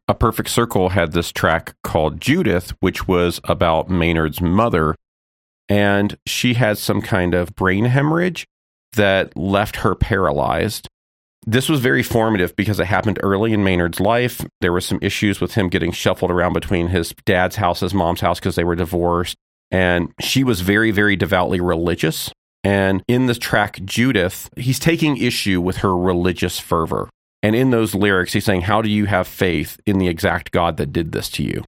A 0.07 0.13
Perfect 0.13 0.49
Circle 0.49 0.89
had 0.89 1.13
this 1.13 1.31
track 1.31 1.75
called 1.83 2.21
Judith, 2.21 2.73
which 2.79 3.07
was 3.07 3.41
about 3.45 3.89
Maynard's 3.89 4.39
mother. 4.39 4.95
And 5.67 6.17
she 6.27 6.53
had 6.53 6.77
some 6.77 7.01
kind 7.01 7.33
of 7.33 7.55
brain 7.55 7.85
hemorrhage 7.85 8.45
that 8.93 9.35
left 9.35 9.77
her 9.77 9.95
paralyzed. 9.95 10.87
This 11.47 11.69
was 11.69 11.79
very 11.79 12.03
formative 12.03 12.55
because 12.55 12.79
it 12.79 12.85
happened 12.85 13.19
early 13.23 13.51
in 13.51 13.63
Maynard's 13.63 13.99
life. 13.99 14.45
There 14.61 14.71
were 14.71 14.81
some 14.81 14.99
issues 15.01 15.41
with 15.41 15.55
him 15.55 15.69
getting 15.69 15.91
shuffled 15.91 16.31
around 16.31 16.53
between 16.53 16.87
his 16.87 17.13
dad's 17.25 17.55
house, 17.55 17.79
his 17.79 17.93
mom's 17.93 18.21
house, 18.21 18.39
because 18.39 18.55
they 18.55 18.63
were 18.63 18.75
divorced. 18.75 19.35
And 19.71 20.13
she 20.21 20.43
was 20.43 20.61
very, 20.61 20.91
very 20.91 21.15
devoutly 21.15 21.59
religious. 21.59 22.31
And 22.63 23.03
in 23.07 23.25
the 23.25 23.35
track 23.35 23.79
Judith, 23.85 24.49
he's 24.55 24.79
taking 24.79 25.17
issue 25.17 25.61
with 25.61 25.77
her 25.77 25.95
religious 25.95 26.59
fervor. 26.59 27.09
And 27.45 27.55
in 27.55 27.69
those 27.69 27.93
lyrics, 27.93 28.33
he's 28.33 28.43
saying, 28.43 28.61
How 28.61 28.81
do 28.81 28.89
you 28.89 29.05
have 29.05 29.27
faith 29.27 29.79
in 29.85 29.99
the 29.99 30.07
exact 30.07 30.49
God 30.49 30.77
that 30.77 30.91
did 30.91 31.11
this 31.11 31.29
to 31.29 31.43
you? 31.43 31.63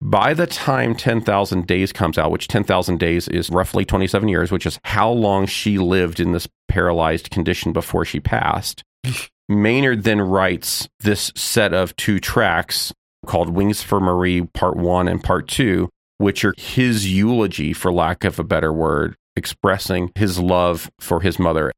By 0.00 0.32
the 0.32 0.46
time 0.46 0.94
10,000 0.94 1.66
Days 1.66 1.92
comes 1.92 2.16
out, 2.16 2.30
which 2.30 2.48
10,000 2.48 2.98
Days 2.98 3.28
is 3.28 3.50
roughly 3.50 3.84
27 3.84 4.26
years, 4.30 4.50
which 4.50 4.64
is 4.64 4.80
how 4.84 5.10
long 5.10 5.44
she 5.44 5.76
lived 5.76 6.18
in 6.18 6.32
this 6.32 6.48
paralyzed 6.66 7.28
condition 7.28 7.74
before 7.74 8.06
she 8.06 8.20
passed, 8.20 8.82
Maynard 9.50 10.04
then 10.04 10.22
writes 10.22 10.88
this 11.00 11.30
set 11.36 11.74
of 11.74 11.94
two 11.96 12.20
tracks 12.20 12.94
called 13.26 13.50
Wings 13.50 13.82
for 13.82 14.00
Marie 14.00 14.46
Part 14.54 14.78
1 14.78 15.08
and 15.08 15.22
Part 15.22 15.46
2, 15.48 15.90
which 16.16 16.42
are 16.42 16.54
his 16.56 17.12
eulogy, 17.12 17.74
for 17.74 17.92
lack 17.92 18.24
of 18.24 18.38
a 18.38 18.44
better 18.44 18.72
word, 18.72 19.14
expressing 19.36 20.10
his 20.14 20.38
love 20.38 20.90
for 20.98 21.20
his 21.20 21.38
mother. 21.38 21.70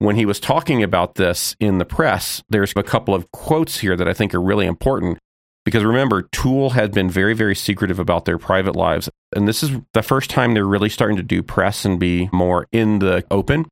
When 0.00 0.16
he 0.16 0.24
was 0.24 0.40
talking 0.40 0.82
about 0.82 1.16
this 1.16 1.54
in 1.60 1.76
the 1.76 1.84
press, 1.84 2.42
there's 2.48 2.72
a 2.74 2.82
couple 2.82 3.14
of 3.14 3.30
quotes 3.32 3.80
here 3.80 3.96
that 3.96 4.08
I 4.08 4.14
think 4.14 4.34
are 4.34 4.40
really 4.40 4.64
important. 4.64 5.18
Because 5.66 5.84
remember, 5.84 6.22
Tool 6.22 6.70
had 6.70 6.92
been 6.92 7.10
very, 7.10 7.34
very 7.34 7.54
secretive 7.54 7.98
about 7.98 8.24
their 8.24 8.38
private 8.38 8.74
lives. 8.74 9.10
And 9.36 9.46
this 9.46 9.62
is 9.62 9.72
the 9.92 10.02
first 10.02 10.30
time 10.30 10.54
they're 10.54 10.64
really 10.64 10.88
starting 10.88 11.18
to 11.18 11.22
do 11.22 11.42
press 11.42 11.84
and 11.84 12.00
be 12.00 12.30
more 12.32 12.66
in 12.72 13.00
the 13.00 13.26
open. 13.30 13.66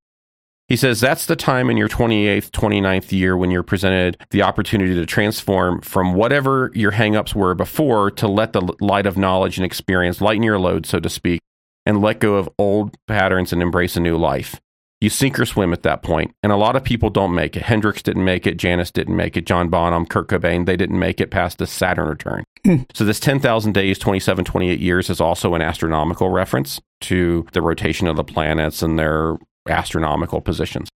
He 0.69 0.77
says 0.77 1.01
that's 1.01 1.25
the 1.25 1.35
time 1.35 1.71
in 1.71 1.79
your 1.79 1.89
28th, 1.89 2.51
29th 2.51 3.11
year 3.11 3.35
when 3.35 3.51
you're 3.51 3.63
presented 3.63 4.19
the 4.29 4.43
opportunity 4.43 4.95
to 4.97 5.07
transform 5.07 5.81
from 5.81 6.13
whatever 6.13 6.71
your 6.75 6.93
hangups 6.93 7.35
were 7.35 7.55
before 7.55 8.11
to 8.11 8.29
let 8.29 8.53
the 8.53 8.71
light 8.83 9.07
of 9.07 9.17
knowledge 9.17 9.57
and 9.57 9.65
experience 9.65 10.21
lighten 10.21 10.43
your 10.43 10.59
load, 10.59 10.85
so 10.85 11.01
to 11.01 11.09
speak, 11.09 11.41
and 11.87 12.03
let 12.03 12.21
go 12.21 12.35
of 12.35 12.51
old 12.59 12.95
patterns 13.07 13.51
and 13.51 13.63
embrace 13.63 13.97
a 13.97 14.01
new 14.01 14.19
life. 14.19 14.61
You 15.01 15.11
sink 15.11 15.39
or 15.39 15.47
swim 15.47 15.73
at 15.73 15.85
that 15.85 16.03
point, 16.03 16.35
and 16.43 16.51
a 16.51 16.57
lot 16.57 16.75
of 16.75 16.83
people 16.83 17.09
don't 17.09 17.33
make 17.33 17.57
it. 17.57 17.63
Hendrix 17.63 18.03
didn't 18.03 18.25
make 18.25 18.49
it, 18.49 18.57
Janis 18.57 18.91
didn't 18.91 19.15
make 19.15 19.37
it, 19.37 19.47
John 19.47 19.69
Bonham, 19.69 20.05
Kurt 20.05 20.29
Cobain, 20.29 20.67
they 20.67 20.77
didn't 20.77 20.99
make 20.99 21.21
it 21.21 21.31
past 21.31 21.59
the 21.59 21.69
Saturn 21.69 22.09
return. 22.09 22.43
Hmm. 22.65 22.79
So 22.95 23.05
this 23.05 23.21
10,000 23.21 23.73
days, 23.73 23.97
27, 23.99 24.45
28 24.45 24.81
years 24.81 25.09
is 25.09 25.21
also 25.21 25.55
an 25.55 25.63
astronomical 25.63 26.31
reference 26.31 26.81
to 27.03 27.47
the 27.53 27.63
rotation 27.63 28.09
of 28.09 28.17
the 28.17 28.25
planets 28.25 28.83
and 28.83 28.99
their 28.99 29.37
astronomical 29.69 30.41
positions. 30.41 30.89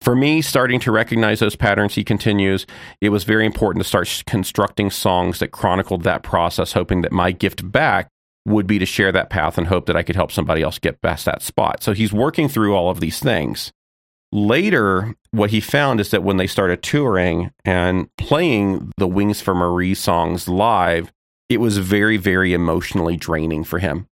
For 0.00 0.14
me, 0.14 0.40
starting 0.40 0.80
to 0.80 0.92
recognize 0.92 1.40
those 1.40 1.56
patterns, 1.56 1.94
he 1.94 2.04
continues, 2.04 2.66
it 3.00 3.10
was 3.10 3.24
very 3.24 3.44
important 3.44 3.82
to 3.82 3.88
start 3.88 4.22
constructing 4.26 4.90
songs 4.90 5.40
that 5.40 5.48
chronicled 5.48 6.04
that 6.04 6.22
process, 6.22 6.72
hoping 6.72 7.02
that 7.02 7.12
my 7.12 7.32
gift 7.32 7.70
back 7.70 8.08
would 8.48 8.66
be 8.66 8.78
to 8.78 8.86
share 8.86 9.12
that 9.12 9.30
path 9.30 9.58
and 9.58 9.66
hope 9.66 9.86
that 9.86 9.96
I 9.96 10.02
could 10.02 10.16
help 10.16 10.32
somebody 10.32 10.62
else 10.62 10.78
get 10.78 11.00
past 11.02 11.24
that 11.26 11.42
spot. 11.42 11.82
So 11.82 11.92
he's 11.92 12.12
working 12.12 12.48
through 12.48 12.74
all 12.74 12.90
of 12.90 13.00
these 13.00 13.20
things. 13.20 13.72
Later, 14.30 15.14
what 15.30 15.50
he 15.50 15.60
found 15.60 16.00
is 16.00 16.10
that 16.10 16.22
when 16.22 16.36
they 16.36 16.46
started 16.46 16.82
touring 16.82 17.50
and 17.64 18.14
playing 18.16 18.92
the 18.98 19.06
Wings 19.06 19.40
for 19.40 19.54
Marie 19.54 19.94
songs 19.94 20.48
live, 20.48 21.12
it 21.48 21.60
was 21.60 21.78
very, 21.78 22.16
very 22.18 22.52
emotionally 22.52 23.16
draining 23.16 23.64
for 23.64 23.78
him. 23.78 24.06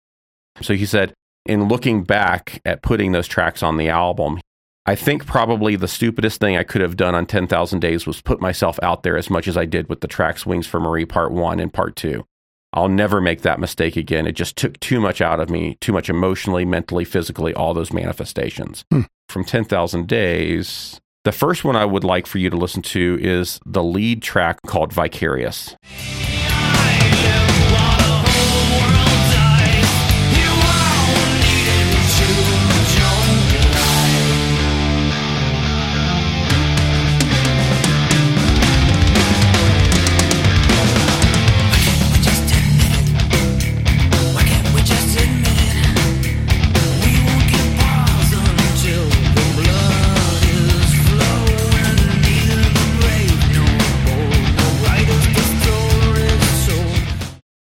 So 0.63 0.75
he 0.75 0.87
said, 0.87 1.13
in 1.45 1.69
looking 1.69 2.03
back 2.03 2.63
at 2.65 2.83
putting 2.83 3.13
those 3.13 3.29
tracks 3.29 3.63
on 3.63 3.77
the 3.77 3.89
album, 3.89 4.41
I 4.87 4.95
think 4.95 5.27
probably 5.27 5.77
the 5.77 5.89
stupidest 5.89 6.41
thing 6.41 6.57
I 6.57 6.63
could 6.63 6.81
have 6.81 6.97
done 6.97 7.15
on 7.15 7.27
10,000 7.27 7.81
Days 7.81 8.07
was 8.07 8.21
put 8.21 8.41
myself 8.41 8.79
out 8.83 9.03
there 9.03 9.19
as 9.19 9.29
much 9.29 9.49
as 9.49 9.57
I 9.57 9.65
did 9.65 9.89
with 9.89 10.01
the 10.01 10.09
tracks 10.09 10.47
Wings 10.47 10.67
for 10.67 10.81
Marie 10.81 11.05
Part 11.05 11.33
1 11.33 11.61
and 11.61 11.73
Part 11.73 11.97
2. 11.97 12.25
I'll 12.77 12.91
never 12.91 13.23
make 13.23 13.41
that 13.41 13.59
mistake 13.59 13.97
again. 13.97 14.27
It 14.27 14.33
just 14.33 14.55
took 14.57 14.79
too 14.81 15.01
much 15.01 15.23
out 15.23 15.41
of 15.41 15.49
me, 15.49 15.79
too 15.81 15.93
much 15.93 16.11
emotionally, 16.11 16.67
mentally, 16.67 17.07
physically, 17.07 17.55
all 17.55 17.73
those 17.73 17.91
manifestations. 17.93 18.85
For 18.91 19.07
from 19.31 19.45
10,000 19.45 20.07
Days. 20.07 21.01
The 21.25 21.33
first 21.33 21.65
one 21.65 21.75
I 21.75 21.85
would 21.87 22.05
like 22.05 22.27
for 22.27 22.39
you 22.39 22.51
to 22.51 22.57
listen 22.57 22.83
to 22.83 23.19
is 23.21 23.59
the 23.67 23.83
lead 23.83 24.23
track 24.23 24.61
called 24.67 24.93
Vicarious. 24.93 25.75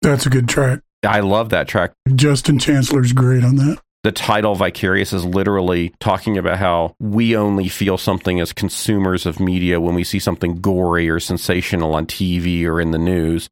That's 0.10 0.26
a 0.26 0.30
good 0.30 0.50
track. 0.50 0.80
I 1.06 1.20
love 1.20 1.50
that 1.50 1.68
track. 1.68 1.92
Justin 2.16 2.58
Chancellor's 2.60 3.14
great 3.14 3.44
on 3.44 3.56
that. 3.58 3.78
The 4.04 4.12
title 4.12 4.56
Vicarious 4.56 5.14
is 5.14 5.24
literally 5.24 5.94
talking 6.00 6.38
about 6.38 6.58
how 6.58 6.96
we 7.00 7.36
only 7.36 7.68
feel 7.68 7.98
something 7.98 8.40
as 8.40 8.54
consumers 8.54 9.26
of 9.26 9.40
media 9.40 9.80
when 9.80 9.94
we 9.94 10.04
see 10.04 10.20
something 10.20 10.62
gory 10.62 11.10
or 11.10 11.20
sensational 11.20 11.94
on 11.94 12.06
TV 12.06 12.66
or 12.66 12.82
in 12.82 12.92
the 12.92 12.98
news. 12.98 13.50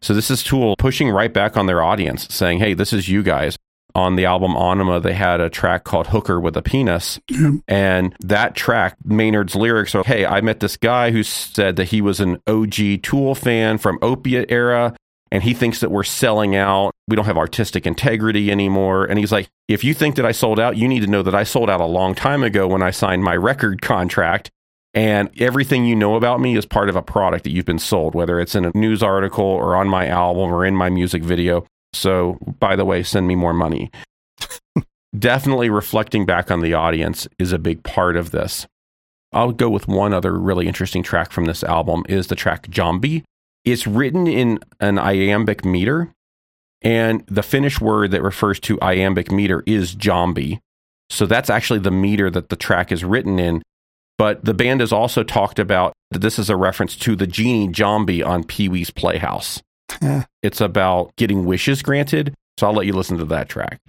So 0.00 0.14
this 0.14 0.30
is 0.30 0.42
Tool 0.44 0.76
pushing 0.78 1.10
right 1.10 1.32
back 1.32 1.56
on 1.56 1.66
their 1.66 1.82
audience, 1.82 2.26
saying, 2.30 2.60
"Hey, 2.60 2.74
this 2.74 2.92
is 2.92 3.08
you 3.08 3.22
guys." 3.22 3.56
On 3.94 4.14
the 4.14 4.24
album 4.26 4.52
Ænima, 4.52 5.02
they 5.02 5.14
had 5.14 5.40
a 5.40 5.50
track 5.50 5.82
called 5.82 6.06
"Hooker 6.06 6.38
with 6.38 6.56
a 6.56 6.62
Penis," 6.62 7.18
Yeah. 7.28 7.50
and 7.66 8.14
that 8.20 8.54
track, 8.54 8.94
Maynard's 9.04 9.56
lyrics 9.56 9.94
are, 9.96 10.04
"Hey, 10.04 10.24
I 10.24 10.40
met 10.42 10.60
this 10.60 10.76
guy 10.76 11.10
who 11.10 11.22
said 11.24 11.74
that 11.76 11.88
he 11.88 12.00
was 12.00 12.20
an 12.20 12.38
OG 12.46 12.98
Tool 12.98 13.34
fan 13.34 13.78
from 13.78 13.98
Opiate 14.00 14.50
era." 14.52 14.94
And 15.32 15.42
he 15.42 15.54
thinks 15.54 15.80
that 15.80 15.90
we're 15.90 16.02
selling 16.02 16.56
out. 16.56 16.92
We 17.06 17.14
don't 17.14 17.24
have 17.24 17.38
artistic 17.38 17.86
integrity 17.86 18.50
anymore. 18.50 19.04
And 19.04 19.18
he's 19.18 19.30
like, 19.30 19.48
if 19.68 19.84
you 19.84 19.94
think 19.94 20.16
that 20.16 20.26
I 20.26 20.32
sold 20.32 20.58
out, 20.58 20.76
you 20.76 20.88
need 20.88 21.00
to 21.00 21.06
know 21.06 21.22
that 21.22 21.34
I 21.34 21.44
sold 21.44 21.70
out 21.70 21.80
a 21.80 21.86
long 21.86 22.14
time 22.14 22.42
ago 22.42 22.66
when 22.66 22.82
I 22.82 22.90
signed 22.90 23.22
my 23.22 23.36
record 23.36 23.80
contract. 23.80 24.50
And 24.92 25.30
everything 25.40 25.84
you 25.84 25.94
know 25.94 26.16
about 26.16 26.40
me 26.40 26.56
is 26.56 26.66
part 26.66 26.88
of 26.88 26.96
a 26.96 27.02
product 27.02 27.44
that 27.44 27.52
you've 27.52 27.64
been 27.64 27.78
sold, 27.78 28.14
whether 28.14 28.40
it's 28.40 28.56
in 28.56 28.64
a 28.64 28.72
news 28.74 29.04
article 29.04 29.44
or 29.44 29.76
on 29.76 29.86
my 29.86 30.08
album 30.08 30.52
or 30.52 30.66
in 30.66 30.74
my 30.74 30.90
music 30.90 31.22
video. 31.22 31.64
So, 31.92 32.38
by 32.58 32.74
the 32.74 32.84
way, 32.84 33.04
send 33.04 33.28
me 33.28 33.36
more 33.36 33.54
money. 33.54 33.90
Definitely 35.18 35.70
reflecting 35.70 36.26
back 36.26 36.50
on 36.50 36.60
the 36.60 36.74
audience 36.74 37.28
is 37.38 37.52
a 37.52 37.58
big 37.58 37.84
part 37.84 38.16
of 38.16 38.32
this. 38.32 38.66
I'll 39.32 39.52
go 39.52 39.70
with 39.70 39.86
one 39.86 40.12
other 40.12 40.36
really 40.36 40.66
interesting 40.66 41.04
track 41.04 41.30
from 41.30 41.44
this 41.44 41.62
album 41.62 42.04
is 42.08 42.26
the 42.26 42.34
track 42.34 42.66
Jambi. 42.66 43.22
It's 43.64 43.86
written 43.86 44.26
in 44.26 44.58
an 44.80 44.98
iambic 44.98 45.64
meter, 45.64 46.12
and 46.82 47.24
the 47.26 47.42
Finnish 47.42 47.80
word 47.80 48.10
that 48.12 48.22
refers 48.22 48.58
to 48.60 48.80
iambic 48.80 49.30
meter 49.30 49.62
is 49.66 49.94
jambi. 49.94 50.60
So 51.10 51.26
that's 51.26 51.50
actually 51.50 51.80
the 51.80 51.90
meter 51.90 52.30
that 52.30 52.48
the 52.48 52.56
track 52.56 52.92
is 52.92 53.04
written 53.04 53.38
in. 53.38 53.62
But 54.16 54.44
the 54.44 54.54
band 54.54 54.80
has 54.80 54.92
also 54.92 55.22
talked 55.22 55.58
about 55.58 55.92
that 56.10 56.18
this 56.20 56.38
is 56.38 56.50
a 56.50 56.56
reference 56.56 56.94
to 56.96 57.16
the 57.16 57.26
genie 57.26 57.68
Jambi 57.68 58.24
on 58.24 58.44
Pee 58.44 58.68
Wee's 58.68 58.90
Playhouse. 58.90 59.62
It's 60.42 60.60
about 60.60 61.16
getting 61.16 61.46
wishes 61.46 61.82
granted. 61.82 62.34
So 62.58 62.66
I'll 62.66 62.74
let 62.74 62.86
you 62.86 62.92
listen 62.92 63.18
to 63.18 63.24
that 63.24 63.48
track. 63.48 63.80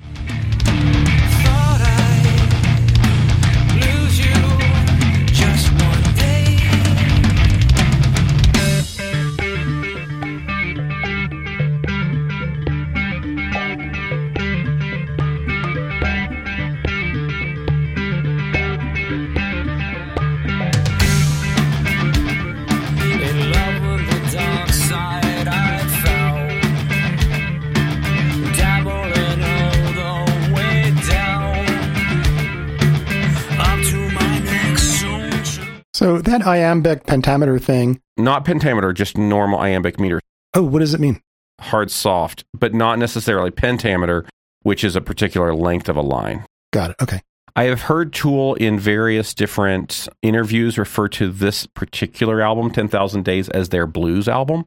So 36.02 36.18
that 36.18 36.42
iambic 36.48 37.06
pentameter 37.06 37.60
thing. 37.60 38.02
Not 38.18 38.44
pentameter, 38.44 38.92
just 38.92 39.20
normal 39.20 39.60
iambic 39.60 40.00
meter. 40.00 40.20
Oh, 40.56 40.64
what 40.64 40.80
does 40.80 40.96
it 40.96 41.00
mean? 41.00 41.22
Hard 41.60 41.92
soft, 41.92 42.44
but 42.56 42.74
not 42.74 42.98
necessarily 42.98 43.52
pentameter, 43.52 44.26
which 44.64 44.84
is 44.84 44.96
a 44.96 45.02
particular 45.02 45.54
length 45.54 45.90
of 45.90 45.96
a 45.96 46.02
line. 46.02 46.44
Got 46.74 46.90
it. 46.90 46.96
Okay. 47.04 47.22
I 47.56 47.66
have 47.66 47.82
heard 47.82 48.14
Tool 48.14 48.56
in 48.56 48.80
various 48.80 49.36
different 49.36 50.10
interviews 50.24 50.80
refer 50.80 51.08
to 51.10 51.32
this 51.32 51.68
particular 51.68 52.42
album, 52.42 52.72
10,000 52.72 53.24
Days, 53.24 53.48
as 53.50 53.70
their 53.70 53.86
blues 53.86 54.28
album. 54.28 54.66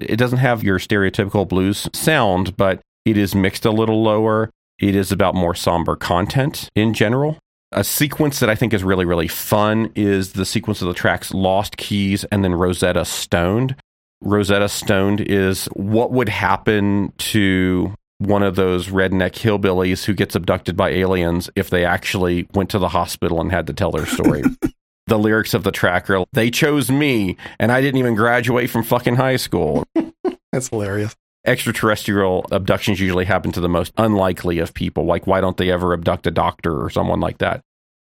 It 0.00 0.16
doesn't 0.16 0.38
have 0.38 0.64
your 0.64 0.78
stereotypical 0.78 1.46
blues 1.46 1.90
sound, 1.92 2.56
but 2.56 2.80
it 3.04 3.18
is 3.18 3.34
mixed 3.34 3.66
a 3.66 3.70
little 3.70 4.02
lower. 4.02 4.48
It 4.78 4.96
is 4.96 5.12
about 5.12 5.34
more 5.34 5.54
somber 5.54 5.94
content 5.94 6.70
in 6.74 6.94
general. 6.94 7.36
A 7.72 7.84
sequence 7.84 8.40
that 8.40 8.50
I 8.50 8.56
think 8.56 8.74
is 8.74 8.82
really, 8.82 9.04
really 9.04 9.28
fun 9.28 9.92
is 9.94 10.32
the 10.32 10.44
sequence 10.44 10.82
of 10.82 10.88
the 10.88 10.94
tracks 10.94 11.32
Lost 11.32 11.76
Keys 11.76 12.24
and 12.24 12.42
then 12.42 12.54
Rosetta 12.54 13.04
Stoned. 13.04 13.76
Rosetta 14.22 14.68
Stoned 14.68 15.20
is 15.20 15.66
what 15.74 16.10
would 16.10 16.28
happen 16.28 17.12
to 17.18 17.94
one 18.18 18.42
of 18.42 18.56
those 18.56 18.88
redneck 18.88 19.32
hillbillies 19.32 20.04
who 20.04 20.12
gets 20.12 20.34
abducted 20.34 20.76
by 20.76 20.90
aliens 20.90 21.48
if 21.56 21.70
they 21.70 21.84
actually 21.84 22.46
went 22.54 22.70
to 22.70 22.78
the 22.78 22.88
hospital 22.88 23.40
and 23.40 23.50
had 23.50 23.66
to 23.68 23.72
tell 23.72 23.92
their 23.92 24.04
story. 24.04 24.42
the 25.06 25.18
lyrics 25.18 25.54
of 25.54 25.62
the 25.62 25.72
track 25.72 26.10
are 26.10 26.24
they 26.32 26.50
chose 26.50 26.90
me 26.90 27.36
and 27.58 27.72
I 27.72 27.80
didn't 27.80 27.98
even 27.98 28.14
graduate 28.14 28.68
from 28.68 28.82
fucking 28.82 29.16
high 29.16 29.36
school. 29.36 29.84
That's 30.52 30.68
hilarious. 30.68 31.14
Extraterrestrial 31.46 32.46
abductions 32.50 33.00
usually 33.00 33.24
happen 33.24 33.50
to 33.52 33.60
the 33.60 33.68
most 33.68 33.92
unlikely 33.96 34.58
of 34.58 34.74
people. 34.74 35.04
Like, 35.06 35.26
why 35.26 35.40
don't 35.40 35.56
they 35.56 35.70
ever 35.70 35.92
abduct 35.94 36.26
a 36.26 36.30
doctor 36.30 36.82
or 36.82 36.90
someone 36.90 37.20
like 37.20 37.38
that? 37.38 37.60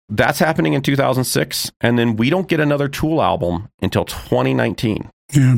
That's 0.09 0.39
happening 0.39 0.73
in 0.73 0.81
2006. 0.83 1.71
And 1.81 1.99
then 1.99 2.17
we 2.17 2.31
don't 2.31 2.49
get 2.49 2.61
another 2.61 2.89
Tool 2.89 3.21
album 3.23 3.69
until 3.83 4.05
2019. 4.07 5.11
Yeah. 5.33 5.57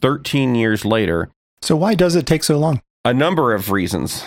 13 0.00 0.54
years 0.54 0.84
later, 0.84 1.30
So 1.62 1.76
why 1.76 1.94
does 1.94 2.14
it 2.16 2.26
take 2.26 2.44
so 2.44 2.58
long? 2.58 2.82
a 3.04 3.14
number 3.14 3.54
of 3.54 3.70
reasons. 3.70 4.24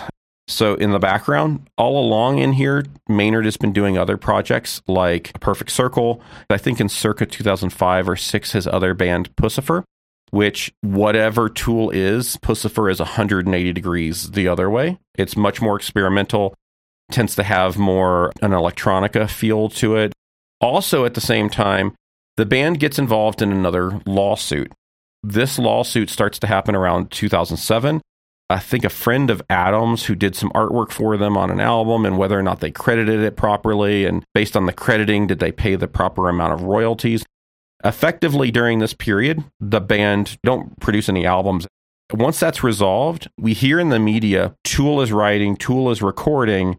So, 0.48 0.74
in 0.74 0.90
the 0.90 0.98
background, 0.98 1.68
all 1.78 1.98
along 2.04 2.38
in 2.38 2.54
here, 2.54 2.84
Maynard 3.08 3.44
has 3.44 3.56
been 3.56 3.72
doing 3.72 3.96
other 3.96 4.16
projects 4.16 4.82
like 4.88 5.38
Perfect 5.40 5.70
Circle. 5.70 6.20
I 6.50 6.58
think 6.58 6.80
in 6.80 6.88
circa 6.88 7.26
2005 7.26 8.08
or 8.08 8.16
6, 8.16 8.52
his 8.52 8.66
other 8.66 8.92
band, 8.92 9.34
Puscifer, 9.36 9.84
which, 10.32 10.72
whatever 10.80 11.48
Tool 11.50 11.90
is, 11.90 12.38
Puscifer 12.38 12.90
is 12.90 12.98
180 12.98 13.72
degrees 13.72 14.30
the 14.30 14.48
other 14.48 14.68
way. 14.70 14.98
It's 15.14 15.36
much 15.36 15.60
more 15.60 15.76
experimental, 15.76 16.54
tends 17.10 17.36
to 17.36 17.42
have 17.42 17.78
more 17.78 18.32
an 18.40 18.52
electronica 18.52 19.28
feel 19.28 19.68
to 19.68 19.96
it. 19.96 20.14
Also, 20.60 21.04
at 21.04 21.12
the 21.12 21.20
same 21.20 21.50
time, 21.50 21.94
the 22.38 22.46
band 22.46 22.80
gets 22.80 22.98
involved 22.98 23.42
in 23.42 23.52
another 23.52 24.00
lawsuit. 24.06 24.72
This 25.22 25.58
lawsuit 25.58 26.08
starts 26.08 26.38
to 26.38 26.46
happen 26.46 26.74
around 26.74 27.10
2007. 27.10 28.00
I 28.48 28.58
think 28.58 28.84
a 28.84 28.90
friend 28.90 29.30
of 29.30 29.42
Adams 29.50 30.06
who 30.06 30.14
did 30.14 30.34
some 30.34 30.50
artwork 30.50 30.92
for 30.92 31.18
them 31.18 31.36
on 31.36 31.50
an 31.50 31.60
album 31.60 32.06
and 32.06 32.16
whether 32.16 32.38
or 32.38 32.42
not 32.42 32.60
they 32.60 32.70
credited 32.70 33.20
it 33.20 33.36
properly. 33.36 34.06
And 34.06 34.24
based 34.32 34.56
on 34.56 34.64
the 34.64 34.72
crediting, 34.72 35.26
did 35.26 35.40
they 35.40 35.52
pay 35.52 35.74
the 35.76 35.88
proper 35.88 36.30
amount 36.30 36.54
of 36.54 36.62
royalties? 36.62 37.22
Effectively, 37.84 38.50
during 38.50 38.78
this 38.78 38.94
period, 38.94 39.42
the 39.60 39.80
band 39.80 40.38
don't 40.44 40.78
produce 40.80 41.08
any 41.08 41.26
albums. 41.26 41.66
Once 42.12 42.38
that's 42.38 42.62
resolved, 42.62 43.28
we 43.38 43.54
hear 43.54 43.80
in 43.80 43.88
the 43.88 43.98
media 43.98 44.54
Tool 44.64 45.00
is 45.00 45.10
writing, 45.12 45.56
Tool 45.56 45.90
is 45.90 46.02
recording, 46.02 46.78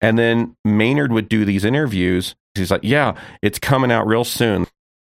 and 0.00 0.18
then 0.18 0.56
Maynard 0.64 1.12
would 1.12 1.28
do 1.28 1.44
these 1.44 1.64
interviews. 1.64 2.34
He's 2.54 2.70
like, 2.70 2.80
Yeah, 2.82 3.14
it's 3.42 3.58
coming 3.58 3.92
out 3.92 4.06
real 4.06 4.24
soon. 4.24 4.66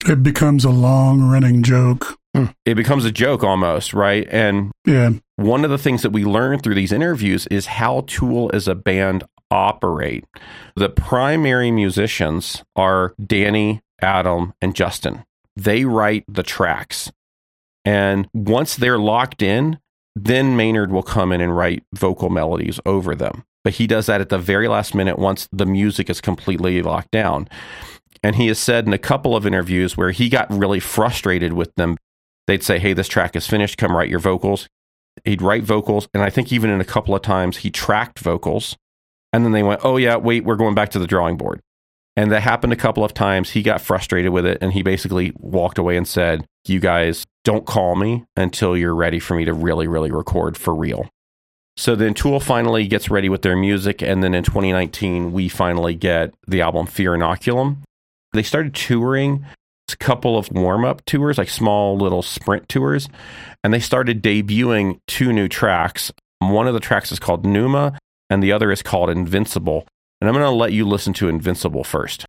It 0.06 0.22
becomes 0.22 0.64
a 0.64 0.70
long 0.70 1.20
running 1.22 1.62
joke. 1.62 2.18
Hmm. 2.34 2.46
It 2.64 2.74
becomes 2.74 3.04
a 3.04 3.12
joke 3.12 3.42
almost, 3.44 3.92
right? 3.92 4.26
And 4.30 4.70
Yeah. 4.86 5.10
one 5.36 5.64
of 5.64 5.70
the 5.70 5.78
things 5.78 6.02
that 6.02 6.10
we 6.10 6.24
learn 6.24 6.60
through 6.60 6.74
these 6.76 6.92
interviews 6.92 7.46
is 7.48 7.66
how 7.66 8.04
Tool 8.06 8.50
as 8.54 8.68
a 8.68 8.74
band 8.74 9.24
operate. 9.50 10.24
The 10.76 10.88
primary 10.88 11.70
musicians 11.70 12.62
are 12.76 13.14
Danny, 13.24 13.80
Adam, 14.00 14.54
and 14.60 14.74
Justin. 14.74 15.24
They 15.56 15.84
write 15.84 16.24
the 16.28 16.42
tracks. 16.42 17.10
And 17.84 18.28
once 18.32 18.76
they're 18.76 18.98
locked 18.98 19.42
in, 19.42 19.78
then 20.14 20.56
Maynard 20.56 20.90
will 20.92 21.02
come 21.02 21.32
in 21.32 21.40
and 21.40 21.56
write 21.56 21.84
vocal 21.94 22.28
melodies 22.28 22.80
over 22.84 23.14
them. 23.14 23.44
but 23.64 23.74
he 23.74 23.86
does 23.86 24.06
that 24.06 24.20
at 24.20 24.30
the 24.30 24.38
very 24.38 24.66
last 24.68 24.94
minute 24.94 25.18
once 25.18 25.48
the 25.52 25.66
music 25.66 26.08
is 26.08 26.20
completely 26.20 26.80
locked 26.80 27.10
down. 27.10 27.48
And 28.22 28.36
he 28.36 28.46
has 28.48 28.58
said 28.58 28.86
in 28.86 28.92
a 28.92 28.98
couple 28.98 29.36
of 29.36 29.46
interviews 29.46 29.96
where 29.96 30.10
he 30.10 30.28
got 30.28 30.50
really 30.50 30.80
frustrated 30.80 31.52
with 31.52 31.74
them. 31.76 31.96
They'd 32.46 32.62
say, 32.62 32.78
Hey, 32.78 32.94
this 32.94 33.08
track 33.08 33.36
is 33.36 33.46
finished. 33.46 33.76
Come 33.76 33.96
write 33.96 34.08
your 34.08 34.20
vocals. 34.20 34.68
He'd 35.24 35.42
write 35.42 35.64
vocals. 35.64 36.08
And 36.14 36.22
I 36.22 36.30
think 36.30 36.52
even 36.52 36.70
in 36.70 36.80
a 36.80 36.84
couple 36.84 37.14
of 37.14 37.22
times 37.22 37.58
he 37.58 37.70
tracked 37.70 38.20
vocals. 38.20 38.76
And 39.32 39.44
then 39.44 39.52
they 39.52 39.62
went, 39.62 39.80
Oh, 39.84 39.98
yeah, 39.98 40.16
wait, 40.16 40.44
we're 40.44 40.56
going 40.56 40.74
back 40.74 40.88
to 40.90 40.98
the 40.98 41.06
drawing 41.06 41.36
board. 41.36 41.60
And 42.18 42.32
that 42.32 42.42
happened 42.42 42.72
a 42.72 42.76
couple 42.76 43.04
of 43.04 43.14
times. 43.14 43.50
He 43.50 43.62
got 43.62 43.80
frustrated 43.80 44.32
with 44.32 44.44
it 44.44 44.58
and 44.60 44.72
he 44.72 44.82
basically 44.82 45.32
walked 45.38 45.78
away 45.78 45.96
and 45.96 46.06
said, 46.06 46.44
You 46.66 46.80
guys 46.80 47.24
don't 47.44 47.64
call 47.64 47.94
me 47.94 48.24
until 48.36 48.76
you're 48.76 48.96
ready 48.96 49.20
for 49.20 49.36
me 49.36 49.44
to 49.44 49.52
really, 49.52 49.86
really 49.86 50.10
record 50.10 50.56
for 50.56 50.74
real. 50.74 51.08
So 51.76 51.94
then 51.94 52.14
Tool 52.14 52.40
finally 52.40 52.88
gets 52.88 53.08
ready 53.08 53.28
with 53.28 53.42
their 53.42 53.54
music. 53.54 54.02
And 54.02 54.24
then 54.24 54.34
in 54.34 54.42
2019, 54.42 55.30
we 55.30 55.48
finally 55.48 55.94
get 55.94 56.34
the 56.48 56.60
album 56.60 56.86
Fear 56.86 57.12
Inoculum. 57.12 57.84
They 58.32 58.42
started 58.42 58.74
touring 58.74 59.46
a 59.88 59.96
couple 59.96 60.36
of 60.36 60.50
warm 60.50 60.84
up 60.84 61.04
tours, 61.04 61.38
like 61.38 61.48
small 61.48 61.96
little 61.96 62.22
sprint 62.22 62.68
tours. 62.68 63.08
And 63.62 63.72
they 63.72 63.78
started 63.78 64.24
debuting 64.24 64.98
two 65.06 65.32
new 65.32 65.46
tracks. 65.46 66.10
One 66.40 66.66
of 66.66 66.74
the 66.74 66.80
tracks 66.80 67.12
is 67.12 67.20
called 67.20 67.46
Pneuma, 67.46 67.96
and 68.28 68.42
the 68.42 68.50
other 68.50 68.72
is 68.72 68.82
called 68.82 69.08
Invincible. 69.08 69.86
And 70.20 70.28
I'm 70.28 70.34
going 70.34 70.44
to 70.44 70.50
let 70.50 70.72
you 70.72 70.86
listen 70.86 71.12
to 71.14 71.28
Invincible 71.28 71.84
first. 71.84 72.26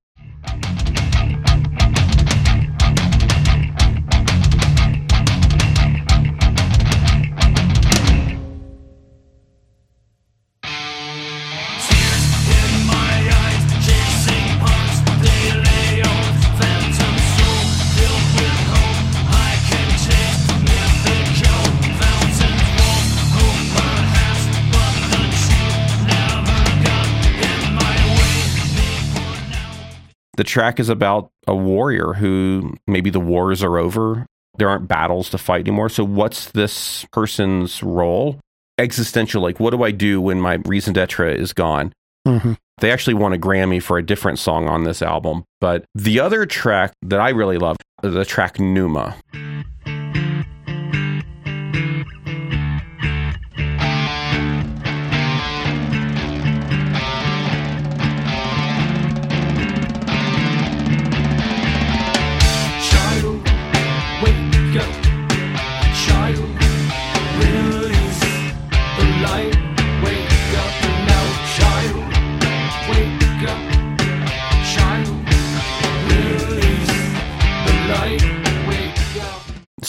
The 30.40 30.46
track 30.46 30.80
is 30.80 30.88
about 30.88 31.32
a 31.48 31.54
warrior 31.54 32.14
who 32.14 32.74
maybe 32.88 33.10
the 33.10 33.20
wars 33.20 33.62
are 33.62 33.78
over. 33.78 34.26
There 34.58 34.70
aren't 34.70 34.88
battles 34.88 35.30
to 35.32 35.38
fight 35.38 35.68
anymore. 35.68 35.90
So, 35.90 36.06
what's 36.06 36.52
this 36.52 37.06
person's 37.12 37.84
role? 37.84 38.40
Existential, 38.78 39.42
like, 39.42 39.60
what 39.60 39.72
do 39.72 39.84
I 39.84 39.92
do 39.92 40.22
when 40.22 40.40
my 40.40 40.54
reason 40.64 40.94
d'etre 40.94 41.38
is 41.38 41.52
gone? 41.52 41.92
hmm 42.26 42.54
They 42.78 42.90
actually 42.90 43.16
won 43.16 43.34
a 43.34 43.38
Grammy 43.38 43.84
for 43.84 43.98
a 43.98 44.06
different 44.06 44.40
song 44.40 44.70
on 44.70 44.86
this 44.86 45.02
album. 45.02 45.44
But 45.60 45.84
the 45.94 46.22
other 46.22 46.46
track 46.46 46.94
that 47.02 47.20
I 47.20 47.32
really 47.32 47.58
love, 47.58 47.76
the 48.02 48.24
track 48.24 48.62
Pneuma. 48.62 49.18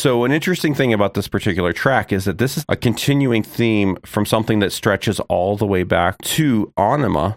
So, 0.00 0.24
an 0.24 0.32
interesting 0.32 0.74
thing 0.74 0.94
about 0.94 1.12
this 1.12 1.28
particular 1.28 1.74
track 1.74 2.10
is 2.10 2.24
that 2.24 2.38
this 2.38 2.56
is 2.56 2.64
a 2.70 2.76
continuing 2.76 3.42
theme 3.42 3.98
from 4.06 4.24
something 4.24 4.60
that 4.60 4.72
stretches 4.72 5.20
all 5.28 5.58
the 5.58 5.66
way 5.66 5.82
back 5.82 6.16
to 6.22 6.72
Ænima. 6.78 7.36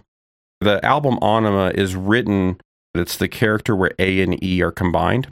The 0.62 0.82
album 0.82 1.18
Ænima 1.20 1.74
is 1.74 1.94
written, 1.94 2.58
it's 2.94 3.18
the 3.18 3.28
character 3.28 3.76
where 3.76 3.92
A 3.98 4.22
and 4.22 4.42
E 4.42 4.62
are 4.62 4.72
combined. 4.72 5.28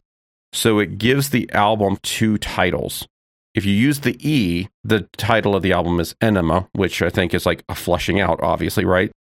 So, 0.51 0.77
it 0.77 0.99
gives 0.99 1.31
the 1.31 1.51
album 1.53 1.97
two 2.03 2.37
titles. 2.37 3.07
If 3.55 3.65
you 3.65 3.73
use 3.73 3.99
the 3.99 4.17
E, 4.19 4.67
the 4.83 5.01
title 5.17 5.55
of 5.55 5.61
the 5.61 5.73
album 5.73 5.99
is 5.99 6.15
Enema, 6.21 6.67
which 6.73 7.01
I 7.01 7.09
think 7.09 7.33
is 7.33 7.45
like 7.45 7.63
a 7.69 7.75
flushing 7.75 8.19
out, 8.19 8.41
obviously, 8.41 8.83
right? 8.83 9.11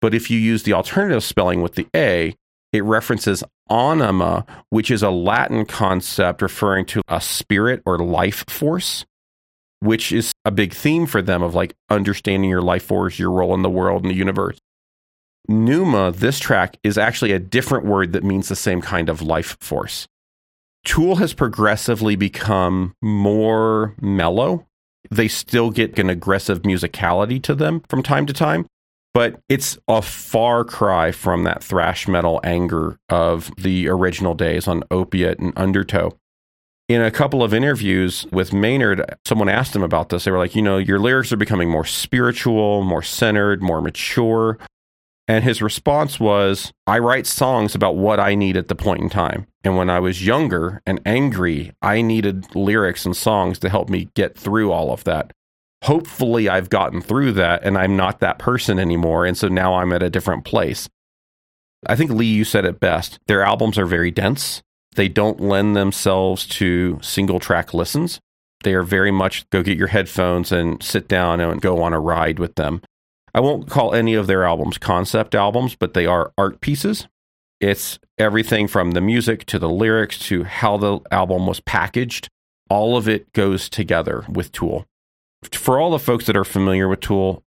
But 0.00 0.14
if 0.14 0.30
you 0.30 0.38
use 0.38 0.62
the 0.62 0.72
alternative 0.72 1.24
spelling 1.24 1.62
with 1.62 1.74
the 1.74 1.86
A, 1.94 2.34
it 2.72 2.84
references 2.84 3.44
anima, 3.68 4.46
which 4.70 4.90
is 4.90 5.02
a 5.02 5.10
Latin 5.10 5.66
concept 5.66 6.42
referring 6.42 6.86
to 6.86 7.02
a 7.08 7.20
spirit 7.20 7.82
or 7.84 7.98
life 7.98 8.44
force, 8.48 9.04
which 9.80 10.12
is 10.12 10.32
a 10.44 10.50
big 10.50 10.72
theme 10.72 11.06
for 11.06 11.20
them 11.20 11.42
of 11.42 11.54
like 11.54 11.74
understanding 11.90 12.48
your 12.48 12.62
life 12.62 12.84
force, 12.84 13.18
your 13.18 13.30
role 13.30 13.54
in 13.54 13.62
the 13.62 13.70
world 13.70 14.02
and 14.02 14.10
the 14.10 14.16
universe. 14.16 14.58
Pneuma, 15.48 16.12
this 16.12 16.38
track, 16.38 16.78
is 16.84 16.96
actually 16.96 17.32
a 17.32 17.38
different 17.38 17.84
word 17.84 18.12
that 18.12 18.24
means 18.24 18.48
the 18.48 18.56
same 18.56 18.80
kind 18.80 19.08
of 19.08 19.22
life 19.22 19.56
force. 19.60 20.06
Tool 20.84 21.16
has 21.16 21.32
progressively 21.32 22.16
become 22.16 22.94
more 23.00 23.94
mellow. 24.00 24.66
They 25.10 25.28
still 25.28 25.70
get 25.70 25.98
an 25.98 26.10
aggressive 26.10 26.62
musicality 26.62 27.42
to 27.44 27.54
them 27.54 27.82
from 27.88 28.02
time 28.02 28.26
to 28.26 28.32
time, 28.32 28.66
but 29.14 29.40
it's 29.48 29.78
a 29.88 30.02
far 30.02 30.64
cry 30.64 31.12
from 31.12 31.44
that 31.44 31.62
thrash 31.62 32.08
metal 32.08 32.40
anger 32.42 32.98
of 33.08 33.50
the 33.56 33.88
original 33.88 34.34
days 34.34 34.66
on 34.66 34.82
Opiate 34.90 35.38
and 35.38 35.52
Undertow. 35.56 36.16
In 36.88 37.00
a 37.00 37.10
couple 37.10 37.42
of 37.42 37.54
interviews 37.54 38.26
with 38.32 38.52
Maynard, 38.52 39.04
someone 39.24 39.48
asked 39.48 39.74
him 39.74 39.82
about 39.82 40.08
this. 40.08 40.24
They 40.24 40.30
were 40.30 40.38
like, 40.38 40.56
you 40.56 40.62
know, 40.62 40.78
your 40.78 40.98
lyrics 40.98 41.32
are 41.32 41.36
becoming 41.36 41.70
more 41.70 41.84
spiritual, 41.84 42.82
more 42.82 43.02
centered, 43.02 43.62
more 43.62 43.80
mature. 43.80 44.58
And 45.28 45.44
his 45.44 45.62
response 45.62 46.18
was, 46.18 46.72
I 46.86 46.98
write 46.98 47.26
songs 47.26 47.74
about 47.74 47.96
what 47.96 48.18
I 48.18 48.34
need 48.34 48.56
at 48.56 48.68
the 48.68 48.74
point 48.74 49.00
in 49.00 49.08
time. 49.08 49.46
And 49.62 49.76
when 49.76 49.88
I 49.88 50.00
was 50.00 50.26
younger 50.26 50.82
and 50.84 51.00
angry, 51.06 51.72
I 51.80 52.02
needed 52.02 52.54
lyrics 52.56 53.06
and 53.06 53.16
songs 53.16 53.58
to 53.60 53.68
help 53.68 53.88
me 53.88 54.08
get 54.14 54.36
through 54.36 54.72
all 54.72 54.92
of 54.92 55.04
that 55.04 55.32
hopefully 55.82 56.48
I've 56.48 56.70
gotten 56.70 57.00
through 57.00 57.32
that 57.32 57.64
and 57.64 57.76
I'm 57.76 57.96
not 57.96 58.20
that 58.20 58.38
person 58.38 58.78
anymore. 58.78 59.26
And 59.26 59.36
so 59.36 59.48
now 59.48 59.74
I'm 59.74 59.92
at 59.92 60.02
a 60.02 60.10
different 60.10 60.44
place. 60.44 60.88
I 61.86 61.96
think 61.96 62.12
Lee, 62.12 62.26
you 62.26 62.44
said 62.44 62.64
it 62.64 62.80
best. 62.80 63.18
Their 63.26 63.42
albums 63.42 63.76
are 63.78 63.86
very 63.86 64.12
dense. 64.12 64.62
They 64.94 65.08
don't 65.08 65.40
lend 65.40 65.74
themselves 65.76 66.46
to 66.46 67.00
single 67.02 67.40
track 67.40 67.74
listens. 67.74 68.20
They 68.62 68.74
are 68.74 68.84
very 68.84 69.10
much 69.10 69.48
go 69.50 69.62
get 69.62 69.76
your 69.76 69.88
headphones 69.88 70.52
and 70.52 70.80
sit 70.80 71.08
down 71.08 71.40
and 71.40 71.60
go 71.60 71.82
on 71.82 71.92
a 71.92 72.00
ride 72.00 72.38
with 72.38 72.54
them. 72.54 72.80
I 73.34 73.40
won't 73.40 73.68
call 73.68 73.94
any 73.94 74.14
of 74.14 74.26
their 74.26 74.44
albums 74.44 74.78
concept 74.78 75.34
albums, 75.34 75.74
but 75.74 75.94
they 75.94 76.06
are 76.06 76.32
art 76.36 76.60
pieces. 76.60 77.08
It's 77.60 77.98
everything 78.18 78.68
from 78.68 78.90
the 78.90 79.00
music 79.00 79.46
to 79.46 79.58
the 79.58 79.68
lyrics 79.68 80.18
to 80.26 80.44
how 80.44 80.76
the 80.76 81.00
album 81.10 81.46
was 81.46 81.60
packaged. 81.60 82.28
All 82.68 82.96
of 82.96 83.08
it 83.08 83.32
goes 83.32 83.68
together 83.68 84.24
with 84.28 84.52
Tool 84.52 84.86
for 85.50 85.80
all 85.80 85.90
the 85.90 85.98
folks 85.98 86.26
that 86.26 86.36
are 86.36 86.44
familiar 86.44 86.88
with 86.88 87.00
Tool, 87.00 87.42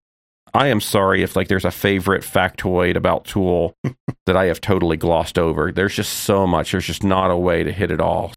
I 0.54 0.68
am 0.68 0.82
sorry 0.82 1.24
if 1.24 1.36
like 1.36 1.48
there's 1.48 1.66
a 1.66 1.72
favorite 1.72 2.24
factoid 2.24 2.96
about 2.96 3.26
Tool 3.26 3.76
that 4.26 4.38
I 4.38 4.46
have 4.46 4.62
totally 4.62 4.98
glossed 4.98 5.38
over. 5.38 5.72
There's 5.72 5.96
just 5.96 6.14
so 6.14 6.46
much. 6.46 6.72
There's 6.72 6.86
just 6.86 7.04
not 7.04 7.32
a 7.32 7.38
way 7.38 7.64
to 7.64 7.72
hit 7.72 7.92
it 7.92 8.02
all. 8.02 8.34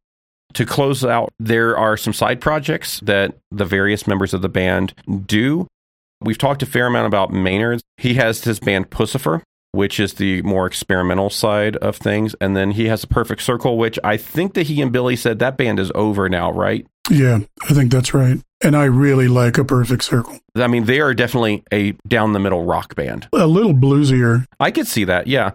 To 0.55 0.65
close 0.65 1.05
out, 1.05 1.33
there 1.39 1.77
are 1.77 1.97
some 1.97 2.13
side 2.13 2.41
projects 2.41 3.01
that 3.01 3.37
the 3.51 3.67
various 3.67 4.07
members 4.07 4.33
of 4.33 4.43
the 4.43 4.49
band 4.49 4.95
do. 5.27 5.67
We've 6.21 6.39
talked 6.39 6.63
a 6.63 6.67
fair 6.67 6.87
amount 6.87 7.07
about 7.07 7.33
Maynard. 7.33 7.81
He 7.97 8.15
has 8.15 8.43
his 8.45 8.61
band 8.61 8.91
Puscifer, 8.91 9.43
which 9.73 10.01
is 10.01 10.15
the 10.15 10.43
more 10.43 10.67
experimental 10.67 11.31
side 11.31 11.77
of 11.77 11.97
things. 11.97 12.35
And 12.41 12.57
then 12.57 12.73
he 12.73 12.87
has 12.87 13.05
a 13.05 13.09
Perfect 13.09 13.43
Circle, 13.43 13.79
which 13.79 13.99
I 14.03 14.17
think 14.17 14.55
that 14.55 14.67
he 14.67 14.83
and 14.83 14.93
Billy 14.93 15.17
said 15.17 15.39
that 15.39 15.57
band 15.57 15.79
is 15.79 15.93
over 15.95 16.29
now, 16.29 16.51
right? 16.53 16.87
Yeah, 17.11 17.41
I 17.69 17.75
think 17.75 17.93
that's 17.93 18.13
right. 18.13 18.39
And 18.63 18.77
I 18.77 18.85
really 18.85 19.29
like 19.29 19.57
a 19.57 19.65
perfect 19.65 20.05
circle. 20.05 20.39
I 20.57 20.67
mean, 20.67 20.85
they 20.85 21.01
are 21.01 21.15
definitely 21.15 21.63
a 21.73 21.93
down 22.07 22.33
the 22.33 22.41
middle 22.41 22.65
rock 22.65 22.97
band. 22.97 23.29
A 23.33 23.47
little 23.47 23.73
bluesier. 23.73 24.45
I 24.59 24.71
could 24.71 24.87
see 24.87 25.05
that. 25.05 25.27
Yeah. 25.27 25.53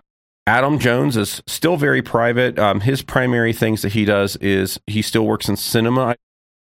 Adam 0.47 0.79
Jones 0.79 1.15
is 1.15 1.41
still 1.47 1.77
very 1.77 2.01
private. 2.01 2.57
Um, 2.57 2.81
his 2.81 3.01
primary 3.01 3.53
things 3.53 3.81
that 3.81 3.93
he 3.93 4.03
does 4.05 4.35
is 4.37 4.79
he 4.87 5.01
still 5.01 5.25
works 5.25 5.47
in 5.47 5.55
cinema. 5.57 6.15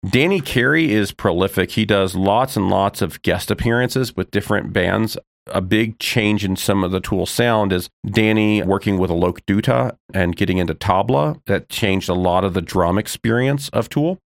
Danny 0.06 0.42
Carey 0.42 0.92
is 0.92 1.12
prolific. 1.12 1.72
He 1.72 1.86
does 1.86 2.14
lots 2.14 2.58
and 2.58 2.70
lots 2.70 3.02
of 3.02 3.22
guest 3.22 3.50
appearances 3.50 4.16
with 4.16 4.32
different 4.32 4.74
bands. 4.74 5.18
A 5.48 5.62
big 5.62 6.00
change 6.00 6.44
in 6.44 6.56
some 6.56 6.84
of 6.84 6.92
the 6.92 7.00
Tool 7.00 7.26
sound 7.26 7.72
is 7.74 7.90
Danny 8.06 8.62
working 8.64 8.98
with 8.98 9.10
Aloke 9.10 9.42
Dutta 9.46 9.98
and 10.14 10.36
getting 10.36 10.58
into 10.58 10.76
tabla. 10.76 11.40
That 11.46 11.70
changed 11.70 12.10
a 12.10 12.14
lot 12.14 12.44
of 12.44 12.54
the 12.54 12.62
drum 12.62 12.98
experience 12.98 13.70
of 13.70 13.90
Tool. 13.90 14.20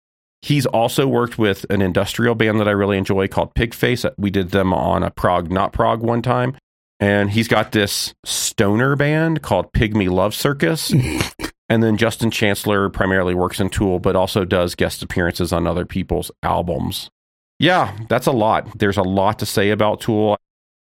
He's 0.42 0.66
also 0.66 1.06
worked 1.06 1.38
with 1.38 1.66
an 1.70 1.82
industrial 1.82 2.34
band 2.34 2.60
that 2.60 2.68
I 2.68 2.72
really 2.72 2.98
enjoy 2.98 3.28
called 3.28 3.54
Pigface. 3.54 4.04
Uh, 4.04 4.10
we 4.16 4.30
did 4.30 4.50
them 4.50 4.72
on 4.72 5.02
a 5.02 5.10
Prog 5.10 5.50
Not 5.50 5.72
Prog 5.72 6.00
one 6.02 6.22
time. 6.22 6.56
And 7.00 7.30
he's 7.30 7.48
got 7.48 7.72
this 7.72 8.14
stoner 8.24 8.96
band 8.96 9.42
called 9.42 9.72
Pygmy 9.72 10.08
Love 10.08 10.34
Circus. 10.34 10.94
and 11.68 11.82
then 11.82 11.96
Justin 11.96 12.30
Chancellor 12.30 12.88
primarily 12.90 13.34
works 13.34 13.60
in 13.60 13.68
Tool, 13.70 13.98
but 13.98 14.16
also 14.16 14.44
does 14.44 14.74
guest 14.74 15.02
appearances 15.02 15.52
on 15.52 15.66
other 15.66 15.84
people's 15.84 16.30
albums. 16.42 17.10
Yeah, 17.58 17.96
that's 18.08 18.26
a 18.26 18.32
lot. 18.32 18.78
There's 18.78 18.96
a 18.98 19.02
lot 19.02 19.38
to 19.40 19.46
say 19.46 19.70
about 19.70 20.00
Tool. 20.00 20.36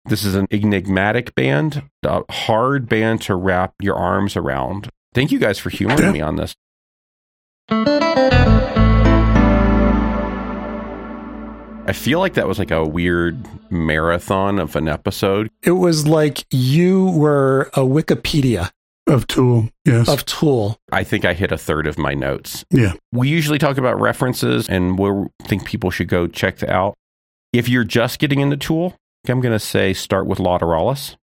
This 0.06 0.24
is 0.24 0.34
an 0.34 0.46
enigmatic 0.50 1.34
band, 1.34 1.82
a 2.04 2.22
hard 2.32 2.88
band 2.88 3.20
to 3.22 3.34
wrap 3.34 3.74
your 3.80 3.96
arms 3.96 4.36
around. 4.36 4.88
Thank 5.14 5.32
you 5.32 5.38
guys 5.38 5.58
for 5.58 5.70
humoring 5.70 6.00
Yeah. 6.02 6.12
me 6.12 6.20
on 6.20 6.36
this. 6.36 6.54
I 11.86 11.92
feel 11.92 12.20
like 12.20 12.34
that 12.34 12.46
was 12.46 12.58
like 12.60 12.70
a 12.70 12.84
weird 12.84 13.36
marathon 13.70 14.60
of 14.60 14.76
an 14.76 14.88
episode. 14.88 15.50
It 15.62 15.72
was 15.72 16.06
like 16.06 16.44
you 16.50 17.06
were 17.10 17.62
a 17.74 17.80
Wikipedia 17.80 18.70
Of 19.10 19.26
Tool, 19.26 19.68
yes. 19.84 20.08
of 20.08 20.24
Tool. 20.24 20.78
I 20.92 21.04
think 21.04 21.24
I 21.24 21.34
hit 21.34 21.52
a 21.52 21.58
third 21.58 21.86
of 21.86 21.98
my 21.98 22.14
notes. 22.14 22.64
yeah. 22.70 22.94
We 23.12 23.28
usually 23.28 23.58
talk 23.58 23.76
about 23.76 24.00
references 24.00 24.68
and 24.68 24.98
where 24.98 25.12
we 25.12 25.26
think 25.42 25.64
people 25.64 25.90
should 25.90 26.08
go 26.08 26.26
check 26.26 26.62
out. 26.62 26.94
If 27.52 27.68
you're 27.68 27.84
just 27.84 28.20
getting 28.20 28.40
into 28.40 28.56
Tool, 28.56 28.94
I'm 29.28 29.40
going 29.40 29.52
to 29.52 29.58
say 29.58 29.92
start 29.92 30.26
with 30.26 30.38
Lateralus 30.38 31.16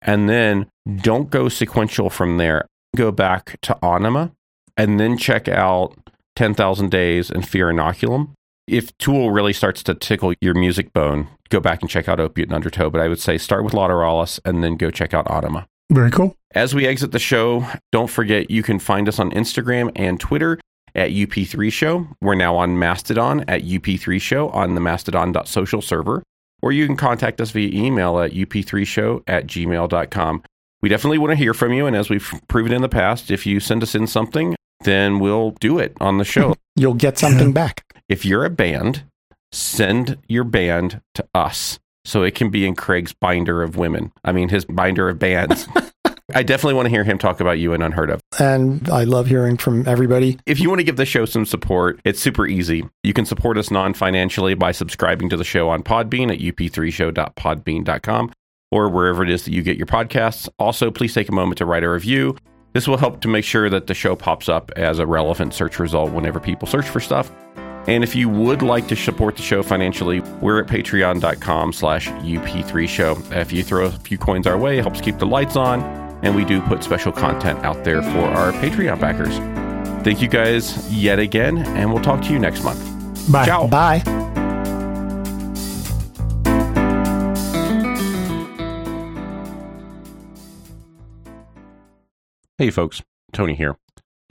and 0.00 0.28
then 0.28 0.66
don't 1.02 1.30
go 1.30 1.48
sequential 1.48 2.10
from 2.10 2.36
there. 2.38 2.66
Go 2.96 3.10
back 3.10 3.58
to 3.62 3.76
Ænima 3.82 4.32
and 4.76 5.00
then 5.00 5.18
check 5.18 5.48
out 5.48 5.96
10,000 6.36 6.90
Days 6.90 7.30
and 7.30 7.46
Fear 7.46 7.72
Inoculum. 7.72 8.30
If 8.68 8.96
Tool 8.98 9.32
really 9.32 9.52
starts 9.52 9.82
to 9.84 9.94
tickle 9.94 10.34
your 10.40 10.54
music 10.54 10.92
bone, 10.92 11.28
go 11.50 11.58
back 11.60 11.80
and 11.82 11.90
check 11.90 12.08
out 12.08 12.20
Opiate 12.20 12.48
and 12.48 12.54
Undertow. 12.54 12.88
But 12.90 13.00
I 13.00 13.08
would 13.08 13.20
say 13.20 13.36
start 13.36 13.64
with 13.64 13.72
Lateralus 13.74 14.38
and 14.44 14.62
then 14.62 14.76
go 14.76 14.90
check 14.90 15.12
out 15.12 15.26
Ænima. 15.26 15.66
Very 15.92 16.10
cool. 16.10 16.34
As 16.54 16.74
we 16.74 16.86
exit 16.86 17.12
the 17.12 17.18
show, 17.18 17.66
don't 17.92 18.08
forget 18.10 18.50
you 18.50 18.62
can 18.62 18.78
find 18.78 19.08
us 19.08 19.18
on 19.18 19.30
Instagram 19.32 19.92
and 19.94 20.18
Twitter 20.18 20.58
at 20.94 21.10
UP3 21.10 21.70
Show. 21.70 22.06
We're 22.20 22.34
now 22.34 22.56
on 22.56 22.78
Mastodon 22.78 23.44
at 23.48 23.62
UP3 23.62 24.20
Show 24.20 24.48
on 24.50 24.74
the 24.74 24.80
mastodon.social 24.80 25.82
server, 25.82 26.22
or 26.62 26.72
you 26.72 26.86
can 26.86 26.96
contact 26.96 27.40
us 27.40 27.50
via 27.50 27.68
email 27.68 28.18
at 28.20 28.32
up3show 28.32 29.22
at 29.26 29.46
gmail.com. 29.46 30.42
We 30.80 30.88
definitely 30.88 31.18
want 31.18 31.30
to 31.32 31.36
hear 31.36 31.54
from 31.54 31.72
you, 31.72 31.86
and 31.86 31.94
as 31.94 32.08
we've 32.10 32.32
proven 32.48 32.72
in 32.72 32.82
the 32.82 32.88
past, 32.88 33.30
if 33.30 33.46
you 33.46 33.60
send 33.60 33.82
us 33.82 33.94
in 33.94 34.06
something, 34.06 34.56
then 34.84 35.18
we'll 35.20 35.52
do 35.60 35.78
it 35.78 35.94
on 36.00 36.18
the 36.18 36.24
show. 36.24 36.54
You'll 36.76 36.94
get 36.94 37.18
something 37.18 37.52
back. 37.52 37.84
if 38.08 38.24
you're 38.24 38.44
a 38.46 38.50
band, 38.50 39.04
send 39.52 40.18
your 40.26 40.42
band 40.42 41.02
to 41.14 41.24
us 41.34 41.78
so 42.04 42.22
it 42.22 42.34
can 42.34 42.50
be 42.50 42.66
in 42.66 42.74
Craig's 42.74 43.12
binder 43.12 43.62
of 43.62 43.76
women. 43.76 44.12
I 44.24 44.32
mean, 44.32 44.48
his 44.48 44.64
binder 44.64 45.08
of 45.08 45.18
bands. 45.18 45.68
I 46.34 46.42
definitely 46.42 46.74
want 46.74 46.86
to 46.86 46.90
hear 46.90 47.04
him 47.04 47.18
talk 47.18 47.40
about 47.40 47.58
you 47.58 47.72
and 47.72 47.82
Unheard 47.82 48.10
of. 48.10 48.20
And 48.38 48.88
I 48.88 49.04
love 49.04 49.26
hearing 49.26 49.56
from 49.56 49.86
everybody. 49.86 50.38
If 50.46 50.60
you 50.60 50.68
want 50.68 50.80
to 50.80 50.84
give 50.84 50.96
the 50.96 51.04
show 51.04 51.24
some 51.26 51.44
support, 51.44 52.00
it's 52.04 52.20
super 52.20 52.46
easy. 52.46 52.88
You 53.02 53.12
can 53.12 53.26
support 53.26 53.58
us 53.58 53.70
non 53.70 53.94
financially 53.94 54.54
by 54.54 54.72
subscribing 54.72 55.28
to 55.30 55.36
the 55.36 55.44
show 55.44 55.68
on 55.68 55.82
Podbean 55.82 56.32
at 56.32 56.38
up3show.podbean.com 56.38 58.32
or 58.70 58.88
wherever 58.88 59.22
it 59.22 59.30
is 59.30 59.44
that 59.44 59.52
you 59.52 59.62
get 59.62 59.76
your 59.76 59.86
podcasts. 59.86 60.48
Also, 60.58 60.90
please 60.90 61.12
take 61.12 61.28
a 61.28 61.32
moment 61.32 61.58
to 61.58 61.66
write 61.66 61.84
a 61.84 61.90
review. 61.90 62.36
This 62.72 62.88
will 62.88 62.96
help 62.96 63.20
to 63.20 63.28
make 63.28 63.44
sure 63.44 63.68
that 63.68 63.86
the 63.86 63.94
show 63.94 64.16
pops 64.16 64.48
up 64.48 64.70
as 64.76 64.98
a 64.98 65.06
relevant 65.06 65.52
search 65.52 65.78
result 65.78 66.12
whenever 66.12 66.40
people 66.40 66.66
search 66.66 66.88
for 66.88 67.00
stuff. 67.00 67.30
And 67.88 68.04
if 68.04 68.14
you 68.14 68.28
would 68.28 68.62
like 68.62 68.86
to 68.88 68.96
support 68.96 69.36
the 69.36 69.42
show 69.42 69.62
financially, 69.62 70.20
we're 70.40 70.60
at 70.60 70.68
patreon.com 70.68 71.72
slash 71.72 72.08
up3show. 72.08 73.32
If 73.32 73.52
you 73.52 73.62
throw 73.64 73.86
a 73.86 73.90
few 73.90 74.18
coins 74.18 74.46
our 74.46 74.56
way, 74.56 74.78
it 74.78 74.82
helps 74.82 75.00
keep 75.00 75.18
the 75.18 75.26
lights 75.26 75.56
on. 75.56 75.82
And 76.22 76.36
we 76.36 76.44
do 76.44 76.60
put 76.62 76.84
special 76.84 77.10
content 77.10 77.64
out 77.64 77.82
there 77.82 78.00
for 78.00 78.20
our 78.20 78.52
Patreon 78.52 79.00
backers. 79.00 79.36
Thank 80.04 80.22
you 80.22 80.28
guys 80.28 80.92
yet 80.92 81.18
again, 81.18 81.58
and 81.58 81.92
we'll 81.92 82.02
talk 82.02 82.22
to 82.22 82.32
you 82.32 82.38
next 82.38 82.62
month. 82.62 82.80
Bye. 83.30 83.46
Ciao. 83.46 83.66
Bye. 83.66 84.02
Hey, 92.58 92.70
folks, 92.70 93.02
Tony 93.32 93.54
here. 93.54 93.76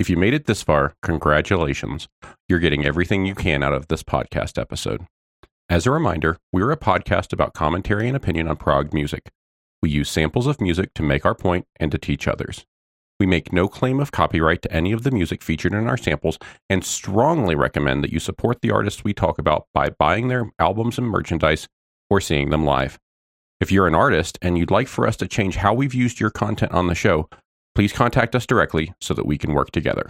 If 0.02 0.10
you 0.10 0.18
made 0.18 0.34
it 0.34 0.48
this 0.48 0.64
far, 0.64 0.96
congratulations. 1.04 2.08
You're 2.50 2.58
getting 2.58 2.84
everything 2.84 3.28
you 3.28 3.36
can 3.36 3.62
out 3.62 3.72
of 3.72 3.88
this 3.88 4.02
podcast 4.02 4.60
episode. 4.60 5.06
As 5.70 5.86
a 5.86 5.92
reminder, 5.92 6.38
we're 6.52 6.72
a 6.72 6.76
podcast 6.76 7.32
about 7.32 7.54
commentary 7.54 8.08
and 8.08 8.18
opinion 8.18 8.48
on 8.48 8.56
prog 8.56 8.96
music. 8.96 9.30
We 9.80 9.92
use 9.92 10.10
samples 10.10 10.48
of 10.48 10.60
music 10.60 10.96
to 10.96 11.04
make 11.04 11.24
our 11.24 11.36
point 11.36 11.68
and 11.80 11.92
to 11.92 12.00
teach 12.00 12.28
others. 12.28 12.66
We 13.20 13.28
make 13.28 13.54
no 13.54 13.68
claim 13.68 14.00
of 14.00 14.12
copyright 14.12 14.64
to 14.64 14.74
any 14.74 14.92
of 14.92 15.04
the 15.04 15.12
music 15.12 15.44
featured 15.44 15.76
in 15.76 15.88
our 15.88 15.98
samples 15.98 16.40
and 16.68 16.84
strongly 16.84 17.54
recommend 17.54 18.04
that 18.04 18.12
you 18.12 18.18
support 18.18 18.62
the 18.62 18.72
artists 18.72 19.04
we 19.04 19.14
talk 19.14 19.38
about 19.38 19.68
by 19.72 19.92
buying 19.92 20.30
their 20.30 20.50
albums 20.58 20.98
and 20.98 21.06
merchandise 21.06 21.68
or 22.10 22.20
seeing 22.20 22.50
them 22.50 22.66
live. 22.66 22.98
If 23.60 23.72
you're 23.72 23.86
an 23.86 23.94
artist 23.94 24.40
and 24.42 24.58
you'd 24.58 24.72
like 24.72 24.88
for 24.88 25.06
us 25.06 25.16
to 25.18 25.28
change 25.28 25.58
how 25.58 25.76
we've 25.76 25.94
used 25.94 26.20
your 26.20 26.32
content 26.32 26.72
on 26.72 26.88
the 26.88 26.96
show, 26.96 27.30
please 27.76 27.94
contact 27.94 28.36
us 28.36 28.46
directly 28.46 28.94
so 29.00 29.14
that 29.14 29.26
we 29.26 29.38
can 29.38 29.54
work 29.54 29.72
together. 29.72 30.10